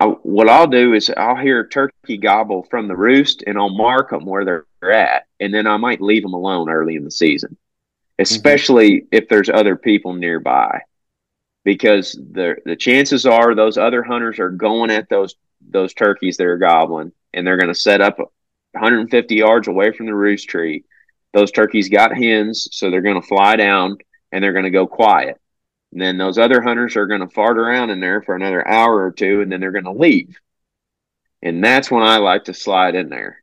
I, 0.00 0.06
what 0.06 0.48
I'll 0.48 0.68
do 0.68 0.94
is 0.94 1.10
I'll 1.16 1.36
hear 1.36 1.60
a 1.60 1.68
turkey 1.68 2.18
gobble 2.18 2.62
from 2.70 2.86
the 2.86 2.96
roost 2.96 3.42
and 3.46 3.58
I'll 3.58 3.68
mark 3.68 4.10
them 4.10 4.24
where 4.24 4.44
they're 4.44 4.92
at. 4.92 5.26
And 5.40 5.52
then 5.52 5.66
I 5.66 5.76
might 5.76 6.00
leave 6.00 6.22
them 6.22 6.34
alone 6.34 6.70
early 6.70 6.96
in 6.96 7.04
the 7.04 7.10
season, 7.10 7.56
especially 8.18 8.90
mm-hmm. 8.90 9.06
if 9.12 9.28
there's 9.28 9.50
other 9.50 9.76
people 9.76 10.12
nearby, 10.12 10.82
because 11.64 12.12
the, 12.12 12.56
the 12.64 12.76
chances 12.76 13.26
are 13.26 13.54
those 13.54 13.76
other 13.76 14.02
hunters 14.02 14.38
are 14.38 14.50
going 14.50 14.90
at 14.90 15.08
those, 15.08 15.34
those 15.68 15.94
turkeys 15.94 16.36
that 16.36 16.46
are 16.46 16.58
gobbling 16.58 17.12
and 17.34 17.46
they're 17.46 17.56
going 17.56 17.72
to 17.72 17.74
set 17.74 18.00
up 18.00 18.18
150 18.18 19.34
yards 19.34 19.66
away 19.66 19.92
from 19.92 20.06
the 20.06 20.14
roost 20.14 20.48
tree. 20.48 20.84
Those 21.34 21.50
turkeys 21.50 21.88
got 21.88 22.16
hens, 22.16 22.68
so 22.72 22.90
they're 22.90 23.02
going 23.02 23.20
to 23.20 23.26
fly 23.26 23.56
down 23.56 23.98
and 24.30 24.42
they're 24.42 24.52
going 24.52 24.64
to 24.64 24.70
go 24.70 24.86
quiet. 24.86 25.40
And 25.92 26.00
then 26.00 26.18
those 26.18 26.38
other 26.38 26.60
hunters 26.60 26.96
are 26.96 27.06
going 27.06 27.20
to 27.20 27.28
fart 27.28 27.58
around 27.58 27.90
in 27.90 28.00
there 28.00 28.22
for 28.22 28.34
another 28.34 28.66
hour 28.66 29.04
or 29.04 29.12
two, 29.12 29.40
and 29.40 29.50
then 29.50 29.60
they're 29.60 29.72
going 29.72 29.84
to 29.84 29.92
leave. 29.92 30.38
And 31.42 31.64
that's 31.64 31.90
when 31.90 32.02
I 32.02 32.18
like 32.18 32.44
to 32.44 32.54
slide 32.54 32.94
in 32.94 33.08
there. 33.08 33.42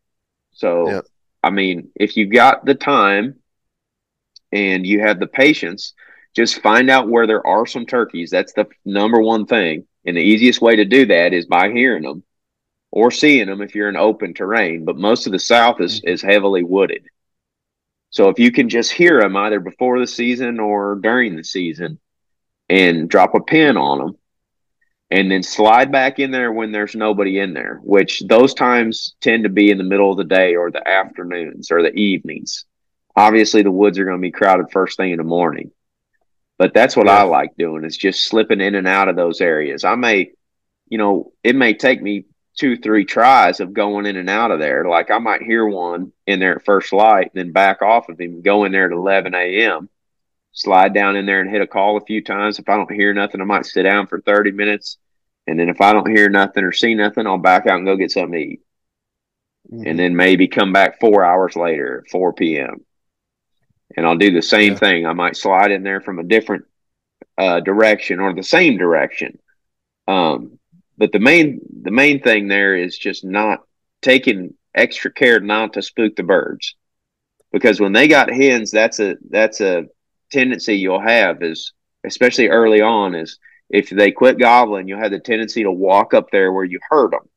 So. 0.53 0.89
I 1.45 1.51
mean, 1.51 1.89
if 1.95 2.17
you've 2.17 2.31
got 2.31 2.65
the 2.65 2.73
time 2.73 3.35
and 4.51 4.83
you 4.83 5.01
have 5.01 5.19
the 5.19 5.27
patience, 5.27 5.93
just 6.35 6.63
find 6.63 6.89
out 6.89 7.07
where 7.07 7.27
there 7.27 7.45
are 7.45 7.67
some 7.67 7.85
turkeys. 7.85 8.31
That's 8.31 8.53
the 8.53 8.65
number 8.83 9.21
one 9.21 9.45
thing. 9.45 9.85
And 10.05 10.17
the 10.17 10.21
easiest 10.21 10.59
way 10.59 10.77
to 10.77 10.85
do 10.85 11.05
that 11.05 11.33
is 11.33 11.45
by 11.45 11.69
hearing 11.69 12.01
them 12.01 12.23
or 12.89 13.11
seeing 13.11 13.45
them 13.45 13.61
if 13.61 13.75
you're 13.75 13.89
in 13.89 13.95
open 13.95 14.33
terrain. 14.33 14.85
But 14.85 14.97
most 14.97 15.27
of 15.27 15.33
the 15.33 15.39
South 15.39 15.79
is, 15.81 15.99
mm-hmm. 15.99 16.07
is 16.07 16.23
heavily 16.23 16.63
wooded. 16.63 17.05
So 18.09 18.29
if 18.29 18.39
you 18.39 18.51
can 18.51 18.67
just 18.67 18.91
hear 18.91 19.21
them 19.21 19.37
either 19.37 19.59
before 19.59 19.99
the 19.99 20.07
season 20.07 20.59
or 20.59 20.95
during 20.95 21.35
the 21.35 21.43
season, 21.43 21.99
and 22.69 23.09
drop 23.09 23.35
a 23.35 23.39
pin 23.39 23.77
on 23.77 23.99
them 23.99 24.17
and 25.11 25.31
then 25.31 25.43
slide 25.43 25.91
back 25.91 26.19
in 26.19 26.31
there 26.31 26.51
when 26.51 26.71
there's 26.71 26.95
nobody 26.95 27.39
in 27.39 27.53
there, 27.53 27.79
which 27.83 28.23
those 28.27 28.53
times 28.53 29.15
tend 29.21 29.43
to 29.43 29.49
be 29.49 29.69
in 29.69 29.77
the 29.77 29.83
middle 29.83 30.11
of 30.11 30.17
the 30.17 30.23
day 30.23 30.55
or 30.55 30.71
the 30.71 30.87
afternoons 30.87 31.71
or 31.71 31.81
the 31.81 31.93
evenings. 31.93 32.65
Obviously, 33.15 33.61
the 33.61 33.71
woods 33.71 33.99
are 33.99 34.05
going 34.05 34.17
to 34.17 34.21
be 34.21 34.31
crowded 34.31 34.71
first 34.71 34.97
thing 34.97 35.11
in 35.11 35.17
the 35.17 35.23
morning, 35.23 35.71
but 36.57 36.73
that's 36.73 36.95
what 36.95 37.05
yeah. 37.05 37.19
I 37.19 37.23
like 37.23 37.55
doing 37.55 37.85
is 37.85 37.95
just 37.95 38.25
slipping 38.25 38.61
in 38.61 38.75
and 38.75 38.87
out 38.87 39.07
of 39.07 39.15
those 39.15 39.41
areas. 39.41 39.83
I 39.83 39.95
may, 39.95 40.31
you 40.89 40.97
know, 40.97 41.31
it 41.43 41.55
may 41.55 41.75
take 41.75 42.01
me 42.01 42.25
two, 42.57 42.75
three 42.75 43.05
tries 43.05 43.59
of 43.59 43.73
going 43.73 44.05
in 44.05 44.17
and 44.17 44.29
out 44.29 44.51
of 44.51 44.59
there. 44.59 44.85
Like 44.85 45.11
I 45.11 45.19
might 45.19 45.43
hear 45.43 45.65
one 45.65 46.11
in 46.25 46.39
there 46.39 46.55
at 46.55 46.65
first 46.65 46.91
light, 46.91 47.31
and 47.33 47.45
then 47.45 47.51
back 47.53 47.81
off 47.81 48.09
of 48.09 48.19
him, 48.19 48.41
go 48.41 48.65
in 48.65 48.71
there 48.71 48.87
at 48.87 48.91
11 48.91 49.35
a.m 49.35 49.89
slide 50.55 50.93
down 50.93 51.15
in 51.15 51.25
there 51.25 51.41
and 51.41 51.49
hit 51.49 51.61
a 51.61 51.67
call 51.67 51.97
a 51.97 52.05
few 52.05 52.23
times. 52.23 52.57
If 52.57 52.67
I 52.67 52.77
don't 52.77 52.91
hear 52.91 53.13
nothing, 53.13 53.41
I 53.41 53.43
might 53.43 53.65
sit 53.65 53.83
down 53.83 54.07
for 54.07 54.21
30 54.21 54.51
minutes. 54.51 54.97
And 55.45 55.59
then 55.59 55.69
if 55.69 55.81
I 55.81 55.93
don't 55.93 56.09
hear 56.09 56.29
nothing 56.29 56.63
or 56.63 56.71
see 56.71 56.95
nothing, 56.95 57.27
I'll 57.27 57.37
back 57.37 57.67
out 57.67 57.77
and 57.77 57.85
go 57.85 57.95
get 57.95 58.09
something 58.09 58.31
to 58.31 58.39
eat. 58.39 58.61
Mm-hmm. 59.71 59.87
And 59.87 59.99
then 59.99 60.15
maybe 60.15 60.47
come 60.47 60.73
back 60.73 60.99
four 60.99 61.23
hours 61.23 61.55
later 61.55 62.03
at 62.03 62.09
4 62.09 62.33
p.m. 62.33 62.83
And 63.95 64.05
I'll 64.05 64.17
do 64.17 64.31
the 64.31 64.41
same 64.41 64.73
yeah. 64.73 64.79
thing. 64.79 65.05
I 65.05 65.13
might 65.13 65.37
slide 65.37 65.71
in 65.71 65.83
there 65.83 66.01
from 66.01 66.17
a 66.17 66.23
different 66.23 66.65
uh, 67.37 67.59
direction 67.59 68.19
or 68.19 68.33
the 68.33 68.43
same 68.43 68.77
direction. 68.77 69.37
Um, 70.07 70.57
but 70.97 71.11
the 71.11 71.19
main 71.19 71.59
the 71.81 71.91
main 71.91 72.21
thing 72.21 72.47
there 72.47 72.75
is 72.75 72.97
just 72.97 73.25
not 73.25 73.63
taking 74.01 74.53
extra 74.73 75.11
care 75.11 75.39
not 75.39 75.73
to 75.73 75.81
spook 75.81 76.15
the 76.15 76.23
birds 76.23 76.75
because 77.51 77.79
when 77.79 77.93
they 77.93 78.07
got 78.07 78.31
hens 78.31 78.71
that's 78.71 78.99
a 78.99 79.15
that's 79.29 79.61
a 79.61 79.85
tendency 80.31 80.77
you'll 80.77 81.01
have 81.01 81.41
is, 81.41 81.73
especially 82.03 82.47
early 82.47 82.81
on, 82.81 83.15
is 83.15 83.39
if 83.69 83.89
they 83.89 84.11
quit 84.11 84.37
gobbling, 84.37 84.87
you'll 84.87 84.99
have 84.99 85.11
the 85.11 85.19
tendency 85.19 85.63
to 85.63 85.71
walk 85.71 86.13
up 86.13 86.29
there 86.31 86.51
where 86.51 86.63
you 86.63 86.79
heard 86.89 87.11
them. 87.11 87.27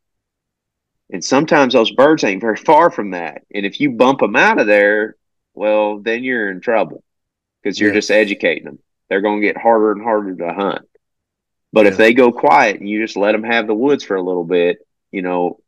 And 1.10 1.24
sometimes 1.24 1.72
those 1.72 1.90
birds 1.90 2.24
ain't 2.24 2.40
very 2.40 2.56
far 2.66 2.90
from 2.90 3.12
that. 3.12 3.42
And 3.54 3.64
if 3.64 3.80
you 3.80 3.92
bump 3.92 4.20
them 4.20 4.36
out 4.36 4.60
of 4.60 4.66
there, 4.66 5.16
well, 5.54 5.98
then 5.98 6.22
you're 6.22 6.50
in 6.50 6.60
trouble 6.60 7.02
because 7.62 7.80
you're 7.80 7.92
just 7.92 8.10
educating 8.10 8.64
them. 8.64 8.78
They're 9.08 9.22
going 9.22 9.40
to 9.40 9.46
get 9.46 9.56
harder 9.56 9.92
and 9.92 10.02
harder 10.02 10.36
to 10.36 10.52
hunt. 10.52 10.86
But 11.72 11.86
yeah. 11.86 11.92
if 11.92 11.96
they 11.96 12.14
go 12.14 12.30
quiet 12.30 12.78
and 12.78 12.88
you 12.88 13.02
just 13.02 13.16
let 13.16 13.32
them 13.32 13.42
have 13.42 13.66
the 13.66 13.74
woods 13.74 14.04
for 14.04 14.16
a 14.16 14.22
little 14.22 14.44
bit, 14.44 14.78
you 15.10 15.22
know, 15.22 15.58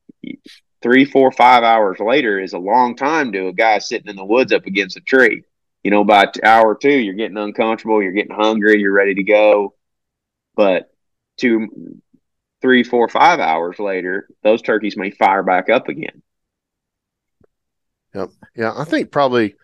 three, 0.83 1.05
four, 1.05 1.33
five 1.33 1.63
hours 1.63 1.99
later 1.99 2.39
is 2.39 2.53
a 2.53 2.59
long 2.59 2.97
time 2.97 3.33
to 3.33 3.49
a 3.49 3.53
guy 3.53 3.79
sitting 3.79 4.09
in 4.09 4.17
the 4.17 4.25
woods 4.25 4.53
up 4.53 4.67
against 4.67 4.97
a 4.97 5.01
tree 5.01 5.43
you 5.83 5.91
know, 5.91 6.05
by 6.05 6.27
hour 6.43 6.75
two, 6.75 6.91
you're 6.91 7.15
getting 7.15 7.39
uncomfortable, 7.39 8.03
you're 8.03 8.13
getting 8.13 8.35
hungry, 8.35 8.81
you're 8.81 8.93
ready 8.93 9.15
to 9.15 9.23
go. 9.23 9.75
But 10.55 10.91
two, 11.39 12.01
three, 12.61 12.83
four, 12.83 13.09
five 13.09 13.41
hours 13.41 13.79
later, 13.79 14.29
those 14.43 14.63
turkeys 14.63 14.97
may 14.97 15.11
fire 15.11 15.43
back 15.43 15.71
up 15.71 15.89
again. 15.89 16.23
Yep. 18.15 18.31
Yeah. 18.57 18.73
I 18.77 18.85
think 18.85 19.11
probably 19.11 19.55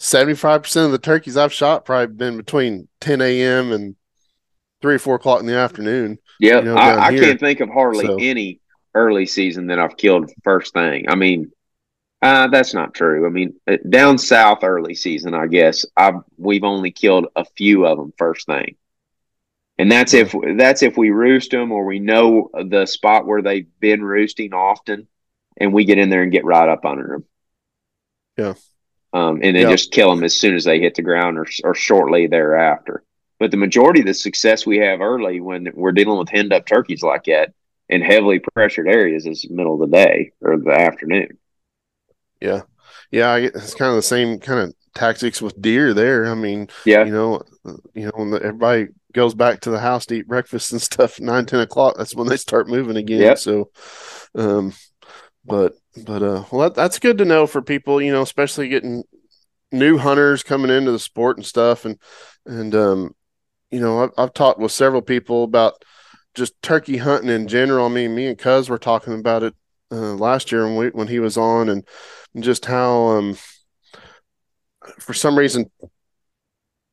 75% 0.00 0.86
of 0.86 0.92
the 0.92 0.98
turkeys 0.98 1.36
I've 1.36 1.52
shot 1.52 1.84
probably 1.84 2.14
been 2.14 2.36
between 2.36 2.88
10 3.00 3.20
a.m. 3.20 3.72
and 3.72 3.96
three 4.80 4.94
or 4.94 5.00
four 5.00 5.16
o'clock 5.16 5.40
in 5.40 5.46
the 5.46 5.56
afternoon. 5.56 6.18
Yeah. 6.40 6.58
You 6.58 6.64
know, 6.66 6.76
I, 6.76 7.08
I 7.08 7.18
can't 7.18 7.40
think 7.40 7.60
of 7.60 7.68
hardly 7.68 8.06
so. 8.06 8.16
any 8.18 8.60
early 8.94 9.26
season 9.26 9.66
that 9.66 9.78
I've 9.78 9.96
killed 9.96 10.30
first 10.44 10.72
thing. 10.72 11.06
I 11.08 11.14
mean, 11.14 11.50
uh, 12.20 12.48
that's 12.48 12.74
not 12.74 12.94
true. 12.94 13.26
I 13.26 13.30
mean, 13.30 13.54
uh, 13.66 13.76
down 13.88 14.18
south 14.18 14.64
early 14.64 14.94
season, 14.94 15.34
I 15.34 15.46
guess 15.46 15.84
I've 15.96 16.20
we've 16.36 16.64
only 16.64 16.90
killed 16.90 17.28
a 17.36 17.44
few 17.44 17.86
of 17.86 17.96
them 17.96 18.12
first 18.18 18.46
thing, 18.46 18.76
and 19.78 19.90
that's 19.90 20.14
if 20.14 20.34
that's 20.56 20.82
if 20.82 20.96
we 20.96 21.10
roost 21.10 21.52
them 21.52 21.70
or 21.70 21.84
we 21.84 22.00
know 22.00 22.50
the 22.52 22.86
spot 22.86 23.26
where 23.26 23.42
they've 23.42 23.68
been 23.78 24.02
roosting 24.02 24.52
often, 24.52 25.06
and 25.56 25.72
we 25.72 25.84
get 25.84 25.98
in 25.98 26.10
there 26.10 26.22
and 26.22 26.32
get 26.32 26.44
right 26.44 26.68
up 26.68 26.84
under 26.84 27.06
them. 27.06 27.24
Yeah, 28.36 28.54
um, 29.12 29.40
and 29.42 29.54
then 29.54 29.62
yeah. 29.62 29.70
just 29.70 29.92
kill 29.92 30.10
them 30.10 30.24
as 30.24 30.40
soon 30.40 30.56
as 30.56 30.64
they 30.64 30.80
hit 30.80 30.96
the 30.96 31.02
ground 31.02 31.38
or 31.38 31.46
or 31.62 31.74
shortly 31.74 32.26
thereafter. 32.26 33.04
But 33.38 33.52
the 33.52 33.56
majority 33.56 34.00
of 34.00 34.06
the 34.06 34.14
success 34.14 34.66
we 34.66 34.78
have 34.78 35.00
early 35.00 35.40
when 35.40 35.68
we're 35.72 35.92
dealing 35.92 36.18
with 36.18 36.30
henned 36.30 36.52
up 36.52 36.66
turkeys 36.66 37.04
like 37.04 37.24
that 37.24 37.54
in 37.88 38.02
heavily 38.02 38.40
pressured 38.40 38.88
areas 38.88 39.24
is 39.24 39.48
middle 39.48 39.74
of 39.74 39.88
the 39.88 39.96
day 39.96 40.32
or 40.40 40.58
the 40.58 40.72
afternoon. 40.72 41.38
Yeah, 42.40 42.62
yeah, 43.10 43.36
it's 43.36 43.74
kind 43.74 43.90
of 43.90 43.96
the 43.96 44.02
same 44.02 44.38
kind 44.38 44.60
of 44.60 44.74
tactics 44.94 45.40
with 45.40 45.60
deer 45.60 45.94
there. 45.94 46.26
I 46.26 46.34
mean, 46.34 46.68
yeah, 46.84 47.04
you 47.04 47.12
know, 47.12 47.42
you 47.94 48.06
know, 48.06 48.12
when 48.14 48.34
everybody 48.34 48.88
goes 49.12 49.34
back 49.34 49.60
to 49.60 49.70
the 49.70 49.80
house 49.80 50.06
to 50.06 50.16
eat 50.16 50.28
breakfast 50.28 50.72
and 50.72 50.82
stuff 50.90 51.20
nine 51.20 51.46
ten 51.46 51.60
o'clock. 51.60 51.96
That's 51.96 52.14
when 52.14 52.28
they 52.28 52.36
start 52.36 52.68
moving 52.68 52.96
again. 52.96 53.20
Yep. 53.20 53.38
So, 53.38 53.70
um, 54.34 54.72
but 55.44 55.74
but 56.04 56.22
uh, 56.22 56.44
well, 56.50 56.68
that, 56.68 56.74
that's 56.74 56.98
good 56.98 57.18
to 57.18 57.24
know 57.24 57.46
for 57.46 57.62
people. 57.62 58.00
You 58.00 58.12
know, 58.12 58.22
especially 58.22 58.68
getting 58.68 59.04
new 59.72 59.98
hunters 59.98 60.42
coming 60.42 60.70
into 60.70 60.92
the 60.92 60.98
sport 60.98 61.36
and 61.36 61.46
stuff, 61.46 61.84
and 61.84 61.98
and 62.46 62.74
um, 62.74 63.14
you 63.70 63.80
know, 63.80 64.04
I've, 64.04 64.10
I've 64.18 64.34
talked 64.34 64.60
with 64.60 64.72
several 64.72 65.02
people 65.02 65.44
about 65.44 65.84
just 66.34 66.60
turkey 66.62 66.98
hunting 66.98 67.30
in 67.30 67.48
general. 67.48 67.86
I 67.86 67.88
mean, 67.88 68.14
me 68.14 68.26
and 68.26 68.38
Cuz 68.38 68.68
were 68.68 68.78
talking 68.78 69.14
about 69.14 69.42
it 69.42 69.54
uh, 69.90 70.14
last 70.14 70.52
year 70.52 70.64
when 70.64 70.76
we, 70.76 70.88
when 70.88 71.08
he 71.08 71.18
was 71.18 71.36
on, 71.36 71.68
and 71.68 71.86
just 72.40 72.66
how 72.66 73.08
um, 73.08 73.36
for 74.98 75.14
some 75.14 75.38
reason 75.38 75.70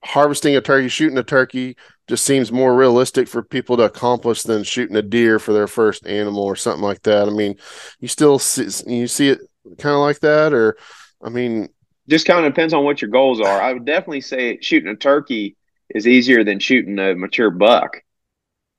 harvesting 0.03 0.55
a 0.55 0.61
turkey, 0.61 0.87
shooting 0.87 1.17
a 1.17 1.23
turkey 1.23 1.75
just 2.07 2.25
seems 2.25 2.51
more 2.51 2.75
realistic 2.75 3.27
for 3.27 3.41
people 3.41 3.75
to 3.77 3.83
accomplish 3.83 4.43
than 4.43 4.63
shooting 4.63 4.95
a 4.95 5.01
deer 5.01 5.39
for 5.39 5.53
their 5.53 5.67
first 5.67 6.05
animal 6.05 6.43
or 6.43 6.55
something 6.55 6.83
like 6.83 7.01
that. 7.03 7.27
I 7.27 7.31
mean, 7.31 7.55
you 7.99 8.07
still 8.07 8.37
see 8.39 8.67
you 8.87 9.07
see 9.07 9.29
it 9.29 9.39
kind 9.79 9.95
of 9.95 10.01
like 10.01 10.19
that, 10.19 10.53
or 10.53 10.77
I 11.23 11.29
mean, 11.29 11.69
just 12.07 12.27
kind 12.27 12.45
of 12.45 12.53
depends 12.53 12.73
on 12.73 12.83
what 12.83 13.01
your 13.01 13.09
goals 13.09 13.41
are. 13.41 13.61
I 13.61 13.73
would 13.73 13.85
definitely 13.85 14.21
say 14.21 14.59
shooting 14.61 14.89
a 14.89 14.95
turkey 14.95 15.55
is 15.89 16.07
easier 16.07 16.43
than 16.43 16.59
shooting 16.59 16.99
a 16.99 17.15
mature 17.15 17.49
buck. 17.49 18.01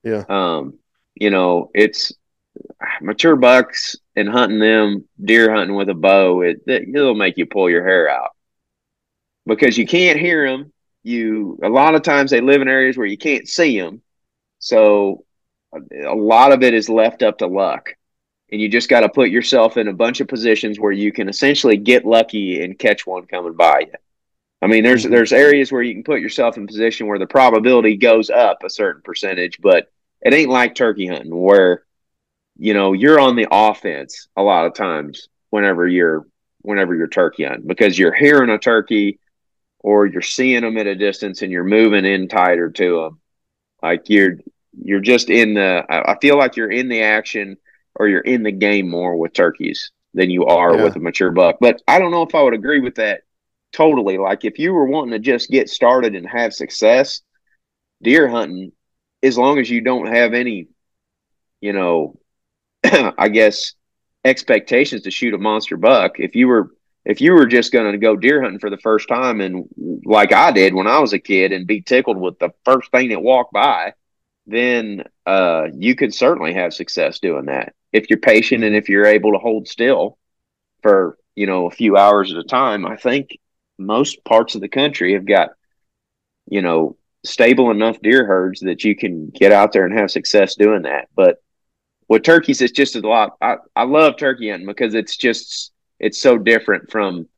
Yeah. 0.04 0.24
Um, 0.28 0.78
you 1.14 1.30
know, 1.30 1.70
it's 1.74 2.12
mature 3.00 3.36
bucks 3.36 3.96
and 4.16 4.28
hunting 4.28 4.58
them, 4.58 5.04
deer 5.22 5.52
hunting 5.52 5.76
with 5.76 5.90
a 5.90 5.94
bow, 5.94 6.40
it, 6.40 6.62
it 6.66 6.92
will 6.92 7.14
make 7.14 7.36
you 7.36 7.46
pull 7.46 7.70
your 7.70 7.86
hair 7.86 8.08
out 8.08 8.30
because 9.44 9.78
you 9.78 9.86
can't 9.86 10.18
hear 10.18 10.48
them. 10.48 10.72
You 11.02 11.58
a 11.62 11.68
lot 11.68 11.94
of 11.94 12.02
times 12.02 12.32
they 12.32 12.40
live 12.40 12.62
in 12.62 12.68
areas 12.68 12.96
where 12.96 13.06
you 13.06 13.18
can't 13.18 13.46
see 13.46 13.78
them, 13.78 14.02
so 14.58 15.24
a 15.72 16.14
lot 16.14 16.50
of 16.50 16.64
it 16.64 16.74
is 16.74 16.88
left 16.88 17.22
up 17.22 17.38
to 17.38 17.46
luck, 17.46 17.94
and 18.50 18.60
you 18.60 18.68
just 18.68 18.88
got 18.88 19.00
to 19.00 19.08
put 19.08 19.30
yourself 19.30 19.76
in 19.76 19.86
a 19.86 19.92
bunch 19.92 20.20
of 20.20 20.26
positions 20.26 20.80
where 20.80 20.90
you 20.90 21.12
can 21.12 21.28
essentially 21.28 21.76
get 21.76 22.04
lucky 22.04 22.62
and 22.64 22.76
catch 22.76 23.06
one 23.06 23.26
coming 23.26 23.54
by 23.54 23.80
you. 23.80 23.92
I 24.62 24.66
mean, 24.66 24.82
there's 24.82 25.04
there's 25.04 25.32
areas 25.32 25.70
where 25.70 25.82
you 25.82 25.94
can 25.94 26.02
put 26.02 26.20
yourself 26.20 26.56
in 26.56 26.66
position 26.66 27.06
where 27.06 27.20
the 27.20 27.26
probability 27.26 27.96
goes 27.96 28.28
up 28.28 28.64
a 28.64 28.70
certain 28.70 29.02
percentage, 29.02 29.60
but 29.60 29.92
it 30.22 30.34
ain't 30.34 30.50
like 30.50 30.74
turkey 30.74 31.06
hunting 31.06 31.36
where 31.36 31.85
you 32.58 32.74
know, 32.74 32.92
you're 32.92 33.20
on 33.20 33.36
the 33.36 33.48
offense 33.50 34.28
a 34.36 34.42
lot 34.42 34.66
of 34.66 34.74
times 34.74 35.28
whenever 35.50 35.86
you're 35.86 36.26
whenever 36.62 36.94
you're 36.94 37.08
turkey 37.08 37.44
hunting 37.44 37.66
because 37.66 37.98
you're 37.98 38.14
hearing 38.14 38.50
a 38.50 38.58
turkey 38.58 39.20
or 39.78 40.06
you're 40.06 40.22
seeing 40.22 40.62
them 40.62 40.76
at 40.78 40.86
a 40.86 40.96
distance 40.96 41.42
and 41.42 41.52
you're 41.52 41.64
moving 41.64 42.04
in 42.04 42.28
tighter 42.28 42.70
to 42.70 43.02
them. 43.02 43.20
Like 43.82 44.08
you're 44.08 44.38
you're 44.82 45.00
just 45.00 45.30
in 45.30 45.54
the. 45.54 45.84
I 45.88 46.16
feel 46.20 46.36
like 46.36 46.56
you're 46.56 46.70
in 46.70 46.88
the 46.88 47.02
action 47.02 47.56
or 47.94 48.08
you're 48.08 48.20
in 48.20 48.42
the 48.42 48.52
game 48.52 48.90
more 48.90 49.16
with 49.16 49.32
turkeys 49.32 49.90
than 50.14 50.30
you 50.30 50.46
are 50.46 50.76
yeah. 50.76 50.84
with 50.84 50.96
a 50.96 51.00
mature 51.00 51.30
buck. 51.30 51.56
But 51.60 51.82
I 51.86 51.98
don't 51.98 52.10
know 52.10 52.22
if 52.22 52.34
I 52.34 52.42
would 52.42 52.54
agree 52.54 52.80
with 52.80 52.96
that 52.96 53.22
totally. 53.72 54.18
Like 54.18 54.44
if 54.44 54.58
you 54.58 54.72
were 54.72 54.86
wanting 54.86 55.12
to 55.12 55.18
just 55.18 55.50
get 55.50 55.68
started 55.68 56.14
and 56.14 56.26
have 56.26 56.54
success, 56.54 57.20
deer 58.02 58.28
hunting, 58.28 58.72
as 59.22 59.36
long 59.36 59.58
as 59.58 59.68
you 59.68 59.82
don't 59.82 60.06
have 60.06 60.34
any, 60.34 60.68
you 61.60 61.72
know, 61.72 62.18
I 63.18 63.28
guess 63.28 63.74
expectations 64.24 65.02
to 65.02 65.10
shoot 65.10 65.34
a 65.34 65.38
monster 65.38 65.76
buck. 65.76 66.18
If 66.18 66.34
you 66.34 66.48
were 66.48 66.70
if 67.04 67.20
you 67.20 67.34
were 67.34 67.46
just 67.46 67.72
going 67.72 67.92
to 67.92 67.98
go 67.98 68.16
deer 68.16 68.42
hunting 68.42 68.58
for 68.58 68.68
the 68.68 68.78
first 68.78 69.08
time 69.08 69.40
and 69.40 69.68
like 70.04 70.32
I 70.32 70.50
did 70.50 70.74
when 70.74 70.88
I 70.88 70.98
was 70.98 71.12
a 71.12 71.20
kid 71.20 71.52
and 71.52 71.66
be 71.66 71.80
tickled 71.80 72.18
with 72.18 72.38
the 72.40 72.50
first 72.64 72.90
thing 72.90 73.10
that 73.10 73.22
walked 73.22 73.52
by, 73.52 73.94
then 74.48 75.04
uh, 75.24 75.68
you 75.72 75.94
could 75.94 76.12
certainly 76.12 76.54
have 76.54 76.74
success 76.74 77.20
doing 77.20 77.46
that 77.46 77.74
if 77.92 78.10
you're 78.10 78.18
patient 78.18 78.64
and 78.64 78.74
if 78.74 78.88
you're 78.88 79.06
able 79.06 79.32
to 79.32 79.38
hold 79.38 79.68
still 79.68 80.18
for 80.82 81.16
you 81.34 81.46
know 81.46 81.66
a 81.66 81.70
few 81.70 81.96
hours 81.96 82.32
at 82.32 82.38
a 82.38 82.44
time. 82.44 82.86
I 82.86 82.96
think 82.96 83.38
most 83.78 84.24
parts 84.24 84.54
of 84.54 84.60
the 84.60 84.68
country 84.68 85.14
have 85.14 85.26
got 85.26 85.50
you 86.48 86.62
know 86.62 86.96
stable 87.24 87.70
enough 87.70 88.00
deer 88.00 88.24
herds 88.24 88.60
that 88.60 88.84
you 88.84 88.96
can 88.96 89.30
get 89.30 89.52
out 89.52 89.72
there 89.72 89.84
and 89.84 89.96
have 89.96 90.10
success 90.10 90.54
doing 90.54 90.82
that. 90.82 91.08
But 91.14 91.42
with 92.08 92.22
turkeys, 92.22 92.60
it's 92.60 92.72
just 92.72 92.96
a 92.96 93.00
lot. 93.00 93.36
I, 93.40 93.56
I 93.74 93.84
love 93.84 94.16
turkey 94.16 94.50
hunting 94.50 94.66
because 94.66 94.94
it's 94.94 95.16
just 95.16 95.72
it's 95.98 96.20
so 96.20 96.38
different 96.38 96.90
from 96.90 97.28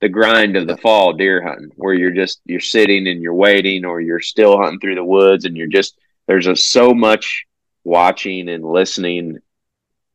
the 0.00 0.08
grind 0.08 0.56
of 0.56 0.66
the 0.66 0.76
fall 0.76 1.12
deer 1.12 1.42
hunting 1.42 1.70
where 1.76 1.94
you're 1.94 2.12
just 2.12 2.40
you're 2.44 2.60
sitting 2.60 3.08
and 3.08 3.22
you're 3.22 3.34
waiting 3.34 3.84
or 3.84 4.00
you're 4.00 4.20
still 4.20 4.58
hunting 4.58 4.80
through 4.80 4.94
the 4.94 5.04
woods 5.04 5.44
and 5.44 5.56
you're 5.56 5.66
just 5.66 5.98
there's 6.26 6.46
a, 6.46 6.54
so 6.54 6.94
much 6.94 7.46
watching 7.84 8.48
and 8.48 8.64
listening 8.64 9.38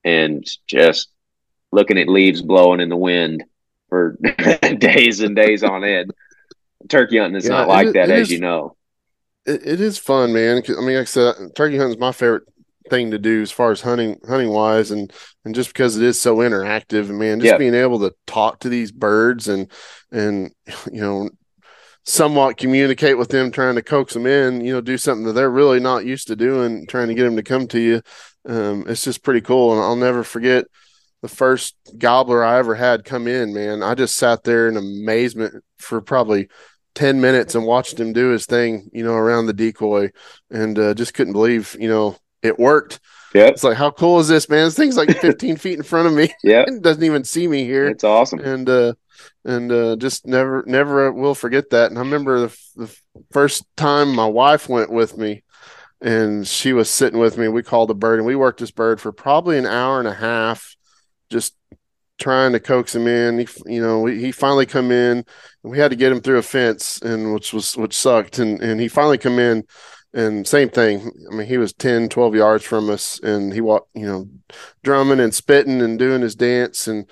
and 0.04 0.48
just 0.68 1.10
looking 1.72 1.98
at 1.98 2.08
leaves 2.08 2.42
blowing 2.42 2.80
in 2.80 2.90
the 2.90 2.96
wind 2.96 3.44
for 3.90 4.18
days 4.78 5.22
and 5.22 5.36
days 5.36 5.64
on 5.64 5.84
end. 5.84 6.14
Turkey 6.88 7.18
hunting 7.18 7.38
is 7.38 7.46
yeah, 7.46 7.52
not 7.52 7.68
like 7.68 7.94
that, 7.94 8.10
as 8.10 8.24
is, 8.24 8.32
you 8.32 8.40
know. 8.40 8.76
It, 9.46 9.66
it 9.66 9.82
is 9.82 9.98
fun, 9.98 10.34
man. 10.34 10.62
I 10.68 10.82
mean, 10.82 10.96
like 10.96 11.02
I 11.02 11.04
said, 11.06 11.56
turkey 11.56 11.78
hunting 11.78 11.94
is 11.94 12.00
my 12.00 12.12
favorite 12.12 12.44
thing 12.90 13.12
to 13.12 13.20
do 13.20 13.42
as 13.42 13.52
far 13.52 13.72
as 13.72 13.82
hunting 13.82 14.20
hunting 14.28 14.50
wise 14.50 14.92
and 14.92 15.12
and 15.46 15.56
just 15.56 15.70
because 15.70 15.98
it 15.98 16.04
is 16.04 16.20
so 16.20 16.38
interactive 16.38 17.10
and 17.10 17.20
man 17.20 17.40
just 17.40 17.52
yep. 17.52 17.60
being 17.60 17.74
able 17.74 18.00
to 18.00 18.14
talk 18.28 18.60
to 18.60 18.70
these 18.70 18.92
birds 18.92 19.48
and 19.48 19.72
and 20.12 20.52
you 20.92 21.02
know 21.02 21.30
somewhat 22.06 22.58
communicate 22.58 23.18
with 23.18 23.30
them 23.30 23.52
trying 23.52 23.76
to 23.76 23.82
coax 23.82 24.14
them 24.14 24.26
in 24.26 24.62
you 24.62 24.74
know 24.74 24.82
do 24.82 24.98
something 24.98 25.26
that 25.26 25.34
they're 25.34 25.50
really 25.50 25.80
not 25.80 26.06
used 26.06 26.28
to 26.28 26.36
doing 26.36 26.86
trying 26.88 27.08
to 27.08 27.14
get 27.14 27.24
them 27.24 27.36
to 27.36 27.44
come 27.44 27.68
to 27.68 27.80
you. 27.80 28.02
Um, 28.46 28.86
it's 28.88 29.04
just 29.04 29.24
pretty 29.24 29.42
cool. 29.42 29.72
And 29.72 29.82
i'll 29.82 29.96
never 29.96 30.24
forget 30.24 30.66
the 31.22 31.30
first 31.30 31.76
gobbler 31.98 32.44
i 32.44 32.60
ever 32.60 32.76
had 32.76 33.06
come 33.06 33.28
in 33.28 33.54
man. 33.54 33.82
I 33.82 33.96
just 33.96 34.18
sat 34.18 34.44
there 34.44 34.68
in 34.68 34.76
amazement 34.76 35.64
for 35.78 36.02
probably 36.02 36.50
10 36.96 37.22
minutes 37.22 37.56
and 37.56 37.66
watched 37.66 38.00
him 38.00 38.14
do 38.14 38.30
his 38.30 38.46
thing 38.46 38.90
you 38.94 39.04
know 39.04 39.16
around 39.16 39.46
the 39.46 39.54
decoy 39.54 40.12
and 40.52 40.78
uh, 40.78 40.94
just 40.94 41.14
couldn't 41.14 41.34
believe 41.34 41.76
you 41.80 41.88
know 41.88 42.18
it 42.44 42.60
worked. 42.60 43.00
Yeah. 43.34 43.48
It's 43.48 43.64
like, 43.64 43.78
how 43.78 43.90
cool 43.90 44.20
is 44.20 44.28
this, 44.28 44.48
man? 44.48 44.66
This 44.66 44.76
thing's 44.76 44.98
like 44.98 45.18
15 45.20 45.58
feet 45.58 45.78
in 45.78 45.84
front 45.84 46.08
of 46.08 46.14
me. 46.14 46.30
Yeah. 46.44 46.66
It 46.68 46.82
doesn't 46.82 47.04
even 47.04 47.24
see 47.24 47.48
me 47.48 47.64
here. 47.64 47.88
It's 47.88 48.04
awesome. 48.04 48.40
And, 48.40 48.70
uh, 48.70 48.94
and, 49.44 49.72
uh, 49.72 49.96
just 49.96 50.28
never, 50.28 50.64
never 50.68 51.12
will 51.12 51.36
forget 51.36 51.72
that. 51.72 51.90
And 51.90 51.98
I 51.98 52.02
remember 52.02 52.42
the, 52.42 52.58
the 52.76 52.98
first 53.32 53.66
time 53.76 54.14
my 54.14 54.28
wife 54.28 54.70
went 54.70 54.92
with 54.92 55.18
me 55.18 55.44
and 56.02 56.48
she 56.48 56.74
was 56.74 56.90
sitting 56.90 57.20
with 57.20 57.38
me. 57.38 57.48
We 57.48 57.64
called 57.64 57.90
a 57.90 57.96
bird 57.96 58.20
and 58.20 58.28
we 58.28 58.36
worked 58.36 58.60
this 58.60 58.72
bird 58.72 59.02
for 59.02 59.12
probably 59.12 59.58
an 59.58 59.66
hour 59.66 60.00
and 60.00 60.08
a 60.08 60.14
half, 60.14 60.76
just 61.30 61.56
trying 62.20 62.52
to 62.52 62.60
coax 62.60 62.94
him 62.94 63.08
in. 63.08 63.40
He, 63.40 63.48
you 63.66 63.82
know, 63.82 64.02
we, 64.02 64.20
he 64.20 64.32
finally 64.32 64.66
come 64.66 64.92
in 64.92 65.18
and 65.64 65.72
we 65.72 65.80
had 65.80 65.92
to 65.92 65.98
get 65.98 66.12
him 66.12 66.22
through 66.22 66.38
a 66.38 66.44
fence 66.44 67.02
and 67.02 67.34
which 67.34 67.54
was, 67.54 67.76
which 67.76 67.96
sucked. 67.96 68.40
And, 68.40 68.62
and 68.62 68.80
he 68.80 68.88
finally 68.88 69.18
come 69.18 69.40
in 69.40 69.64
and 70.14 70.48
same 70.48 70.70
thing. 70.70 71.12
I 71.32 71.36
mean, 71.36 71.48
he 71.48 71.58
was 71.58 71.74
10, 71.74 72.10
12 72.10 72.36
yards 72.36 72.64
from 72.64 72.90
us 72.90 73.20
and 73.22 73.52
he 73.52 73.62
walked, 73.62 73.90
you 73.96 74.06
know, 74.06 74.30
drumming 74.84 75.20
and 75.20 75.34
spitting 75.34 75.82
and 75.82 75.98
doing 75.98 76.22
his 76.22 76.36
dance. 76.36 76.88
And, 76.88 77.10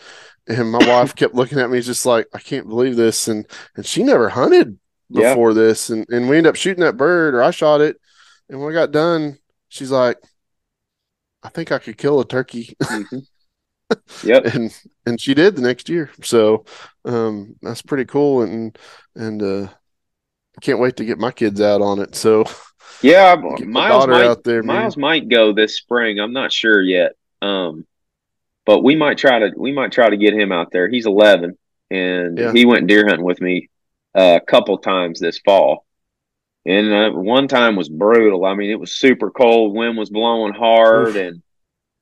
and 0.47 0.71
my 0.71 0.77
wife 0.87 1.15
kept 1.15 1.33
looking 1.33 1.59
at 1.59 1.71
me 1.71 1.81
just 1.81 2.05
like, 2.05 2.27
I 2.33 2.39
can't 2.39 2.67
believe 2.67 2.95
this. 2.95 3.27
And, 3.27 3.47
and 3.75 3.85
she 3.85 4.03
never 4.03 4.29
hunted 4.29 4.77
before 5.11 5.49
yeah. 5.51 5.55
this. 5.55 5.89
And, 5.89 6.05
and 6.09 6.29
we 6.29 6.37
ended 6.37 6.51
up 6.51 6.55
shooting 6.55 6.83
that 6.83 6.97
bird 6.97 7.33
or 7.33 7.41
I 7.41 7.51
shot 7.51 7.81
it. 7.81 7.97
And 8.49 8.61
when 8.61 8.71
I 8.71 8.75
got 8.75 8.91
done, 8.91 9.37
she's 9.69 9.91
like, 9.91 10.17
I 11.41 11.49
think 11.49 11.71
I 11.71 11.79
could 11.79 11.97
kill 11.97 12.19
a 12.19 12.27
turkey. 12.27 12.75
Mm-hmm. 12.81 13.17
Yep. 14.23 14.45
and, 14.45 14.81
and 15.05 15.19
she 15.19 15.33
did 15.33 15.57
the 15.57 15.61
next 15.61 15.89
year. 15.89 16.11
So, 16.23 16.63
um, 17.03 17.57
that's 17.61 17.81
pretty 17.81 18.05
cool. 18.05 18.41
And, 18.41 18.77
and, 19.15 19.43
uh, 19.43 19.67
can't 20.61 20.79
wait 20.79 20.95
to 20.97 21.05
get 21.05 21.17
my 21.17 21.31
kids 21.31 21.59
out 21.59 21.81
on 21.81 21.99
it. 21.99 22.15
So, 22.15 22.45
yeah, 23.01 23.35
Miles 23.35 24.07
might, 24.07 24.25
out 24.25 24.43
there, 24.43 24.63
Miles 24.63 24.97
might 24.97 25.29
go 25.29 25.53
this 25.53 25.77
spring. 25.77 26.19
I'm 26.19 26.33
not 26.33 26.51
sure 26.51 26.81
yet. 26.81 27.13
Um, 27.41 27.85
but 28.65 28.83
we 28.83 28.95
might 28.95 29.17
try 29.17 29.39
to 29.39 29.51
we 29.57 29.71
might 29.71 29.91
try 29.91 30.09
to 30.09 30.17
get 30.17 30.33
him 30.33 30.51
out 30.51 30.71
there. 30.71 30.87
He's 30.87 31.05
11, 31.05 31.57
and 31.89 32.37
yeah. 32.37 32.51
he 32.53 32.65
went 32.65 32.87
deer 32.87 33.07
hunting 33.07 33.25
with 33.25 33.41
me 33.41 33.69
uh, 34.15 34.39
a 34.41 34.45
couple 34.45 34.77
times 34.77 35.19
this 35.19 35.39
fall. 35.39 35.85
And 36.65 36.93
uh, 36.93 37.11
one 37.11 37.47
time 37.47 37.75
was 37.75 37.89
brutal. 37.89 38.45
I 38.45 38.53
mean, 38.53 38.69
it 38.69 38.79
was 38.79 38.93
super 38.93 39.31
cold. 39.31 39.73
Wind 39.73 39.97
was 39.97 40.11
blowing 40.11 40.53
hard, 40.53 41.09
Oof. 41.09 41.15
and 41.15 41.41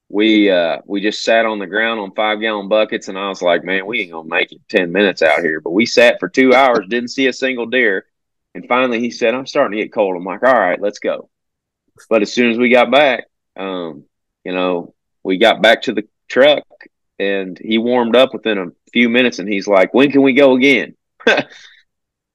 we 0.10 0.52
uh, 0.52 0.80
we 0.86 1.02
just 1.02 1.24
sat 1.24 1.46
on 1.46 1.60
the 1.60 1.68
ground 1.68 2.00
on 2.00 2.14
five 2.14 2.42
gallon 2.42 2.68
buckets. 2.68 3.08
And 3.08 3.18
I 3.18 3.30
was 3.30 3.42
like, 3.42 3.64
man, 3.64 3.86
we 3.86 4.02
ain't 4.02 4.12
gonna 4.12 4.28
make 4.28 4.52
it 4.52 4.62
ten 4.68 4.92
minutes 4.92 5.22
out 5.22 5.40
here. 5.40 5.62
But 5.62 5.72
we 5.72 5.86
sat 5.86 6.20
for 6.20 6.28
two 6.28 6.54
hours, 6.54 6.88
didn't 6.90 7.12
see 7.12 7.28
a 7.28 7.34
single 7.34 7.68
deer. 7.68 8.06
And 8.60 8.68
finally, 8.68 9.00
he 9.00 9.10
said, 9.10 9.34
"I'm 9.34 9.46
starting 9.46 9.78
to 9.78 9.84
get 9.84 9.94
cold." 9.94 10.18
I'm 10.18 10.26
like, 10.26 10.44
"All 10.44 10.54
right, 10.54 10.82
let's 10.82 11.00
go." 11.00 11.30
But 12.10 12.22
as 12.22 12.34
soon 12.34 12.52
as 12.52 12.58
we 12.58 12.70
got 12.70 12.92
back, 12.92 13.26
um, 13.56 14.04
you 14.44 14.52
know, 14.52 14.94
we 15.24 15.38
got 15.38 15.62
back 15.62 15.84
to 15.84 15.94
the 15.94 16.06
truck, 16.28 16.66
and 17.18 17.58
he 17.58 17.78
warmed 17.78 18.18
up 18.18 18.34
within 18.34 18.58
a 18.58 18.68
few 18.92 19.08
minutes, 19.08 19.40
and 19.40 19.48
he's 19.48 19.66
like, 19.66 19.94
"When 19.94 20.12
can 20.12 20.24
we 20.24 20.34
go 20.34 20.56
again?" 20.56 20.96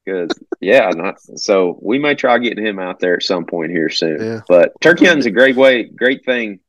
Because 0.06 0.38
yeah, 0.60 0.90
not 0.90 1.18
so 1.18 1.78
we 1.80 1.98
may 1.98 2.14
try 2.14 2.36
getting 2.36 2.62
him 2.62 2.78
out 2.78 3.00
there 3.00 3.14
at 3.14 3.22
some 3.22 3.46
point 3.46 3.70
here 3.70 3.88
soon. 3.88 4.22
Yeah. 4.22 4.40
But 4.46 4.78
turkey 4.82 5.06
hunting's 5.06 5.24
a 5.24 5.30
great 5.30 5.56
way, 5.56 5.84
great 5.84 6.26
thing 6.26 6.60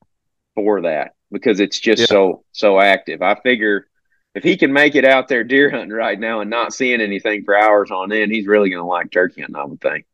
for 0.56 0.84
that 0.84 1.16
because 1.34 1.60
it's 1.60 1.78
just 1.78 2.00
yeah. 2.00 2.06
so 2.06 2.46
so 2.54 2.80
active. 2.80 3.22
I 3.22 3.36
figure 3.36 3.88
if 4.36 4.44
he 4.44 4.58
can 4.58 4.72
make 4.72 4.96
it 4.96 5.06
out 5.06 5.28
there 5.30 5.44
deer 5.44 5.72
hunting 5.72 5.92
right 5.92 6.20
now 6.20 6.42
and 6.42 6.50
not 6.50 6.74
seeing 6.74 7.02
anything 7.02 7.44
for 7.46 7.58
hours 7.58 7.90
on 7.90 8.12
end, 8.12 8.32
he's 8.32 8.48
really 8.48 8.70
going 8.70 8.82
to 8.82 8.86
like 8.86 9.10
turkey 9.10 9.42
hunting, 9.42 9.56
I 9.56 9.64
would 9.64 9.82
think. 9.82 10.06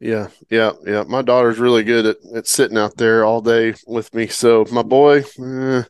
Yeah, 0.00 0.28
yeah, 0.50 0.72
yeah. 0.84 1.04
My 1.04 1.22
daughter's 1.22 1.58
really 1.58 1.82
good 1.82 2.04
at, 2.04 2.16
at 2.34 2.46
sitting 2.46 2.76
out 2.76 2.96
there 2.96 3.24
all 3.24 3.40
day 3.40 3.74
with 3.86 4.12
me. 4.14 4.26
So 4.26 4.66
my 4.70 4.82
boy, 4.82 5.24
uh, 5.42 5.84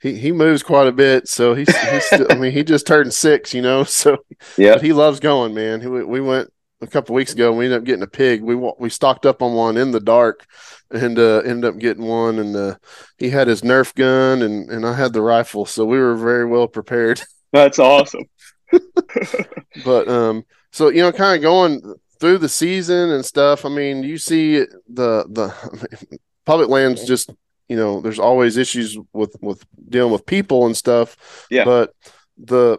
he 0.00 0.14
he 0.14 0.32
moves 0.32 0.62
quite 0.62 0.86
a 0.86 0.92
bit. 0.92 1.28
So 1.28 1.54
he's, 1.54 1.68
he's 1.90 2.04
still, 2.06 2.26
I 2.30 2.36
mean, 2.36 2.52
he 2.52 2.64
just 2.64 2.86
turned 2.86 3.12
six, 3.12 3.52
you 3.52 3.60
know. 3.62 3.84
So 3.90 4.18
yeah, 4.56 4.78
he 4.78 4.94
loves 4.94 5.20
going, 5.20 5.52
man. 5.52 5.82
He, 5.82 5.88
we 5.88 6.22
went 6.22 6.50
a 6.80 6.86
couple 6.86 7.14
weeks 7.14 7.34
ago. 7.34 7.50
and 7.50 7.58
We 7.58 7.66
ended 7.66 7.80
up 7.80 7.84
getting 7.84 8.02
a 8.02 8.06
pig. 8.06 8.42
We 8.42 8.54
we 8.54 8.88
stocked 8.88 9.26
up 9.26 9.42
on 9.42 9.52
one 9.52 9.76
in 9.76 9.90
the 9.90 10.00
dark, 10.00 10.46
and 10.90 11.18
uh, 11.18 11.38
ended 11.38 11.64
up 11.64 11.78
getting 11.78 12.04
one. 12.04 12.38
And 12.38 12.54
uh, 12.56 12.76
he 13.18 13.30
had 13.30 13.48
his 13.48 13.62
Nerf 13.62 13.94
gun, 13.94 14.42
and 14.42 14.70
and 14.70 14.86
I 14.86 14.94
had 14.94 15.12
the 15.12 15.22
rifle, 15.22 15.66
so 15.66 15.84
we 15.84 15.98
were 15.98 16.16
very 16.16 16.46
well 16.46 16.68
prepared. 16.68 17.22
That's 17.52 17.78
awesome. 17.78 18.24
but 19.84 20.08
um, 20.08 20.44
so 20.72 20.88
you 20.88 21.02
know, 21.02 21.12
kind 21.12 21.36
of 21.36 21.42
going 21.42 21.94
through 22.20 22.38
the 22.38 22.48
season 22.48 23.10
and 23.10 23.24
stuff. 23.24 23.64
I 23.64 23.68
mean, 23.68 24.02
you 24.02 24.18
see 24.18 24.58
the 24.88 25.24
the 25.28 26.18
public 26.44 26.68
lands 26.68 27.04
just 27.04 27.30
you 27.68 27.76
know, 27.76 28.00
there's 28.00 28.18
always 28.18 28.56
issues 28.56 28.98
with 29.12 29.36
with 29.40 29.64
dealing 29.88 30.12
with 30.12 30.26
people 30.26 30.66
and 30.66 30.76
stuff. 30.76 31.46
Yeah. 31.50 31.64
But 31.64 31.94
the 32.36 32.78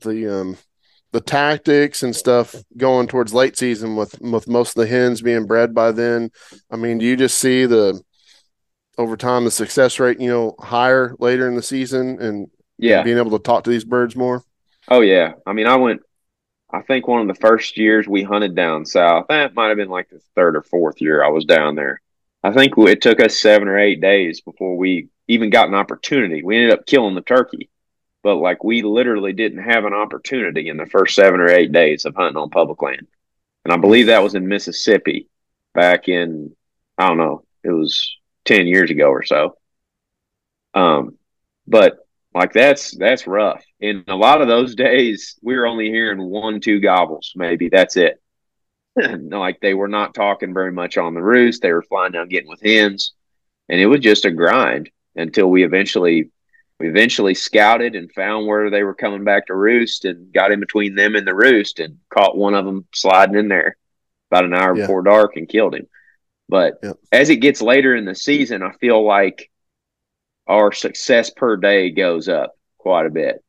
the 0.00 0.40
um 0.40 0.56
the 1.12 1.20
tactics 1.20 2.02
and 2.02 2.14
stuff 2.14 2.54
going 2.76 3.06
towards 3.06 3.32
late 3.32 3.56
season 3.56 3.96
with 3.96 4.20
with 4.20 4.48
most 4.48 4.76
of 4.76 4.82
the 4.82 4.86
hens 4.86 5.22
being 5.22 5.46
bred 5.46 5.74
by 5.74 5.92
then. 5.92 6.30
I 6.70 6.76
mean, 6.76 6.98
do 6.98 7.06
you 7.06 7.16
just 7.16 7.38
see 7.38 7.66
the 7.66 8.00
over 8.98 9.16
time 9.16 9.44
the 9.44 9.50
success 9.50 9.98
rate, 10.00 10.20
you 10.20 10.28
know, 10.28 10.54
higher 10.58 11.14
later 11.18 11.48
in 11.48 11.54
the 11.54 11.62
season 11.62 12.20
and 12.20 12.50
yeah, 12.76 13.02
being 13.02 13.18
able 13.18 13.30
to 13.32 13.38
talk 13.38 13.64
to 13.64 13.70
these 13.70 13.84
birds 13.84 14.16
more? 14.16 14.42
Oh 14.88 15.00
yeah. 15.00 15.32
I 15.46 15.52
mean, 15.52 15.66
I 15.66 15.76
went 15.76 16.02
I 16.70 16.82
think 16.82 17.08
one 17.08 17.22
of 17.22 17.28
the 17.28 17.40
first 17.40 17.78
years 17.78 18.06
we 18.06 18.22
hunted 18.22 18.54
down 18.54 18.84
south, 18.84 19.26
that 19.28 19.54
might 19.54 19.68
have 19.68 19.78
been 19.78 19.88
like 19.88 20.10
the 20.10 20.20
third 20.34 20.56
or 20.56 20.62
fourth 20.62 21.00
year 21.00 21.24
I 21.24 21.28
was 21.28 21.46
down 21.46 21.74
there. 21.74 22.00
I 22.42 22.52
think 22.52 22.74
it 22.76 23.00
took 23.00 23.20
us 23.20 23.40
seven 23.40 23.68
or 23.68 23.78
eight 23.78 24.00
days 24.00 24.40
before 24.42 24.76
we 24.76 25.08
even 25.26 25.50
got 25.50 25.68
an 25.68 25.74
opportunity. 25.74 26.42
We 26.42 26.56
ended 26.56 26.72
up 26.72 26.86
killing 26.86 27.14
the 27.14 27.22
turkey 27.22 27.70
but 28.22 28.36
like 28.36 28.64
we 28.64 28.82
literally 28.82 29.32
didn't 29.32 29.62
have 29.62 29.84
an 29.84 29.94
opportunity 29.94 30.68
in 30.68 30.76
the 30.76 30.86
first 30.86 31.14
seven 31.14 31.40
or 31.40 31.48
eight 31.48 31.72
days 31.72 32.04
of 32.04 32.14
hunting 32.14 32.36
on 32.36 32.50
public 32.50 32.80
land. 32.82 33.06
And 33.64 33.72
I 33.72 33.76
believe 33.76 34.06
that 34.06 34.22
was 34.22 34.34
in 34.34 34.48
Mississippi 34.48 35.28
back 35.74 36.08
in, 36.08 36.54
I 36.96 37.08
don't 37.08 37.18
know, 37.18 37.44
it 37.62 37.70
was 37.70 38.16
10 38.44 38.66
years 38.66 38.90
ago 38.90 39.08
or 39.08 39.22
so. 39.22 39.56
Um, 40.74 41.18
but 41.66 41.98
like 42.34 42.52
that's 42.52 42.96
that's 42.96 43.26
rough. 43.26 43.64
In 43.80 44.04
a 44.08 44.14
lot 44.14 44.40
of 44.40 44.48
those 44.48 44.74
days, 44.74 45.38
we 45.42 45.56
were 45.56 45.66
only 45.66 45.90
hearing 45.90 46.22
one, 46.22 46.60
two 46.60 46.80
gobbles, 46.80 47.32
maybe. 47.34 47.68
That's 47.68 47.96
it. 47.96 48.20
like 48.96 49.60
they 49.60 49.74
were 49.74 49.88
not 49.88 50.14
talking 50.14 50.54
very 50.54 50.72
much 50.72 50.96
on 50.98 51.14
the 51.14 51.22
roost. 51.22 51.62
They 51.62 51.72
were 51.72 51.82
flying 51.82 52.12
down, 52.12 52.28
getting 52.28 52.48
with 52.48 52.62
hens, 52.62 53.12
and 53.68 53.80
it 53.80 53.86
was 53.86 54.00
just 54.00 54.24
a 54.24 54.30
grind 54.30 54.90
until 55.16 55.48
we 55.48 55.64
eventually 55.64 56.30
we 56.78 56.88
eventually 56.88 57.34
scouted 57.34 57.96
and 57.96 58.12
found 58.12 58.46
where 58.46 58.70
they 58.70 58.84
were 58.84 58.94
coming 58.94 59.24
back 59.24 59.46
to 59.46 59.54
roost 59.54 60.04
and 60.04 60.32
got 60.32 60.52
in 60.52 60.60
between 60.60 60.94
them 60.94 61.16
and 61.16 61.26
the 61.26 61.34
roost 61.34 61.80
and 61.80 61.98
caught 62.08 62.36
one 62.36 62.54
of 62.54 62.64
them 62.64 62.86
sliding 62.94 63.36
in 63.36 63.48
there 63.48 63.76
about 64.30 64.44
an 64.44 64.54
hour 64.54 64.76
yeah. 64.76 64.82
before 64.82 65.02
dark 65.02 65.36
and 65.36 65.48
killed 65.48 65.74
him. 65.74 65.88
But 66.48 66.78
yep. 66.82 66.96
as 67.10 67.30
it 67.30 67.36
gets 67.36 67.60
later 67.60 67.96
in 67.96 68.04
the 68.04 68.14
season, 68.14 68.62
I 68.62 68.72
feel 68.72 69.04
like 69.04 69.50
our 70.46 70.72
success 70.72 71.30
per 71.30 71.56
day 71.56 71.90
goes 71.90 72.28
up 72.28 72.56
quite 72.78 73.06
a 73.06 73.10
bit. 73.10 73.44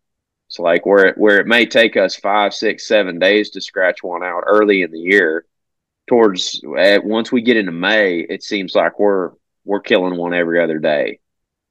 So 0.47 0.63
like 0.63 0.85
where 0.85 1.05
it, 1.05 1.17
where 1.17 1.39
it 1.39 1.47
may 1.47 1.67
take 1.67 1.95
us 1.95 2.15
five, 2.15 2.53
six, 2.53 2.87
seven 2.87 3.19
days 3.19 3.51
to 3.51 3.61
scratch 3.61 4.01
one 4.01 4.23
out 4.23 4.43
early 4.47 4.81
in 4.81 4.91
the 4.91 4.99
year, 4.99 5.45
towards 6.07 6.59
uh, 6.63 6.97
once 7.03 7.31
we 7.31 7.43
get 7.43 7.55
into 7.55 7.71
May, 7.71 8.17
it 8.17 8.41
seems 8.41 8.73
like 8.73 8.99
we're 8.99 9.31
we're 9.63 9.79
killing 9.79 10.17
one 10.17 10.33
every 10.33 10.61
other 10.61 10.79
day 10.79 11.19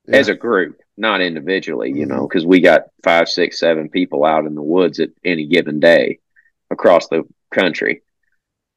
yeah. 0.09 0.17
as 0.17 0.29
a 0.29 0.35
group, 0.35 0.81
not 0.97 1.21
individually. 1.21 1.91
You 1.91 2.07
mm-hmm. 2.07 2.17
know, 2.17 2.29
because 2.29 2.47
we 2.47 2.61
got 2.61 2.85
five, 3.03 3.29
six, 3.29 3.59
seven 3.59 3.89
people 3.89 4.25
out 4.25 4.47
in 4.47 4.55
the 4.55 4.63
woods 4.63 5.01
at 5.01 5.11
any 5.25 5.47
given 5.47 5.81
day 5.81 6.19
across 6.71 7.09
the 7.09 7.25
country. 7.53 8.03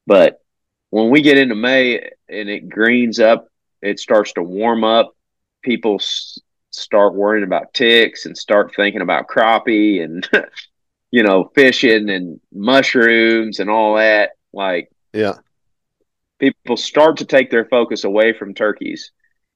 But 0.06 0.40
when 0.90 1.10
we 1.10 1.22
get 1.22 1.38
into 1.38 1.54
May 1.54 2.10
and 2.28 2.48
it 2.48 2.68
greens 2.68 3.18
up, 3.18 3.48
it 3.80 3.98
starts 3.98 4.32
to 4.34 4.42
warm 4.42 4.84
up. 4.84 5.16
People 5.62 5.96
s- 5.96 6.38
start 6.70 7.14
worrying 7.14 7.44
about 7.44 7.74
ticks 7.74 8.26
and 8.26 8.36
start 8.36 8.74
thinking 8.74 9.00
about 9.00 9.28
crappie 9.28 10.02
and 10.02 10.28
you 11.10 11.22
know 11.22 11.50
fishing 11.54 12.10
and 12.10 12.40
mushrooms 12.52 13.60
and 13.60 13.70
all 13.70 13.96
that. 13.96 14.32
Like, 14.52 14.90
yeah, 15.12 15.38
people 16.38 16.76
start 16.76 17.18
to 17.18 17.24
take 17.24 17.50
their 17.50 17.64
focus 17.64 18.04
away 18.04 18.32
from 18.32 18.54
turkeys 18.54 19.12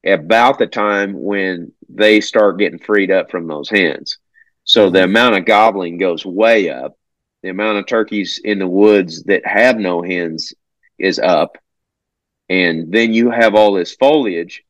about 0.07 0.57
the 0.57 0.67
time 0.67 1.13
when 1.13 1.73
they 1.89 2.21
start 2.21 2.59
getting 2.59 2.79
freed 2.79 3.11
up 3.11 3.29
from 3.29 3.47
those 3.47 3.69
hens. 3.69 4.17
So 4.63 4.89
the 4.89 4.99
mm-hmm. 4.99 5.09
amount 5.09 5.37
of 5.37 5.45
gobbling 5.45 5.97
goes 5.97 6.25
way 6.25 6.69
up. 6.69 6.97
The 7.43 7.49
amount 7.49 7.77
of 7.77 7.85
turkeys 7.85 8.41
in 8.43 8.59
the 8.59 8.67
woods 8.67 9.23
that 9.23 9.45
have 9.45 9.77
no 9.77 10.01
hens 10.01 10.53
is 10.97 11.19
up. 11.19 11.57
And 12.49 12.91
then 12.91 13.13
you 13.13 13.29
have 13.29 13.55
all 13.55 13.73
this 13.73 13.95
foliage 13.95 14.63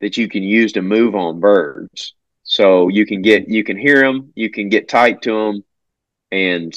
that 0.00 0.16
you 0.16 0.28
can 0.28 0.42
use 0.42 0.72
to 0.72 0.82
move 0.82 1.14
on 1.14 1.40
birds. 1.40 2.14
So 2.42 2.88
you 2.88 3.06
can 3.06 3.22
get, 3.22 3.48
you 3.48 3.64
can 3.64 3.76
hear 3.76 4.00
them, 4.00 4.32
you 4.34 4.50
can 4.50 4.68
get 4.68 4.88
tight 4.88 5.22
to 5.22 5.32
them. 5.32 5.64
And 6.30 6.74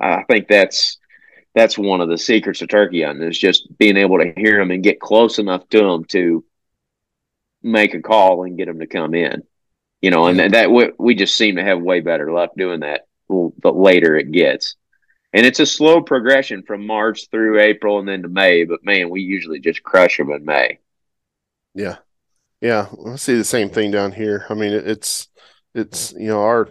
I 0.00 0.24
think 0.24 0.48
that's, 0.48 0.98
that's 1.54 1.78
one 1.78 2.00
of 2.00 2.08
the 2.08 2.18
secrets 2.18 2.62
of 2.62 2.68
turkey 2.68 3.02
hunting 3.02 3.28
is 3.28 3.38
just 3.38 3.66
being 3.78 3.96
able 3.96 4.18
to 4.18 4.32
hear 4.36 4.58
them 4.58 4.70
and 4.70 4.82
get 4.82 5.00
close 5.00 5.38
enough 5.38 5.68
to 5.70 5.78
them 5.78 6.04
to 6.06 6.44
make 7.66 7.94
a 7.94 8.02
call 8.02 8.44
and 8.44 8.56
get 8.56 8.66
them 8.66 8.80
to 8.80 8.86
come 8.86 9.14
in. 9.14 9.42
You 10.00 10.10
know, 10.10 10.26
and 10.26 10.38
that 10.54 10.70
we, 10.70 10.90
we 10.98 11.14
just 11.14 11.34
seem 11.34 11.56
to 11.56 11.64
have 11.64 11.80
way 11.80 12.00
better 12.00 12.30
luck 12.30 12.50
doing 12.56 12.80
that 12.80 13.06
the 13.28 13.72
later 13.72 14.16
it 14.16 14.30
gets 14.30 14.76
and 15.36 15.44
it's 15.44 15.60
a 15.60 15.66
slow 15.66 16.00
progression 16.00 16.62
from 16.62 16.86
March 16.86 17.28
through 17.30 17.60
April 17.60 17.98
and 17.98 18.08
then 18.08 18.22
to 18.22 18.28
May. 18.28 18.64
But 18.64 18.84
man, 18.84 19.10
we 19.10 19.20
usually 19.20 19.60
just 19.60 19.82
crush 19.82 20.16
them 20.16 20.30
in 20.30 20.46
May. 20.46 20.78
Yeah, 21.74 21.96
yeah, 22.62 22.86
I 23.06 23.16
see 23.16 23.34
the 23.34 23.44
same 23.44 23.68
thing 23.68 23.90
down 23.90 24.12
here. 24.12 24.46
I 24.48 24.54
mean, 24.54 24.72
it's 24.72 25.28
it's 25.74 26.12
you 26.12 26.28
know 26.28 26.40
our 26.40 26.70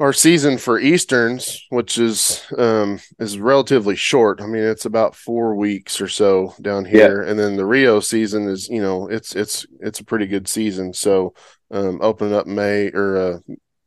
our 0.00 0.12
season 0.12 0.58
for 0.58 0.78
Easterns, 0.78 1.66
which 1.70 1.98
is 1.98 2.44
um, 2.56 3.00
is 3.18 3.38
relatively 3.38 3.96
short. 3.96 4.40
I 4.40 4.46
mean, 4.46 4.62
it's 4.62 4.84
about 4.84 5.16
four 5.16 5.56
weeks 5.56 6.00
or 6.00 6.08
so 6.08 6.54
down 6.60 6.84
here, 6.84 7.22
yeah. 7.22 7.30
and 7.30 7.38
then 7.38 7.56
the 7.56 7.66
Rio 7.66 8.00
season 8.00 8.48
is 8.48 8.68
you 8.68 8.80
know 8.80 9.08
it's 9.08 9.34
it's 9.34 9.66
it's 9.80 10.00
a 10.00 10.04
pretty 10.04 10.26
good 10.26 10.46
season. 10.46 10.92
So 10.92 11.34
um, 11.70 11.98
opening 12.00 12.34
up 12.34 12.46
May 12.46 12.90
or 12.90 13.16
uh, 13.16 13.38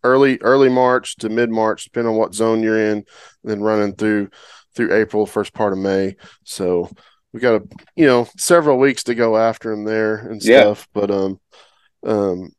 early 0.04 0.38
early 0.42 0.70
March 0.70 1.16
to 1.18 1.30
mid 1.30 1.50
March, 1.50 1.86
depending 1.86 2.12
on 2.12 2.20
what 2.20 2.34
zone 2.34 2.62
you're 2.62 2.92
in, 2.92 3.06
then 3.44 3.62
running 3.62 3.96
through 3.96 4.30
through 4.76 4.94
April, 4.94 5.26
first 5.26 5.54
part 5.54 5.74
of 5.74 5.80
May. 5.80 6.18
So 6.44 6.90
we 7.32 7.40
got 7.40 7.62
a 7.62 7.68
you 7.96 8.06
know 8.06 8.28
several 8.38 8.78
weeks 8.78 9.04
to 9.06 9.16
go 9.16 9.38
after 9.38 9.72
them 9.72 9.86
there 9.86 10.18
and 10.18 10.44
stuff. 10.44 10.88
Yeah. 10.94 11.02
But 11.02 11.12
um 11.12 11.40
um 12.04 12.52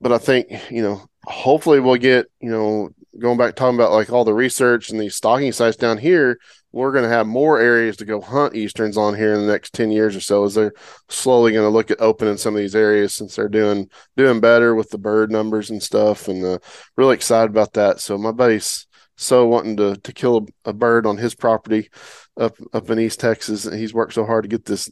but 0.00 0.12
I 0.12 0.18
think 0.18 0.70
you 0.70 0.82
know 0.82 1.06
hopefully 1.26 1.80
we'll 1.80 1.96
get 1.96 2.26
you 2.40 2.50
know 2.50 2.90
going 3.18 3.38
back 3.38 3.54
talking 3.54 3.76
about 3.76 3.92
like 3.92 4.10
all 4.10 4.24
the 4.24 4.34
research 4.34 4.90
and 4.90 5.00
these 5.00 5.14
stocking 5.14 5.52
sites 5.52 5.76
down 5.76 5.98
here 5.98 6.38
we're 6.74 6.90
going 6.90 7.04
to 7.04 7.08
have 7.08 7.28
more 7.28 7.60
areas 7.60 7.96
to 7.96 8.04
go 8.04 8.20
hunt 8.20 8.56
easterns 8.56 8.96
on 8.96 9.14
here 9.14 9.32
in 9.32 9.40
the 9.40 9.52
next 9.52 9.72
10 9.74 9.92
years 9.92 10.16
or 10.16 10.20
so 10.20 10.44
as 10.44 10.54
they're 10.54 10.74
slowly 11.08 11.52
going 11.52 11.64
to 11.64 11.70
look 11.70 11.92
at 11.92 12.00
opening 12.00 12.36
some 12.36 12.52
of 12.52 12.58
these 12.58 12.74
areas 12.74 13.14
since 13.14 13.36
they're 13.36 13.48
doing 13.48 13.88
doing 14.16 14.40
better 14.40 14.74
with 14.74 14.90
the 14.90 14.98
bird 14.98 15.30
numbers 15.30 15.70
and 15.70 15.80
stuff 15.80 16.26
and 16.26 16.44
uh, 16.44 16.58
really 16.96 17.14
excited 17.14 17.48
about 17.48 17.74
that. 17.74 18.00
So 18.00 18.18
my 18.18 18.32
buddy's 18.32 18.88
so 19.16 19.46
wanting 19.46 19.76
to 19.76 19.94
to 19.96 20.12
kill 20.12 20.48
a, 20.64 20.70
a, 20.70 20.72
bird 20.72 21.06
on 21.06 21.16
his 21.16 21.36
property 21.36 21.88
up 22.36 22.56
up 22.72 22.90
in 22.90 22.98
east 22.98 23.20
texas 23.20 23.64
and 23.64 23.78
he's 23.78 23.94
worked 23.94 24.14
so 24.14 24.26
hard 24.26 24.42
to 24.42 24.48
get 24.48 24.64
this 24.64 24.90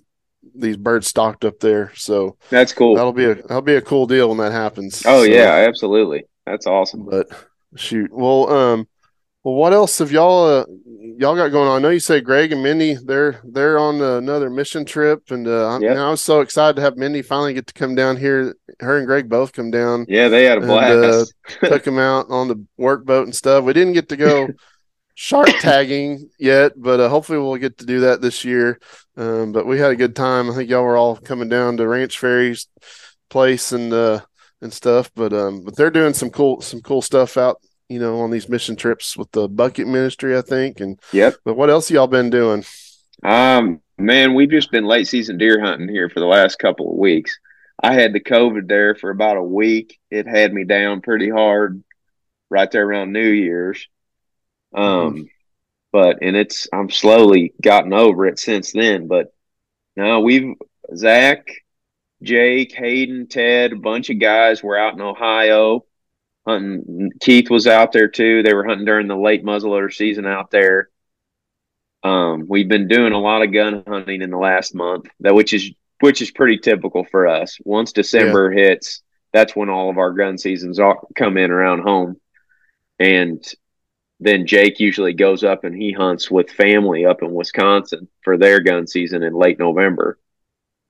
these 0.54 0.76
birds 0.76 1.06
stocked 1.06 1.44
up 1.44 1.58
there 1.60 1.92
so 1.94 2.36
that's 2.50 2.72
cool 2.72 2.94
that'll 2.94 3.12
be 3.12 3.24
a 3.24 3.34
that'll 3.34 3.62
be 3.62 3.76
a 3.76 3.80
cool 3.80 4.06
deal 4.06 4.28
when 4.28 4.38
that 4.38 4.52
happens 4.52 5.02
oh 5.06 5.22
so, 5.24 5.30
yeah 5.30 5.64
absolutely 5.68 6.24
that's 6.46 6.66
awesome 6.66 7.04
but 7.04 7.28
shoot 7.76 8.10
well 8.12 8.50
um 8.50 8.86
well, 9.44 9.54
what 9.54 9.72
else 9.72 9.98
have 9.98 10.12
y'all 10.12 10.44
uh, 10.46 10.64
y'all 11.18 11.34
got 11.34 11.48
going 11.48 11.68
on? 11.68 11.76
I 11.76 11.82
know 11.82 11.88
you 11.88 11.98
say 11.98 12.20
Greg 12.20 12.52
and 12.52 12.62
Mindy 12.62 12.94
they're 12.94 13.40
they're 13.42 13.76
on 13.76 14.00
another 14.00 14.48
mission 14.48 14.84
trip, 14.84 15.32
and 15.32 15.48
uh, 15.48 15.80
yep. 15.80 15.96
I 15.96 16.10
was 16.10 16.22
so 16.22 16.42
excited 16.42 16.76
to 16.76 16.82
have 16.82 16.96
Mindy 16.96 17.22
finally 17.22 17.52
get 17.52 17.66
to 17.66 17.74
come 17.74 17.96
down 17.96 18.16
here. 18.16 18.54
Her 18.78 18.98
and 18.98 19.06
Greg 19.06 19.28
both 19.28 19.52
come 19.52 19.72
down. 19.72 20.06
Yeah, 20.08 20.28
they 20.28 20.44
had 20.44 20.58
a 20.58 20.60
blast. 20.60 21.34
And, 21.50 21.64
uh, 21.64 21.68
took 21.68 21.82
them 21.82 21.98
out 21.98 22.26
on 22.28 22.46
the 22.46 22.64
work 22.76 23.04
boat 23.04 23.24
and 23.24 23.34
stuff. 23.34 23.64
We 23.64 23.72
didn't 23.72 23.94
get 23.94 24.08
to 24.10 24.16
go 24.16 24.48
shark 25.14 25.48
tagging 25.60 26.30
yet, 26.38 26.72
but 26.76 27.00
uh, 27.00 27.08
hopefully 27.08 27.38
we'll 27.38 27.56
get 27.56 27.78
to 27.78 27.86
do 27.86 28.00
that 28.00 28.20
this 28.20 28.44
year. 28.44 28.80
Um, 29.16 29.52
but 29.52 29.66
we 29.66 29.78
had 29.78 29.90
a 29.90 29.96
good 29.96 30.16
time. 30.16 30.50
I 30.50 30.54
think 30.54 30.70
y'all 30.70 30.84
were 30.84 30.96
all 30.96 31.16
coming 31.16 31.48
down 31.48 31.76
to 31.76 31.88
Ranch 31.88 32.18
Fairy's 32.18 32.66
place 33.28 33.72
and 33.72 33.92
uh, 33.92 34.20
and 34.60 34.72
stuff. 34.72 35.10
But 35.14 35.32
um, 35.32 35.64
but 35.64 35.76
they're 35.76 35.90
doing 35.90 36.14
some 36.14 36.30
cool 36.30 36.60
some 36.60 36.80
cool 36.80 37.02
stuff 37.02 37.36
out 37.36 37.58
you 37.92 37.98
know, 37.98 38.20
on 38.20 38.30
these 38.30 38.48
mission 38.48 38.74
trips 38.74 39.18
with 39.18 39.30
the 39.32 39.46
bucket 39.46 39.86
ministry, 39.86 40.36
I 40.36 40.40
think. 40.40 40.80
And 40.80 40.98
yep. 41.12 41.34
But 41.44 41.54
what 41.54 41.68
else 41.68 41.90
y'all 41.90 42.06
been 42.06 42.30
doing? 42.30 42.64
Um, 43.22 43.82
man, 43.98 44.32
we've 44.32 44.50
just 44.50 44.72
been 44.72 44.86
late 44.86 45.06
season 45.06 45.36
deer 45.36 45.60
hunting 45.60 45.90
here 45.90 46.08
for 46.08 46.20
the 46.20 46.26
last 46.26 46.58
couple 46.58 46.90
of 46.90 46.96
weeks. 46.96 47.38
I 47.82 47.92
had 47.92 48.14
the 48.14 48.20
COVID 48.20 48.66
there 48.66 48.94
for 48.94 49.10
about 49.10 49.36
a 49.36 49.42
week. 49.42 49.98
It 50.10 50.26
had 50.26 50.54
me 50.54 50.64
down 50.64 51.02
pretty 51.02 51.28
hard 51.28 51.84
right 52.48 52.70
there 52.70 52.88
around 52.88 53.12
New 53.12 53.28
Year's. 53.28 53.86
Um, 54.74 55.14
mm-hmm. 55.14 55.22
but 55.92 56.18
and 56.22 56.36
it's 56.36 56.68
I'm 56.72 56.90
slowly 56.90 57.54
gotten 57.60 57.92
over 57.92 58.26
it 58.26 58.38
since 58.38 58.72
then. 58.72 59.08
But 59.08 59.32
now 59.96 60.20
we've 60.20 60.54
Zach, 60.94 61.48
Jake, 62.22 62.72
Hayden, 62.72 63.26
Ted, 63.28 63.72
a 63.72 63.76
bunch 63.76 64.10
of 64.10 64.18
guys 64.18 64.62
were 64.62 64.78
out 64.78 64.94
in 64.94 65.00
Ohio 65.00 65.84
hunting. 66.46 67.10
Keith 67.20 67.50
was 67.50 67.66
out 67.66 67.92
there 67.92 68.08
too. 68.08 68.42
They 68.42 68.54
were 68.54 68.64
hunting 68.64 68.86
during 68.86 69.08
the 69.08 69.16
late 69.16 69.44
muzzleloader 69.44 69.92
season 69.92 70.26
out 70.26 70.50
there. 70.50 70.88
Um, 72.02 72.46
we've 72.48 72.68
been 72.68 72.88
doing 72.88 73.12
a 73.12 73.20
lot 73.20 73.42
of 73.42 73.52
gun 73.52 73.84
hunting 73.86 74.22
in 74.22 74.30
the 74.30 74.38
last 74.38 74.74
month, 74.74 75.06
that 75.20 75.34
which 75.34 75.52
is 75.52 75.70
which 76.00 76.20
is 76.20 76.32
pretty 76.32 76.58
typical 76.58 77.04
for 77.04 77.28
us. 77.28 77.58
Once 77.64 77.92
December 77.92 78.52
yeah. 78.52 78.64
hits, 78.64 79.02
that's 79.32 79.54
when 79.54 79.68
all 79.68 79.88
of 79.88 79.98
our 79.98 80.12
gun 80.12 80.36
seasons 80.36 80.80
come 81.14 81.36
in 81.36 81.50
around 81.50 81.82
home, 81.82 82.16
and 82.98 83.42
then 84.22 84.46
Jake 84.46 84.80
usually 84.80 85.12
goes 85.12 85.44
up 85.44 85.64
and 85.64 85.74
he 85.74 85.92
hunts 85.92 86.30
with 86.30 86.50
family 86.50 87.04
up 87.06 87.22
in 87.22 87.32
Wisconsin 87.32 88.08
for 88.22 88.36
their 88.36 88.60
gun 88.60 88.86
season 88.86 89.22
in 89.22 89.34
late 89.34 89.58
November. 89.58 90.18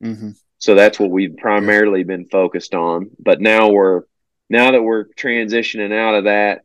Mm-hmm. 0.02 0.30
So 0.58 0.74
that's 0.74 0.98
what 0.98 1.10
we've 1.10 1.36
primarily 1.36 2.04
been 2.04 2.26
focused 2.26 2.74
on. 2.74 3.10
But 3.18 3.40
now 3.40 3.70
we're 3.70 4.02
now 4.48 4.72
that 4.72 4.82
we're 4.82 5.06
transitioning 5.06 5.92
out 5.92 6.14
of 6.14 6.24
that, 6.24 6.64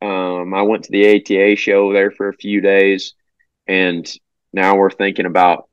um, 0.00 0.54
I 0.54 0.62
went 0.62 0.84
to 0.84 0.90
the 0.90 1.16
ATA 1.16 1.56
show 1.56 1.92
there 1.92 2.10
for 2.10 2.28
a 2.28 2.34
few 2.34 2.60
days, 2.60 3.14
and 3.66 4.10
now 4.52 4.76
we're 4.76 4.90
thinking 4.90 5.26
about 5.26 5.68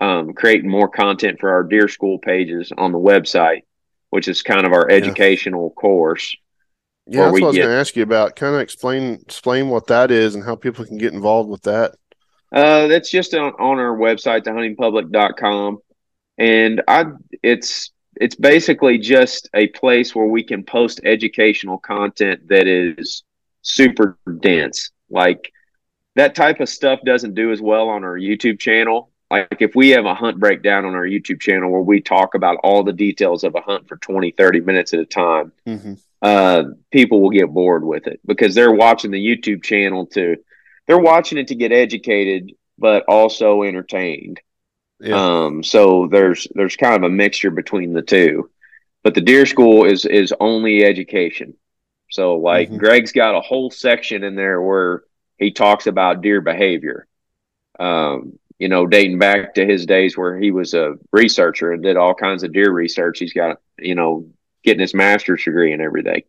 um, 0.00 0.34
creating 0.34 0.70
more 0.70 0.88
content 0.88 1.38
for 1.40 1.50
our 1.50 1.62
deer 1.62 1.88
school 1.88 2.18
pages 2.18 2.72
on 2.76 2.92
the 2.92 2.98
website, 2.98 3.62
which 4.10 4.28
is 4.28 4.42
kind 4.42 4.66
of 4.66 4.72
our 4.72 4.90
educational 4.90 5.72
yeah. 5.74 5.80
course. 5.80 6.36
Yeah, 7.06 7.22
that's 7.22 7.32
what 7.32 7.42
I 7.42 7.46
was 7.46 7.56
going 7.56 7.68
to 7.68 7.74
ask 7.74 7.96
you 7.96 8.02
about. 8.02 8.36
Kind 8.36 8.54
of 8.54 8.60
explain 8.60 9.20
explain 9.22 9.68
what 9.68 9.86
that 9.86 10.10
is 10.10 10.34
and 10.34 10.44
how 10.44 10.56
people 10.56 10.84
can 10.84 10.98
get 10.98 11.12
involved 11.12 11.48
with 11.48 11.62
that. 11.62 11.94
Uh, 12.52 12.86
that's 12.86 13.10
just 13.10 13.34
on, 13.34 13.52
on 13.54 13.78
our 13.78 13.96
website, 13.96 14.42
thehuntingpublic.com. 14.42 15.78
and 16.38 16.82
I 16.88 17.04
it's 17.42 17.90
it's 18.18 18.34
basically 18.34 18.98
just 18.98 19.48
a 19.54 19.68
place 19.68 20.14
where 20.14 20.26
we 20.26 20.42
can 20.42 20.64
post 20.64 21.00
educational 21.04 21.78
content 21.78 22.48
that 22.48 22.66
is 22.66 23.24
super 23.62 24.18
dense. 24.40 24.90
Like 25.10 25.52
that 26.14 26.34
type 26.34 26.60
of 26.60 26.68
stuff 26.68 27.00
doesn't 27.04 27.34
do 27.34 27.52
as 27.52 27.60
well 27.60 27.88
on 27.88 28.04
our 28.04 28.18
YouTube 28.18 28.58
channel. 28.58 29.10
Like 29.30 29.58
if 29.60 29.74
we 29.74 29.90
have 29.90 30.06
a 30.06 30.14
hunt 30.14 30.38
breakdown 30.38 30.84
on 30.84 30.94
our 30.94 31.06
YouTube 31.06 31.40
channel 31.40 31.70
where 31.70 31.80
we 31.80 32.00
talk 32.00 32.34
about 32.34 32.58
all 32.62 32.84
the 32.84 32.92
details 32.92 33.44
of 33.44 33.54
a 33.54 33.60
hunt 33.60 33.88
for 33.88 33.96
20, 33.96 34.30
30 34.30 34.60
minutes 34.60 34.94
at 34.94 35.00
a 35.00 35.04
time, 35.04 35.52
mm-hmm. 35.66 35.94
Uh, 36.22 36.64
people 36.90 37.20
will 37.20 37.30
get 37.30 37.52
bored 37.52 37.84
with 37.84 38.06
it 38.06 38.20
because 38.26 38.54
they're 38.54 38.72
watching 38.72 39.10
the 39.10 39.24
YouTube 39.24 39.62
channel 39.62 40.06
to, 40.06 40.36
they're 40.86 40.98
watching 40.98 41.38
it 41.38 41.48
to 41.48 41.54
get 41.54 41.72
educated, 41.72 42.52
but 42.78 43.04
also 43.08 43.62
entertained. 43.62 44.40
Yeah. 45.00 45.44
Um, 45.44 45.62
so 45.62 46.08
there's 46.10 46.46
there's 46.54 46.76
kind 46.76 46.96
of 46.96 47.02
a 47.02 47.14
mixture 47.14 47.50
between 47.50 47.92
the 47.92 48.02
two, 48.02 48.50
but 49.02 49.14
the 49.14 49.20
deer 49.20 49.44
school 49.44 49.84
is 49.84 50.04
is 50.06 50.32
only 50.40 50.84
education. 50.84 51.54
So 52.10 52.36
like 52.36 52.68
mm-hmm. 52.68 52.78
Greg's 52.78 53.12
got 53.12 53.34
a 53.34 53.40
whole 53.40 53.70
section 53.70 54.24
in 54.24 54.36
there 54.36 54.60
where 54.60 55.02
he 55.38 55.50
talks 55.50 55.86
about 55.86 56.22
deer 56.22 56.40
behavior. 56.40 57.06
Um, 57.78 58.38
you 58.58 58.68
know, 58.68 58.86
dating 58.86 59.18
back 59.18 59.54
to 59.54 59.66
his 59.66 59.84
days 59.84 60.16
where 60.16 60.38
he 60.38 60.50
was 60.50 60.72
a 60.72 60.94
researcher 61.12 61.72
and 61.72 61.82
did 61.82 61.98
all 61.98 62.14
kinds 62.14 62.42
of 62.42 62.54
deer 62.54 62.72
research. 62.72 63.18
He's 63.18 63.34
got 63.34 63.60
you 63.78 63.94
know 63.94 64.28
getting 64.66 64.80
his 64.80 64.94
master's 64.94 65.44
degree 65.44 65.72
and 65.72 65.80
everything, 65.80 66.22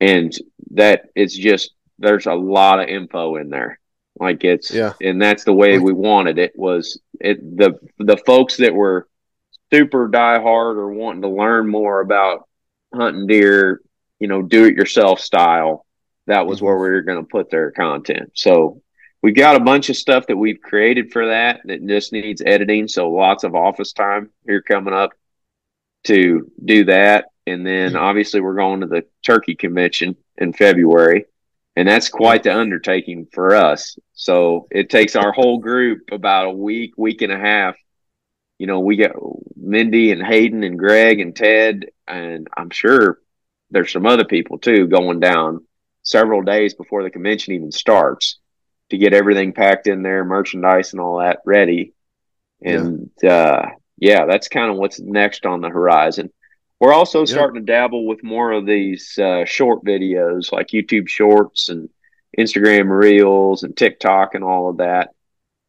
and 0.00 0.32
that 0.70 1.06
it's 1.14 1.36
just 1.36 1.72
there's 1.98 2.26
a 2.26 2.34
lot 2.34 2.80
of 2.80 2.88
info 2.88 3.36
in 3.36 3.50
there. 3.50 3.78
Like 4.18 4.44
it's 4.44 4.70
yeah, 4.70 4.94
and 5.02 5.20
that's 5.20 5.44
the 5.44 5.52
way 5.52 5.78
we 5.78 5.92
wanted 5.92 6.38
it. 6.38 6.52
Was 6.56 7.00
it 7.20 7.38
the 7.56 7.78
the 7.98 8.16
folks 8.16 8.56
that 8.58 8.74
were 8.74 9.08
super 9.72 10.08
diehard 10.08 10.76
or 10.76 10.92
wanting 10.92 11.22
to 11.22 11.28
learn 11.28 11.68
more 11.68 12.00
about 12.00 12.48
hunting 12.94 13.26
deer, 13.26 13.80
you 14.20 14.28
know, 14.28 14.40
do 14.40 14.64
it 14.66 14.76
yourself 14.76 15.18
style. 15.18 15.84
That 16.26 16.46
was 16.46 16.58
mm-hmm. 16.58 16.66
where 16.66 16.76
we 16.76 16.90
were 16.90 17.02
going 17.02 17.22
to 17.22 17.28
put 17.28 17.50
their 17.50 17.72
content. 17.72 18.30
So 18.34 18.82
we've 19.20 19.34
got 19.34 19.56
a 19.56 19.64
bunch 19.64 19.90
of 19.90 19.96
stuff 19.96 20.28
that 20.28 20.36
we've 20.36 20.60
created 20.60 21.12
for 21.12 21.26
that 21.26 21.60
that 21.64 21.84
just 21.86 22.12
needs 22.12 22.42
editing. 22.44 22.86
So 22.86 23.10
lots 23.10 23.42
of 23.42 23.54
office 23.54 23.92
time 23.92 24.30
here 24.46 24.62
coming 24.62 24.94
up 24.94 25.10
to 26.04 26.50
do 26.64 26.84
that. 26.86 27.26
And 27.46 27.66
then 27.66 27.96
obviously 27.96 28.40
we're 28.40 28.54
going 28.54 28.80
to 28.80 28.86
the 28.86 29.04
turkey 29.22 29.54
convention 29.54 30.16
in 30.38 30.52
February 30.52 31.26
and 31.76 31.88
that's 31.88 32.08
quite 32.08 32.44
the 32.44 32.54
undertaking 32.54 33.26
for 33.32 33.54
us. 33.54 33.98
So 34.12 34.68
it 34.70 34.90
takes 34.90 35.16
our 35.16 35.32
whole 35.32 35.58
group 35.58 36.10
about 36.12 36.46
a 36.46 36.52
week, 36.52 36.94
week 36.96 37.22
and 37.22 37.32
a 37.32 37.38
half. 37.38 37.76
You 38.58 38.68
know, 38.68 38.80
we 38.80 38.96
got 38.96 39.16
Mindy 39.56 40.12
and 40.12 40.24
Hayden 40.24 40.62
and 40.62 40.78
Greg 40.78 41.18
and 41.18 41.34
Ted, 41.34 41.86
and 42.06 42.46
I'm 42.56 42.70
sure 42.70 43.18
there's 43.70 43.90
some 43.90 44.06
other 44.06 44.24
people 44.24 44.58
too 44.58 44.86
going 44.86 45.18
down 45.18 45.66
several 46.02 46.42
days 46.42 46.74
before 46.74 47.02
the 47.02 47.10
convention 47.10 47.54
even 47.54 47.72
starts 47.72 48.38
to 48.90 48.98
get 48.98 49.12
everything 49.12 49.52
packed 49.52 49.88
in 49.88 50.02
there, 50.02 50.24
merchandise 50.24 50.92
and 50.92 51.00
all 51.00 51.18
that 51.18 51.40
ready. 51.44 51.92
And 52.62 53.10
yeah, 53.20 53.32
uh, 53.32 53.70
yeah 53.96 54.26
that's 54.26 54.48
kind 54.48 54.70
of 54.70 54.76
what's 54.76 55.00
next 55.00 55.46
on 55.46 55.60
the 55.60 55.68
horizon. 55.68 56.30
We're 56.80 56.92
also 56.92 57.24
starting 57.24 57.64
to 57.64 57.72
dabble 57.72 58.06
with 58.06 58.22
more 58.22 58.52
of 58.52 58.66
these 58.66 59.16
uh, 59.18 59.44
short 59.46 59.84
videos 59.84 60.52
like 60.52 60.68
YouTube 60.68 61.08
Shorts 61.08 61.70
and 61.70 61.88
Instagram 62.38 62.90
Reels 62.90 63.62
and 63.62 63.76
TikTok 63.76 64.34
and 64.34 64.44
all 64.44 64.68
of 64.68 64.78
that. 64.78 65.10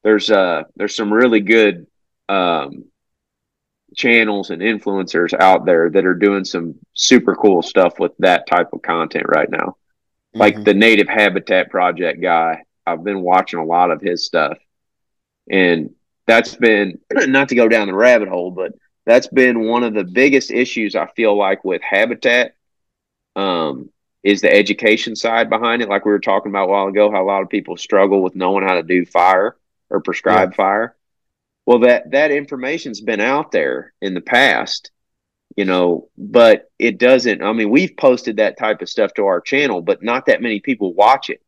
There's 0.03 0.29
uh 0.29 0.63
there's 0.75 0.95
some 0.95 1.13
really 1.13 1.39
good 1.39 1.87
um, 2.27 2.85
channels 3.95 4.49
and 4.49 4.61
influencers 4.61 5.33
out 5.33 5.65
there 5.65 5.89
that 5.89 6.05
are 6.05 6.15
doing 6.15 6.43
some 6.43 6.75
super 6.93 7.35
cool 7.35 7.61
stuff 7.61 7.99
with 7.99 8.11
that 8.19 8.47
type 8.47 8.73
of 8.73 8.81
content 8.81 9.25
right 9.27 9.49
now. 9.49 9.57
Mm-hmm. 9.57 10.39
Like 10.39 10.63
the 10.63 10.73
Native 10.73 11.07
Habitat 11.07 11.69
Project 11.69 12.21
guy, 12.21 12.63
I've 12.85 13.03
been 13.03 13.21
watching 13.21 13.59
a 13.59 13.65
lot 13.65 13.91
of 13.91 14.01
his 14.01 14.25
stuff, 14.25 14.57
and 15.49 15.94
that's 16.27 16.55
been 16.55 16.99
not 17.11 17.49
to 17.49 17.55
go 17.55 17.67
down 17.67 17.87
the 17.87 17.93
rabbit 17.93 18.29
hole, 18.29 18.51
but 18.51 18.73
that's 19.05 19.27
been 19.27 19.67
one 19.67 19.83
of 19.83 19.93
the 19.93 20.03
biggest 20.03 20.51
issues 20.51 20.95
I 20.95 21.07
feel 21.15 21.37
like 21.37 21.63
with 21.63 21.81
habitat 21.81 22.55
um, 23.35 23.89
is 24.23 24.41
the 24.41 24.51
education 24.51 25.15
side 25.15 25.49
behind 25.49 25.81
it. 25.81 25.89
Like 25.89 26.05
we 26.05 26.11
were 26.11 26.19
talking 26.19 26.51
about 26.51 26.65
a 26.65 26.71
while 26.71 26.87
ago, 26.87 27.11
how 27.11 27.23
a 27.23 27.25
lot 27.25 27.43
of 27.43 27.49
people 27.49 27.77
struggle 27.77 28.21
with 28.23 28.35
knowing 28.35 28.65
how 28.65 28.75
to 28.75 28.83
do 28.83 29.05
fire 29.05 29.55
or 29.89 30.01
prescribe 30.01 30.51
yeah. 30.51 30.55
fire. 30.55 30.95
Well, 31.65 31.79
that 31.79 32.11
that 32.11 32.31
information's 32.31 33.01
been 33.01 33.21
out 33.21 33.51
there 33.51 33.93
in 34.01 34.13
the 34.13 34.21
past, 34.21 34.91
you 35.55 35.65
know, 35.65 36.09
but 36.17 36.71
it 36.77 36.99
doesn't. 36.99 37.41
I 37.41 37.53
mean, 37.53 37.69
we've 37.69 37.97
posted 37.97 38.37
that 38.37 38.57
type 38.57 38.81
of 38.81 38.89
stuff 38.89 39.13
to 39.15 39.25
our 39.25 39.41
channel, 39.41 39.81
but 39.81 40.03
not 40.03 40.27
that 40.27 40.41
many 40.41 40.59
people 40.59 40.93
watch 40.93 41.29
it. 41.29 41.41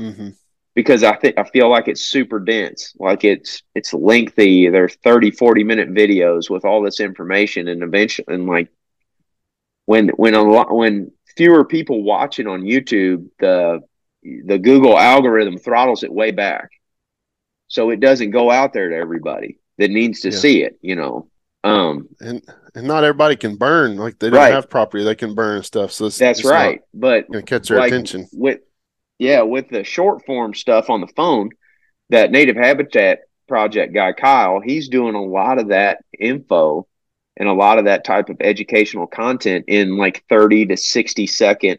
Mm-hmm 0.00 0.30
because 0.74 1.02
I 1.02 1.16
think 1.16 1.38
I 1.38 1.44
feel 1.44 1.68
like 1.68 1.88
it's 1.88 2.04
super 2.04 2.38
dense. 2.38 2.94
Like 2.98 3.24
it's 3.24 3.62
it's 3.74 3.92
lengthy. 3.92 4.68
They're 4.68 4.88
30, 4.88 5.32
40 5.32 5.64
minute 5.64 5.90
videos 5.90 6.48
with 6.48 6.64
all 6.64 6.82
this 6.82 7.00
information 7.00 7.68
and 7.68 7.82
eventually 7.82 8.26
and 8.28 8.46
like 8.46 8.68
when 9.86 10.08
when 10.10 10.34
a 10.34 10.42
lot 10.42 10.74
when 10.74 11.12
fewer 11.36 11.64
people 11.64 12.02
watch 12.02 12.38
it 12.38 12.46
on 12.46 12.62
YouTube, 12.62 13.28
the 13.38 13.80
the 14.22 14.58
Google 14.58 14.98
algorithm 14.98 15.58
throttles 15.58 16.02
it 16.02 16.12
way 16.12 16.30
back. 16.30 16.70
So 17.68 17.90
it 17.90 18.00
doesn't 18.00 18.30
go 18.30 18.50
out 18.50 18.72
there 18.72 18.90
to 18.90 18.96
everybody 18.96 19.58
that 19.78 19.90
needs 19.90 20.20
to 20.20 20.30
yeah. 20.30 20.38
see 20.38 20.62
it, 20.62 20.78
you 20.80 20.96
know. 20.96 21.28
Um 21.64 22.08
and 22.20 22.42
and 22.74 22.86
not 22.86 23.04
everybody 23.04 23.36
can 23.36 23.56
burn 23.56 23.96
like 23.96 24.18
they 24.18 24.30
don't 24.30 24.38
right. 24.38 24.52
have 24.52 24.70
property 24.70 25.04
they 25.04 25.14
can 25.14 25.34
burn 25.34 25.62
stuff. 25.62 25.92
So 25.92 26.04
that's 26.04 26.40
it's 26.40 26.44
right. 26.44 26.80
But 26.94 27.26
catch 27.46 27.68
their 27.68 27.78
like, 27.78 27.88
attention. 27.88 28.28
With 28.32 28.60
yeah, 29.22 29.42
with 29.42 29.68
the 29.68 29.84
short 29.84 30.26
form 30.26 30.52
stuff 30.52 30.90
on 30.90 31.00
the 31.00 31.06
phone, 31.06 31.50
that 32.10 32.32
Native 32.32 32.56
Habitat 32.56 33.20
Project 33.46 33.94
guy, 33.94 34.12
Kyle, 34.12 34.60
he's 34.60 34.88
doing 34.88 35.14
a 35.14 35.22
lot 35.22 35.60
of 35.60 35.68
that 35.68 35.98
info 36.18 36.88
and 37.36 37.48
a 37.48 37.52
lot 37.52 37.78
of 37.78 37.84
that 37.84 38.04
type 38.04 38.30
of 38.30 38.38
educational 38.40 39.06
content 39.06 39.66
in 39.68 39.96
like 39.96 40.24
30 40.28 40.66
to 40.66 40.76
60 40.76 41.26
second 41.28 41.78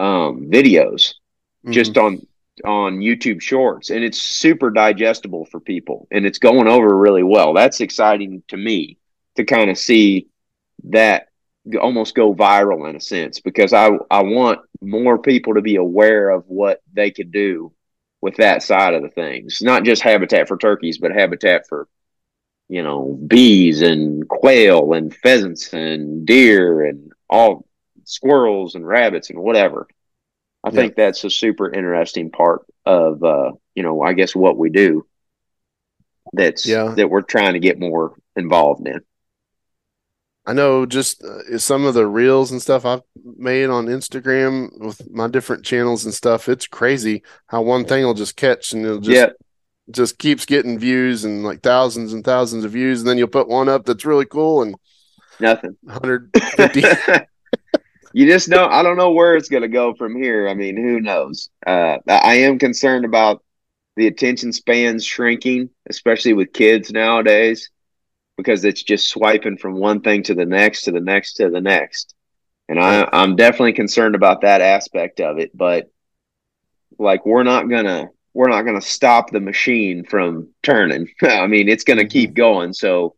um, 0.00 0.50
videos 0.50 1.14
mm-hmm. 1.64 1.70
just 1.70 1.96
on 1.96 2.26
on 2.64 2.98
YouTube 2.98 3.40
Shorts, 3.40 3.90
and 3.90 4.04
it's 4.04 4.18
super 4.18 4.70
digestible 4.70 5.46
for 5.46 5.60
people, 5.60 6.08
and 6.10 6.26
it's 6.26 6.38
going 6.38 6.66
over 6.66 6.96
really 6.96 7.22
well. 7.22 7.54
That's 7.54 7.80
exciting 7.80 8.42
to 8.48 8.56
me 8.56 8.98
to 9.36 9.44
kind 9.44 9.70
of 9.70 9.78
see 9.78 10.26
that 10.90 11.28
almost 11.80 12.14
go 12.14 12.34
viral 12.34 12.88
in 12.88 12.96
a 12.96 13.00
sense 13.00 13.40
because 13.40 13.72
I 13.72 13.90
I 14.10 14.22
want 14.22 14.60
more 14.80 15.18
people 15.18 15.54
to 15.54 15.62
be 15.62 15.76
aware 15.76 16.30
of 16.30 16.44
what 16.46 16.80
they 16.92 17.10
could 17.10 17.30
do 17.30 17.72
with 18.20 18.36
that 18.36 18.62
side 18.62 18.94
of 18.94 19.02
the 19.02 19.08
things. 19.08 19.62
Not 19.62 19.84
just 19.84 20.02
habitat 20.02 20.48
for 20.48 20.56
turkeys, 20.56 20.98
but 20.98 21.12
habitat 21.12 21.66
for 21.68 21.88
you 22.68 22.82
know 22.82 23.18
bees 23.26 23.82
and 23.82 24.28
quail 24.28 24.92
and 24.92 25.14
pheasants 25.14 25.72
and 25.72 26.26
deer 26.26 26.84
and 26.84 27.12
all 27.28 27.66
squirrels 28.04 28.74
and 28.74 28.86
rabbits 28.86 29.30
and 29.30 29.38
whatever. 29.38 29.86
I 30.64 30.68
yeah. 30.68 30.74
think 30.74 30.96
that's 30.96 31.24
a 31.24 31.30
super 31.30 31.72
interesting 31.72 32.30
part 32.30 32.62
of 32.84 33.22
uh, 33.22 33.52
you 33.74 33.82
know 33.82 34.02
I 34.02 34.14
guess 34.14 34.34
what 34.34 34.56
we 34.56 34.70
do. 34.70 35.06
That's 36.32 36.66
yeah. 36.66 36.94
that 36.96 37.10
we're 37.10 37.22
trying 37.22 37.54
to 37.54 37.60
get 37.60 37.78
more 37.78 38.16
involved 38.36 38.86
in. 38.86 39.00
I 40.44 40.52
know 40.52 40.86
just 40.86 41.22
uh, 41.22 41.58
some 41.58 41.84
of 41.84 41.94
the 41.94 42.06
reels 42.06 42.50
and 42.50 42.60
stuff 42.60 42.84
I've 42.84 43.02
made 43.24 43.66
on 43.66 43.86
Instagram 43.86 44.70
with 44.80 45.08
my 45.10 45.28
different 45.28 45.64
channels 45.64 46.04
and 46.04 46.12
stuff. 46.12 46.48
It's 46.48 46.66
crazy 46.66 47.22
how 47.46 47.62
one 47.62 47.84
thing 47.84 48.04
will 48.04 48.14
just 48.14 48.36
catch 48.36 48.72
and 48.72 48.84
it'll 48.84 48.98
just 48.98 49.16
yeah. 49.16 49.28
just 49.90 50.18
keeps 50.18 50.44
getting 50.44 50.80
views 50.80 51.24
and 51.24 51.44
like 51.44 51.62
thousands 51.62 52.12
and 52.12 52.24
thousands 52.24 52.64
of 52.64 52.72
views, 52.72 53.00
and 53.00 53.08
then 53.08 53.18
you'll 53.18 53.28
put 53.28 53.48
one 53.48 53.68
up 53.68 53.84
that's 53.84 54.04
really 54.04 54.26
cool 54.26 54.62
and 54.62 54.74
nothing. 55.38 55.76
150. 55.82 56.82
you 58.12 58.26
just 58.26 58.48
know 58.48 58.66
I 58.66 58.82
don't 58.82 58.96
know 58.96 59.12
where 59.12 59.36
it's 59.36 59.48
going 59.48 59.62
to 59.62 59.68
go 59.68 59.94
from 59.94 60.20
here. 60.20 60.48
I 60.48 60.54
mean, 60.54 60.76
who 60.76 61.00
knows? 61.00 61.50
Uh, 61.64 61.98
I 62.08 62.34
am 62.38 62.58
concerned 62.58 63.04
about 63.04 63.44
the 63.94 64.08
attention 64.08 64.52
spans 64.52 65.04
shrinking, 65.04 65.70
especially 65.88 66.32
with 66.32 66.52
kids 66.52 66.90
nowadays 66.90 67.70
because 68.42 68.64
it's 68.64 68.82
just 68.82 69.08
swiping 69.08 69.56
from 69.56 69.74
one 69.74 70.00
thing 70.00 70.22
to 70.24 70.34
the 70.34 70.44
next 70.44 70.82
to 70.82 70.92
the 70.92 71.00
next 71.00 71.34
to 71.34 71.50
the 71.50 71.60
next. 71.60 72.14
And 72.68 72.78
I, 72.78 73.08
I'm 73.12 73.36
definitely 73.36 73.74
concerned 73.74 74.14
about 74.14 74.42
that 74.42 74.60
aspect 74.60 75.20
of 75.20 75.38
it. 75.38 75.56
But 75.56 75.90
like, 76.98 77.26
we're 77.26 77.42
not 77.42 77.68
gonna 77.68 78.08
we're 78.34 78.48
not 78.48 78.62
gonna 78.62 78.80
stop 78.80 79.30
the 79.30 79.40
machine 79.40 80.04
from 80.04 80.48
turning. 80.62 81.08
I 81.22 81.46
mean, 81.46 81.68
it's 81.68 81.84
gonna 81.84 82.06
keep 82.06 82.30
mm-hmm. 82.30 82.36
going. 82.36 82.72
So 82.72 83.14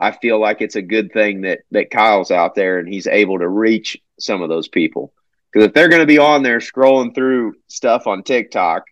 I 0.00 0.12
feel 0.12 0.40
like 0.40 0.60
it's 0.60 0.76
a 0.76 0.82
good 0.82 1.12
thing 1.12 1.42
that 1.42 1.60
that 1.72 1.90
Kyle's 1.90 2.30
out 2.30 2.54
there 2.54 2.78
and 2.78 2.88
he's 2.88 3.06
able 3.06 3.38
to 3.38 3.48
reach 3.48 3.96
some 4.18 4.42
of 4.42 4.48
those 4.48 4.68
people. 4.68 5.12
Because 5.52 5.66
if 5.68 5.74
they're 5.74 5.88
going 5.88 6.02
to 6.02 6.06
be 6.06 6.18
on 6.18 6.42
there 6.42 6.58
scrolling 6.58 7.14
through 7.14 7.54
stuff 7.68 8.06
on 8.06 8.22
TikTok, 8.22 8.84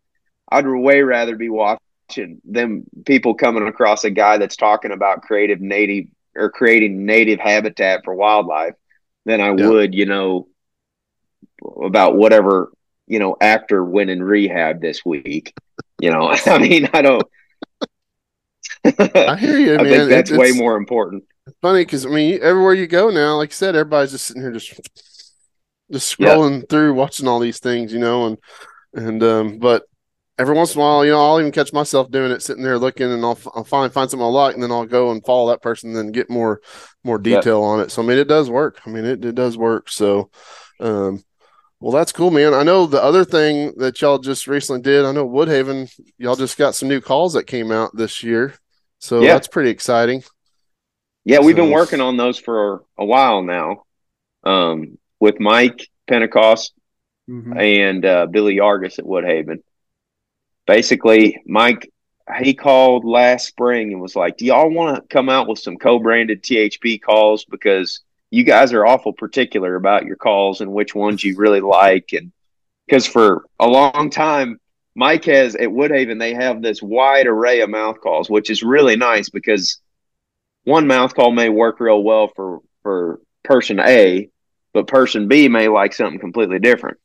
I'd 0.50 0.66
way 0.66 1.02
rather 1.02 1.36
be 1.36 1.50
watching 1.50 1.85
watching 2.08 2.40
them 2.44 2.84
people 3.04 3.34
coming 3.34 3.66
across 3.66 4.04
a 4.04 4.10
guy 4.10 4.38
that's 4.38 4.56
talking 4.56 4.92
about 4.92 5.22
creative 5.22 5.60
native 5.60 6.06
or 6.34 6.50
creating 6.50 7.04
native 7.06 7.40
habitat 7.40 8.02
for 8.04 8.14
wildlife 8.14 8.74
than 9.24 9.40
I 9.40 9.50
Yeah. 9.50 9.68
would, 9.68 9.94
you 9.94 10.06
know, 10.06 10.48
about 11.82 12.16
whatever, 12.16 12.70
you 13.06 13.18
know, 13.18 13.36
actor 13.40 13.84
went 13.84 14.10
in 14.10 14.22
rehab 14.22 14.80
this 14.80 15.04
week. 15.04 15.54
You 16.00 16.10
know, 16.10 16.28
I 16.46 16.58
mean, 16.58 16.88
I 16.92 17.02
don't 17.02 17.26
I 18.84 19.36
hear 19.36 19.58
you, 19.58 19.74
I 19.78 19.82
man. 19.82 19.90
think 19.92 20.08
that's 20.10 20.30
It- 20.30 20.38
way 20.38 20.52
more 20.52 20.76
important. 20.76 21.24
funny 21.62 21.84
because 21.84 22.04
I 22.06 22.10
mean, 22.10 22.38
everywhere 22.42 22.74
you 22.74 22.86
go 22.86 23.10
now, 23.10 23.36
like 23.36 23.50
you 23.50 23.54
said, 23.54 23.74
everybody's 23.74 24.12
just 24.12 24.26
sitting 24.26 24.42
here 24.42 24.52
just 24.52 24.78
just 25.90 26.18
Yeah. 26.18 26.34
scrolling 26.34 26.68
through, 26.68 26.94
watching 26.94 27.28
all 27.28 27.38
these 27.40 27.60
things, 27.60 27.92
you 27.92 27.98
know, 27.98 28.26
and 28.26 28.38
and 28.94 29.22
um, 29.22 29.58
but 29.58 29.84
every 30.38 30.54
once 30.54 30.74
in 30.74 30.80
a 30.80 30.84
while, 30.84 31.04
you 31.04 31.10
know, 31.12 31.20
I'll 31.20 31.40
even 31.40 31.52
catch 31.52 31.72
myself 31.72 32.10
doing 32.10 32.30
it, 32.30 32.42
sitting 32.42 32.62
there 32.62 32.78
looking, 32.78 33.10
and 33.10 33.24
I'll, 33.24 33.32
f- 33.32 33.48
I'll 33.54 33.64
find 33.64 33.92
find 33.92 34.10
something 34.10 34.24
I 34.26 34.30
like, 34.30 34.54
and 34.54 34.62
then 34.62 34.70
I'll 34.72 34.86
go 34.86 35.10
and 35.10 35.24
follow 35.24 35.50
that 35.50 35.62
person, 35.62 35.90
and 35.90 35.96
then 35.98 36.12
get 36.12 36.28
more 36.30 36.60
more 37.04 37.20
Yeah. 37.22 37.36
detail 37.38 37.62
on 37.62 37.80
it. 37.80 37.90
So 37.90 38.02
I 38.02 38.06
mean, 38.06 38.18
it 38.18 38.28
does 38.28 38.50
work. 38.50 38.80
I 38.86 38.90
mean, 38.90 39.04
it 39.04 39.24
it 39.24 39.34
does 39.34 39.56
work. 39.56 39.88
So, 39.90 40.30
um, 40.80 41.24
well, 41.80 41.92
that's 41.92 42.12
cool, 42.12 42.30
man. 42.30 42.54
I 42.54 42.62
know 42.62 42.86
the 42.86 43.02
other 43.02 43.24
thing 43.24 43.74
that 43.78 44.00
y'all 44.00 44.18
just 44.18 44.46
recently 44.46 44.80
did. 44.82 45.04
I 45.04 45.12
know 45.12 45.28
Woodhaven, 45.28 45.90
y'all 46.18 46.36
just 46.36 46.56
got 46.58 46.74
some 46.74 46.88
new 46.88 47.00
calls 47.00 47.34
that 47.34 47.44
came 47.44 47.70
out 47.70 47.94
this 47.96 48.22
year, 48.22 48.54
so 48.98 49.20
Yeah. 49.20 49.34
that's 49.34 49.48
pretty 49.48 49.70
exciting. 49.70 50.22
Yeah, 51.24 51.40
we've 51.40 51.56
been 51.56 51.72
working 51.72 52.00
on 52.00 52.16
those 52.16 52.38
for 52.38 52.84
a 52.96 53.04
while 53.04 53.42
now. 53.42 53.82
Um, 54.44 54.96
with 55.18 55.40
Mike 55.40 55.88
Pentecost 56.06 56.72
and 57.28 58.04
uh, 58.04 58.26
Billy 58.26 58.54
Yargus 58.56 59.00
at 59.00 59.04
Woodhaven. 59.04 59.58
Basically, 60.66 61.40
Mike 61.46 61.90
he 62.40 62.54
called 62.54 63.04
last 63.04 63.46
spring 63.46 63.92
and 63.92 64.00
was 64.00 64.16
like, 64.16 64.36
"Do 64.36 64.46
y'all 64.46 64.70
want 64.70 64.96
to 64.96 65.08
come 65.08 65.28
out 65.28 65.46
with 65.48 65.60
some 65.60 65.76
co-branded 65.76 66.42
THP 66.42 67.00
calls 67.00 67.44
because 67.44 68.00
you 68.30 68.42
guys 68.42 68.72
are 68.72 68.84
awful 68.84 69.12
particular 69.12 69.76
about 69.76 70.06
your 70.06 70.16
calls 70.16 70.60
and 70.60 70.72
which 70.72 70.94
ones 70.94 71.22
you 71.22 71.36
really 71.36 71.60
like?" 71.60 72.12
And 72.12 72.32
because 72.86 73.06
for 73.06 73.44
a 73.60 73.66
long 73.66 74.10
time, 74.10 74.58
Mike 74.96 75.26
has 75.26 75.54
at 75.54 75.68
Woodhaven 75.68 76.18
they 76.18 76.34
have 76.34 76.62
this 76.62 76.82
wide 76.82 77.26
array 77.26 77.60
of 77.60 77.70
mouth 77.70 78.00
calls, 78.00 78.28
which 78.28 78.50
is 78.50 78.62
really 78.62 78.96
nice 78.96 79.28
because 79.28 79.80
one 80.64 80.88
mouth 80.88 81.14
call 81.14 81.30
may 81.30 81.48
work 81.48 81.78
real 81.78 82.02
well 82.02 82.28
for 82.34 82.60
for 82.82 83.20
person 83.44 83.78
A, 83.78 84.30
but 84.72 84.88
person 84.88 85.28
B 85.28 85.48
may 85.48 85.68
like 85.68 85.92
something 85.94 86.18
completely 86.18 86.58
different. 86.58 86.98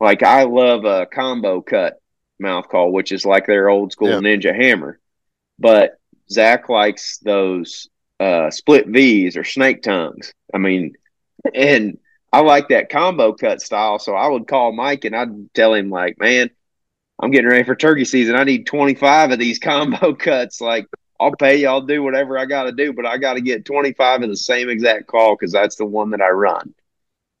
Like 0.00 0.24
I 0.24 0.42
love 0.44 0.84
a 0.84 1.06
combo 1.06 1.60
cut 1.60 2.01
mouth 2.42 2.68
call, 2.68 2.92
which 2.92 3.12
is 3.12 3.24
like 3.24 3.46
their 3.46 3.68
old 3.70 3.92
school 3.92 4.10
Yeah. 4.10 4.16
ninja 4.18 4.54
hammer. 4.54 4.98
But 5.58 5.98
Zach 6.30 6.68
likes 6.68 7.18
those 7.18 7.88
uh, 8.20 8.50
split 8.50 8.86
V's 8.86 9.36
or 9.36 9.44
snake 9.44 9.82
tongues. 9.82 10.32
I 10.52 10.58
mean, 10.58 10.94
and 11.54 11.98
I 12.32 12.40
like 12.40 12.68
that 12.68 12.90
combo 12.90 13.32
cut 13.32 13.60
style. 13.62 13.98
So 13.98 14.14
I 14.14 14.28
would 14.28 14.46
call 14.46 14.72
Mike 14.72 15.04
and 15.04 15.16
I'd 15.16 15.54
tell 15.54 15.74
him 15.74 15.90
like, 15.90 16.18
man, 16.18 16.50
I'm 17.20 17.30
getting 17.30 17.48
ready 17.50 17.64
for 17.64 17.74
turkey 17.74 18.04
season. 18.04 18.36
I 18.36 18.44
need 18.44 18.66
25 18.66 19.32
of 19.32 19.38
these 19.38 19.58
combo 19.70 20.14
cuts. 20.14 20.60
Like 20.60 20.86
I'll 21.20 21.36
pay 21.36 21.56
you. 21.60 21.68
I'll 21.68 21.82
do 21.82 22.02
whatever 22.02 22.38
I 22.38 22.46
got 22.46 22.64
to 22.64 22.72
do, 22.72 22.92
but 22.92 23.06
I 23.06 23.18
got 23.18 23.34
to 23.34 23.40
get 23.40 23.64
25 23.64 24.22
of 24.22 24.28
the 24.28 24.36
same 24.36 24.68
exact 24.68 25.06
call 25.06 25.36
because 25.36 25.52
that's 25.52 25.76
the 25.76 25.86
one 25.86 26.10
that 26.10 26.20
I 26.20 26.30
run. 26.30 26.74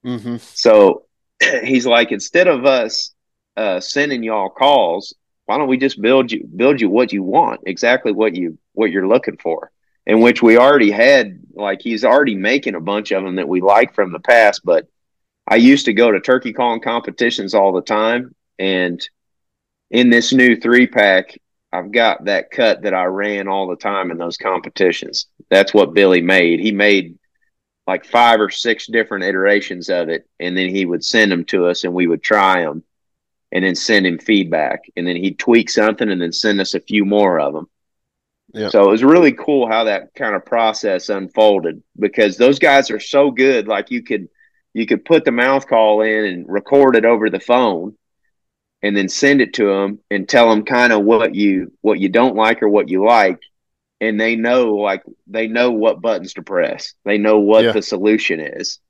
Mm-hmm. 0.04 0.36
So 0.38 1.06
he's 1.64 1.86
like, 1.86 2.12
instead 2.12 2.48
of 2.48 2.64
us 2.64 3.11
uh, 3.56 3.80
sending 3.80 4.22
y'all 4.22 4.50
calls, 4.50 5.14
why 5.46 5.58
don't 5.58 5.68
we 5.68 5.76
just 5.76 6.00
build 6.00 6.32
you 6.32 6.44
build 6.44 6.80
you 6.80 6.88
what 6.88 7.12
you 7.12 7.22
want, 7.22 7.60
exactly 7.66 8.12
what 8.12 8.34
you 8.34 8.58
what 8.72 8.90
you're 8.90 9.08
looking 9.08 9.36
for, 9.36 9.70
in 10.06 10.20
which 10.20 10.42
we 10.42 10.56
already 10.56 10.90
had. 10.90 11.40
Like 11.54 11.82
he's 11.82 12.04
already 12.04 12.34
making 12.34 12.74
a 12.74 12.80
bunch 12.80 13.10
of 13.10 13.22
them 13.22 13.36
that 13.36 13.48
we 13.48 13.60
like 13.60 13.94
from 13.94 14.12
the 14.12 14.20
past. 14.20 14.62
But 14.64 14.86
I 15.46 15.56
used 15.56 15.86
to 15.86 15.92
go 15.92 16.10
to 16.10 16.20
turkey 16.20 16.52
calling 16.52 16.80
competitions 16.80 17.54
all 17.54 17.72
the 17.72 17.82
time, 17.82 18.34
and 18.58 19.00
in 19.90 20.08
this 20.08 20.32
new 20.32 20.56
three 20.56 20.86
pack, 20.86 21.38
I've 21.72 21.92
got 21.92 22.24
that 22.24 22.50
cut 22.50 22.82
that 22.82 22.94
I 22.94 23.04
ran 23.04 23.48
all 23.48 23.68
the 23.68 23.76
time 23.76 24.10
in 24.10 24.18
those 24.18 24.36
competitions. 24.36 25.26
That's 25.50 25.74
what 25.74 25.94
Billy 25.94 26.22
made. 26.22 26.60
He 26.60 26.72
made 26.72 27.18
like 27.86 28.04
five 28.04 28.40
or 28.40 28.50
six 28.50 28.86
different 28.86 29.24
iterations 29.24 29.88
of 29.88 30.08
it, 30.08 30.26
and 30.38 30.56
then 30.56 30.70
he 30.70 30.86
would 30.86 31.04
send 31.04 31.32
them 31.32 31.44
to 31.46 31.66
us, 31.66 31.84
and 31.84 31.92
we 31.92 32.06
would 32.06 32.22
try 32.22 32.62
them, 32.62 32.84
and 33.52 33.64
then 33.64 33.74
send 33.74 34.06
him 34.06 34.18
feedback, 34.18 34.84
and 34.96 35.06
then 35.06 35.16
he'd 35.16 35.38
tweak 35.38 35.70
something, 35.70 36.10
and 36.10 36.20
then 36.20 36.32
send 36.32 36.60
us 36.60 36.74
a 36.74 36.80
few 36.80 37.04
more 37.04 37.38
of 37.38 37.52
them. 37.52 37.68
Yeah. 38.54 38.68
So 38.70 38.82
it 38.82 38.90
was 38.90 39.04
really 39.04 39.32
cool 39.32 39.66
how 39.68 39.84
that 39.84 40.14
kind 40.14 40.34
of 40.34 40.44
process 40.44 41.08
unfolded 41.08 41.82
because 41.98 42.36
those 42.36 42.58
guys 42.58 42.90
are 42.90 43.00
so 43.00 43.30
good. 43.30 43.68
Like 43.68 43.90
you 43.90 44.02
could 44.02 44.28
you 44.74 44.86
could 44.86 45.04
put 45.04 45.24
the 45.24 45.32
mouth 45.32 45.66
call 45.66 46.00
in 46.02 46.24
and 46.24 46.46
record 46.48 46.96
it 46.96 47.04
over 47.04 47.30
the 47.30 47.40
phone, 47.40 47.96
and 48.82 48.96
then 48.96 49.08
send 49.08 49.40
it 49.40 49.54
to 49.54 49.66
them 49.66 50.00
and 50.10 50.28
tell 50.28 50.50
them 50.50 50.64
kind 50.64 50.92
of 50.92 51.02
what 51.04 51.34
you 51.34 51.72
what 51.80 52.00
you 52.00 52.08
don't 52.08 52.36
like 52.36 52.62
or 52.62 52.68
what 52.68 52.88
you 52.88 53.04
like, 53.04 53.38
and 54.00 54.20
they 54.20 54.36
know 54.36 54.74
like 54.76 55.02
they 55.26 55.46
know 55.46 55.70
what 55.72 56.02
buttons 56.02 56.34
to 56.34 56.42
press. 56.42 56.94
They 57.04 57.18
know 57.18 57.38
what 57.40 57.64
Yeah. 57.64 57.72
the 57.72 57.82
solution 57.82 58.40
is. 58.40 58.80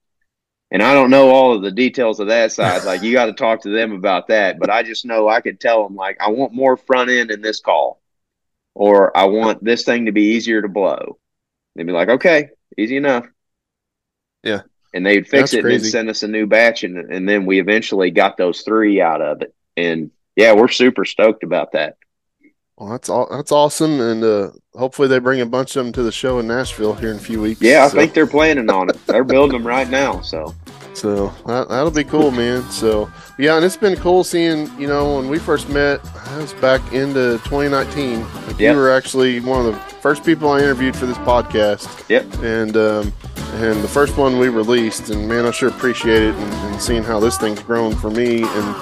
And 0.73 0.83
I 0.83 0.95
don't 0.95 1.11
know 1.11 1.29
all 1.29 1.53
of 1.55 1.61
the 1.61 1.71
details 1.71 2.19
of 2.19 2.29
that 2.29 2.51
side. 2.51 2.85
Like 2.85 3.03
you 3.03 3.13
got 3.13 3.27
to 3.27 3.33
talk 3.35 3.63
to 3.63 3.69
them 3.69 3.93
about 3.93 4.29
that. 4.29 4.59
But 4.59 4.71
I 4.71 4.83
just 4.83 5.05
know 5.05 5.29
I 5.29 5.43
could 5.43 5.61
tell 5.61 5.85
them 5.85 5.95
like 5.95 6.17
I 6.19 6.31
want 6.31 6.55
more 6.55 6.79
front 6.79 7.11
end 7.11 7.31
in 7.31 7.43
this 7.43 7.61
call, 7.61 8.01
or 8.75 9.17
I 9.17 9.27
want 9.27 9.63
this 9.63 9.85
thing 9.85 10.07
to 10.07 10.13
be 10.13 10.33
easier 10.35 10.63
to 10.63 10.69
blow. 10.69 11.19
They'd 11.77 11.87
be 11.87 11.93
like, 11.93 12.09
okay, 12.09 12.49
easy 12.77 12.97
enough. 12.97 13.27
Yeah. 14.43 14.63
And 14.95 15.07
they'd 15.07 15.29
fix 15.29 15.53
That's 15.53 15.55
it 15.55 15.57
and 15.59 15.65
crazy. 15.65 15.83
then 15.85 15.91
send 15.91 16.11
us 16.11 16.23
a 16.23 16.29
new 16.29 16.47
batch, 16.47 16.85
and 16.85 17.13
and 17.13 17.29
then 17.29 17.45
we 17.45 17.61
eventually 17.61 18.11
got 18.11 18.39
those 18.39 18.63
three 18.63 19.01
out 19.01 19.21
of 19.21 19.43
it. 19.43 19.55
And 19.77 20.11
yeah, 20.37 20.55
we're 20.55 20.69
super 20.69 21.05
stoked 21.05 21.45
about 21.45 21.73
that. 21.73 21.97
Well, 22.79 22.91
that's 22.91 23.09
all. 23.09 23.29
That's 23.31 23.53
awesome, 23.53 24.01
and 24.01 24.25
uh, 24.25 24.51
hopefully 24.75 25.07
they 25.07 25.19
bring 25.19 25.41
a 25.41 25.47
bunch 25.47 25.77
of 25.77 25.85
them 25.85 25.93
to 25.93 26.03
the 26.03 26.11
show 26.13 26.39
in 26.39 26.49
Nashville 26.49 26.95
here 26.95 27.11
in 27.11 27.17
a 27.17 27.21
few 27.21 27.41
weeks. 27.41 27.61
Yeah, 27.61 27.85
I 27.85 27.89
So- 27.89 27.99
think 27.99 28.15
they're 28.15 28.27
planning 28.27 28.71
on 28.71 28.89
it. 28.91 29.07
They're 29.07 29.25
building 29.25 29.53
them 29.59 29.67
right 29.67 29.89
now. 29.89 30.21
So 30.23 30.55
So 30.95 31.33
that, 31.47 31.69
that'll 31.69 31.91
be 31.91 32.05
cool, 32.05 32.31
man. 32.31 32.63
So 32.71 33.11
yeah, 33.39 33.57
and 33.57 33.65
it's 33.65 33.77
been 33.77 33.97
cool 33.97 34.25
seeing 34.25 34.71
you 34.81 34.87
know 34.89 35.17
when 35.17 35.29
we 35.29 35.39
first 35.39 35.69
met. 35.69 36.03
That 36.03 36.39
was 36.41 36.55
back 36.55 36.81
into 36.93 37.39
2019. 37.45 38.23
Like, 38.47 38.59
Yeah. 38.59 38.73
You 38.73 38.79
were 38.79 38.91
actually 38.91 39.41
one 39.41 39.67
of 39.67 39.73
the 39.75 39.79
first 40.01 40.25
people 40.25 40.51
I 40.51 40.59
interviewed 40.61 40.97
for 40.97 41.05
this 41.07 41.19
podcast. 41.19 42.09
Yep. 42.09 42.43
And 42.43 42.77
um, 42.77 43.13
and 43.57 43.83
the 43.83 43.89
first 43.89 44.17
one 44.17 44.39
we 44.39 44.49
released, 44.49 45.11
and 45.11 45.29
man, 45.29 45.45
I 45.45 45.51
sure 45.51 45.69
appreciate 45.69 46.23
it 46.23 46.35
and, 46.35 46.53
and 46.73 46.81
seeing 46.81 47.03
how 47.03 47.21
this 47.21 47.37
thing's 47.37 47.61
grown 47.63 47.95
for 47.95 48.11
me 48.11 48.43
and 48.43 48.77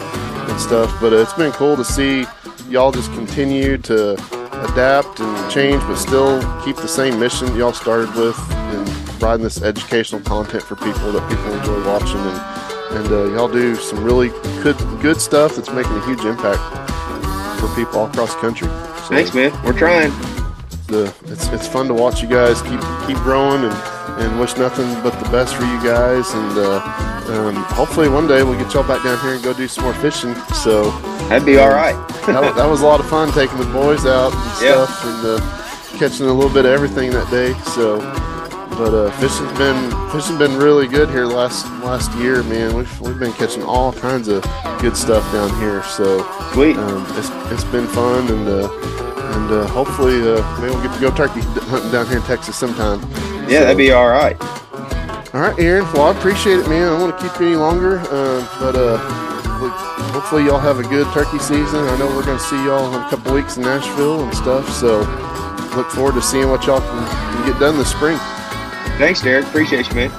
and 0.51 0.61
stuff. 0.61 0.97
But 1.01 1.13
uh, 1.13 1.17
it's 1.17 1.33
been 1.35 1.51
cool 1.53 1.77
to 1.77 1.85
see 1.85 2.25
y'all 2.71 2.93
just 2.93 3.13
continue 3.13 3.77
to 3.77 4.13
adapt 4.71 5.19
and 5.19 5.51
change, 5.51 5.83
but 5.83 5.97
still 5.97 6.41
keep 6.65 6.77
the 6.77 6.89
same 6.89 7.19
mission 7.19 7.55
y'all 7.57 7.73
started 7.73 8.09
with 8.15 8.39
and 8.51 8.87
providing 9.07 9.43
this 9.43 9.61
educational 9.63 10.21
content 10.23 10.63
for 10.63 10.77
people 10.77 11.13
that 11.13 11.29
people 11.29 11.53
enjoy 11.53 11.85
watching. 11.87 12.21
And, 12.21 12.99
and 12.99 13.13
uh, 13.13 13.25
y'all 13.35 13.49
do 13.49 13.75
some 13.75 14.05
really 14.05 14.29
good, 14.63 14.79
good 15.03 15.21
stuff 15.21 15.57
that's 15.57 15.71
making 15.71 15.93
a 15.93 16.07
huge 16.07 16.25
impact 16.25 16.61
for 17.61 17.69
people 17.75 18.01
all 18.01 18.07
across 18.07 18.35
the 18.35 18.41
country. 18.41 18.69
So 18.69 19.09
thanks, 19.09 19.35
man. 19.35 19.53
We're 19.65 19.77
trying. 19.77 20.11
The, 20.87 21.13
it's, 21.27 21.49
it's 21.49 21.67
fun 21.67 21.89
to 21.89 21.95
watch 21.95 22.23
you 22.23 22.29
guys 22.29 22.63
keep 22.63 22.81
keep 23.07 23.17
growing 23.19 23.63
and, 23.65 23.75
and 24.21 24.41
wish 24.41 24.57
nothing 24.57 24.93
but 25.03 25.13
the 25.23 25.29
best 25.31 25.55
for 25.55 25.63
you 25.65 25.83
guys. 25.83 26.33
And 26.33 26.59
uh, 26.59 26.81
um, 27.29 27.55
hopefully 27.75 28.09
one 28.09 28.27
day 28.27 28.43
we'll 28.43 28.59
get 28.59 28.75
y'all 28.75 28.87
back 28.87 29.05
down 29.05 29.19
here 29.21 29.35
and 29.35 29.43
go 29.43 29.53
do 29.53 29.69
some 29.69 29.85
more 29.85 29.95
fishing. 29.95 30.35
So 30.53 30.91
That'd 31.31 31.47
be 31.47 31.59
all 31.59 31.69
right. 31.71 31.95
that, 32.27 32.55
that 32.57 32.69
was 32.69 32.83
a 32.83 32.87
lot 32.87 32.99
of 32.99 33.09
fun 33.09 33.31
taking 33.33 33.57
the 33.59 33.67
boys 33.67 34.05
out 34.05 34.35
and 34.35 34.51
stuff 34.57 35.05
and 35.05 35.27
uh, 35.27 35.97
catching 35.97 36.27
a 36.27 36.33
little 36.33 36.53
bit 36.53 36.65
of 36.67 36.73
everything 36.73 37.11
that 37.13 37.31
day. 37.31 37.53
So, 37.71 38.01
but 38.77 38.93
uh, 38.93 39.11
fishing's 39.21 39.57
been 39.57 40.11
fishing 40.11 40.39
been 40.39 40.57
really 40.57 40.89
good 40.89 41.09
here 41.09 41.27
last 41.27 41.67
last 41.85 42.13
year, 42.19 42.43
man. 42.43 42.75
We've 42.75 43.01
we've 43.01 43.19
been 43.19 43.33
catching 43.35 43.63
all 43.63 43.93
kinds 43.93 44.27
of 44.27 44.43
good 44.81 44.97
stuff 44.97 45.23
down 45.33 45.57
here. 45.61 45.85
So 45.85 46.19
Sweet. 46.53 46.77
um, 46.77 47.07
it's 47.11 47.31
it's 47.53 47.65
been 47.71 47.87
fun 47.87 48.27
and 48.29 48.49
uh, 48.49 48.69
and 49.35 49.51
uh, 49.53 49.67
hopefully 49.69 50.21
uh, 50.23 50.43
maybe 50.61 50.75
we'll 50.75 50.83
get 50.83 50.95
to 50.95 51.01
go 51.01 51.11
turkey 51.15 51.43
hunting 51.71 51.93
down 51.93 52.09
here 52.09 52.17
in 52.17 52.23
Texas 52.25 52.57
sometime. 52.57 53.01
yeah, 53.49 53.61
that'd 53.61 53.77
be 53.77 53.93
all 53.93 54.09
right. 54.09 54.37
All 55.33 55.41
right, 55.41 55.57
Aaron. 55.61 55.85
Well, 55.93 56.13
I 56.13 56.19
appreciate 56.19 56.59
it, 56.59 56.69
man. 56.69 56.83
I 56.83 56.87
don't 56.99 57.03
want 57.03 57.17
to 57.21 57.29
keep 57.29 57.39
you 57.41 57.47
any 57.47 57.57
longer, 57.57 58.01
uh, 58.01 58.45
but 58.59 58.75
uh, 58.75 58.99
hopefully 60.21 60.45
y'all 60.45 60.59
have 60.59 60.79
a 60.79 60.83
good 60.83 61.11
turkey 61.15 61.39
season. 61.39 61.81
I 61.81 61.97
know 61.97 62.05
we're 62.05 62.27
going 62.27 62.37
to 62.37 62.45
see 62.45 62.63
y'all 62.67 62.87
in 62.93 63.01
a 63.01 63.09
couple 63.09 63.33
weeks 63.33 63.57
in 63.57 63.63
Nashville 63.63 64.23
and 64.23 64.35
stuff. 64.35 64.69
So 64.69 64.99
look 65.75 65.89
forward 65.89 66.13
to 66.13 66.21
seeing 66.21 66.51
what 66.51 66.67
y'all 66.67 66.83
can, 66.83 67.07
can 67.09 67.51
get 67.51 67.59
done 67.59 67.79
this 67.79 67.91
spring. 67.91 68.19
Thanks, 68.99 69.23
Derek. 69.23 69.47
Appreciate 69.47 69.89
you, 69.89 69.95
man. 69.95 70.11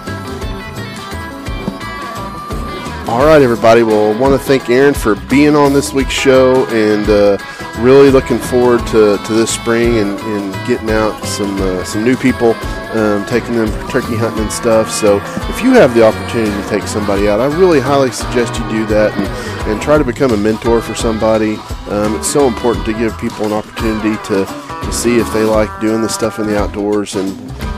All 3.07 3.23
right, 3.23 3.43
everybody. 3.43 3.83
Well, 3.83 4.11
I 4.11 4.19
want 4.19 4.33
to 4.33 4.43
thank 4.43 4.71
Aaron 4.71 4.95
for 4.95 5.13
being 5.29 5.55
on 5.55 5.71
this 5.71 5.93
week's 5.93 6.13
show, 6.13 6.65
and 6.69 7.07
uh, 7.07 7.37
really 7.79 8.11
looking 8.11 8.37
forward 8.37 8.85
to, 8.87 9.17
to 9.17 9.33
this 9.33 9.53
spring 9.53 9.97
and, 9.99 10.19
and 10.19 10.67
getting 10.67 10.89
out 10.89 11.23
some 11.23 11.55
uh, 11.61 11.83
some 11.83 12.03
new 12.03 12.15
people, 12.15 12.53
um, 12.93 13.25
taking 13.25 13.55
them 13.55 13.69
turkey 13.89 14.15
hunting 14.15 14.43
and 14.43 14.51
stuff. 14.51 14.91
So 14.91 15.17
if 15.49 15.63
you 15.63 15.71
have 15.71 15.93
the 15.93 16.03
opportunity 16.03 16.51
to 16.51 16.69
take 16.69 16.83
somebody 16.83 17.27
out, 17.27 17.39
I 17.39 17.45
really 17.57 17.79
highly 17.79 18.11
suggest 18.11 18.59
you 18.59 18.69
do 18.69 18.85
that 18.87 19.17
and, 19.17 19.71
and 19.71 19.81
try 19.81 19.97
to 19.97 20.03
become 20.03 20.31
a 20.31 20.37
mentor 20.37 20.81
for 20.81 20.95
somebody. 20.95 21.55
Um, 21.89 22.15
it's 22.15 22.31
so 22.31 22.47
important 22.47 22.85
to 22.85 22.93
give 22.93 23.17
people 23.17 23.45
an 23.45 23.53
opportunity 23.53 24.15
to, 24.27 24.45
to 24.45 24.91
see 24.91 25.17
if 25.17 25.31
they 25.33 25.43
like 25.43 25.69
doing 25.79 26.01
the 26.01 26.09
stuff 26.09 26.39
in 26.39 26.47
the 26.47 26.57
outdoors 26.57 27.15
and 27.15 27.31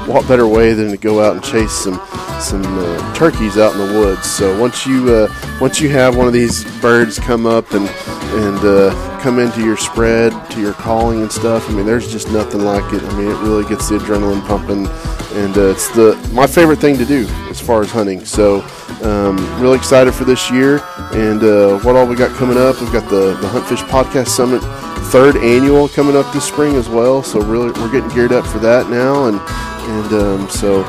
what 0.07 0.27
better 0.27 0.47
way 0.47 0.73
than 0.73 0.89
to 0.89 0.97
go 0.97 1.23
out 1.23 1.35
and 1.35 1.43
chase 1.43 1.71
some 1.71 2.01
some 2.41 2.63
uh, 2.63 3.15
turkeys 3.15 3.57
out 3.57 3.73
in 3.73 3.87
the 3.87 3.99
woods. 3.99 4.25
So 4.25 4.59
once 4.59 4.85
you 4.85 5.13
uh, 5.13 5.57
once 5.61 5.79
you 5.79 5.89
have 5.89 6.17
one 6.17 6.27
of 6.27 6.33
these 6.33 6.65
birds 6.81 7.19
come 7.19 7.45
up 7.45 7.71
and 7.71 7.87
and 7.87 8.57
uh, 8.65 9.12
come 9.24 9.39
into 9.39 9.63
your 9.63 9.78
spread 9.78 10.34
to 10.51 10.59
your 10.59 10.74
calling 10.74 11.21
and 11.21 11.32
stuff, 11.32 11.69
I 11.69 11.74
mean, 11.74 11.86
there's 11.86 12.11
just 12.11 12.30
nothing 12.30 12.61
like 12.61 12.93
it. 12.93 13.01
I 13.01 13.17
mean, 13.17 13.32
it 13.32 13.39
really 13.39 13.63
gets 13.69 13.88
the 13.88 13.97
adrenaline 13.97 14.45
pumping, 14.45 14.86
and 15.41 15.57
uh, 15.57 15.71
it's 15.71 15.88
the 15.95 16.15
my 16.34 16.45
favorite 16.45 16.80
thing 16.80 16.97
to 16.97 17.05
do 17.05 17.26
as 17.49 17.59
far 17.61 17.82
as 17.82 17.89
hunting. 17.89 18.26
So 18.26 18.61
um, 19.01 19.38
really 19.61 19.78
excited 19.78 20.13
for 20.13 20.26
this 20.26 20.51
year 20.51 20.82
and 21.13 21.41
uh, 21.41 21.80
what 21.80 21.95
all 21.95 22.05
we 22.05 22.17
got 22.17 22.36
coming 22.36 22.57
up. 22.57 22.82
We've 22.82 22.91
got 22.91 23.09
the 23.09 23.38
the 23.39 23.47
Huntfish 23.47 23.88
Podcast 23.88 24.28
Summit 24.28 24.61
third 25.13 25.38
annual 25.38 25.88
coming 25.88 26.17
up 26.17 26.32
this 26.34 26.45
spring 26.45 26.76
as 26.76 26.89
well. 26.89 27.24
So 27.24 27.39
really, 27.39 27.71
we're 27.80 27.91
getting 27.91 28.09
geared 28.09 28.34
up 28.34 28.45
for 28.45 28.59
that 28.59 28.89
now, 28.89 29.28
and 29.28 29.39
and 29.39 30.13
um, 30.13 30.49
so 30.49 30.84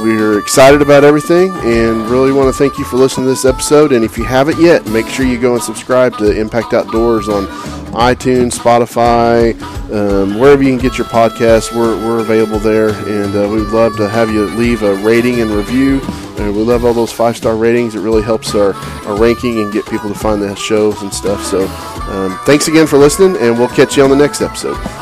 we're 0.00 0.38
excited 0.38 0.82
about 0.82 1.04
everything 1.04 1.50
and 1.50 2.08
really 2.08 2.32
want 2.32 2.52
to 2.52 2.58
thank 2.58 2.78
you 2.78 2.84
for 2.84 2.96
listening 2.96 3.26
to 3.26 3.30
this 3.30 3.44
episode. 3.44 3.92
And 3.92 4.04
if 4.04 4.16
you 4.16 4.24
haven't 4.24 4.58
yet, 4.58 4.86
make 4.86 5.06
sure 5.06 5.26
you 5.26 5.38
go 5.38 5.54
and 5.54 5.62
subscribe 5.62 6.16
to 6.18 6.38
Impact 6.38 6.72
Outdoors 6.72 7.28
on 7.28 7.46
iTunes, 7.92 8.58
Spotify, 8.58 9.60
um, 9.92 10.38
wherever 10.38 10.62
you 10.62 10.70
can 10.70 10.78
get 10.78 10.96
your 10.96 11.06
podcasts. 11.06 11.74
We're, 11.74 11.96
we're 11.96 12.20
available 12.20 12.58
there, 12.58 12.88
and 12.88 13.36
uh, 13.36 13.48
we'd 13.48 13.68
love 13.68 13.96
to 13.98 14.08
have 14.08 14.30
you 14.30 14.46
leave 14.46 14.82
a 14.82 14.94
rating 14.96 15.40
and 15.40 15.50
review. 15.50 16.00
And 16.38 16.56
we 16.56 16.62
love 16.62 16.84
all 16.84 16.94
those 16.94 17.12
five 17.12 17.36
star 17.36 17.56
ratings. 17.56 17.94
It 17.94 18.00
really 18.00 18.22
helps 18.22 18.54
our, 18.54 18.74
our 19.06 19.18
ranking 19.18 19.60
and 19.60 19.72
get 19.72 19.86
people 19.86 20.08
to 20.08 20.18
find 20.18 20.40
the 20.40 20.54
shows 20.56 21.02
and 21.02 21.12
stuff. 21.12 21.44
So 21.44 21.66
um, 22.10 22.38
thanks 22.44 22.68
again 22.68 22.86
for 22.86 22.98
listening, 22.98 23.36
and 23.40 23.58
we'll 23.58 23.68
catch 23.68 23.96
you 23.96 24.04
on 24.04 24.10
the 24.10 24.16
next 24.16 24.40
episode. 24.40 25.01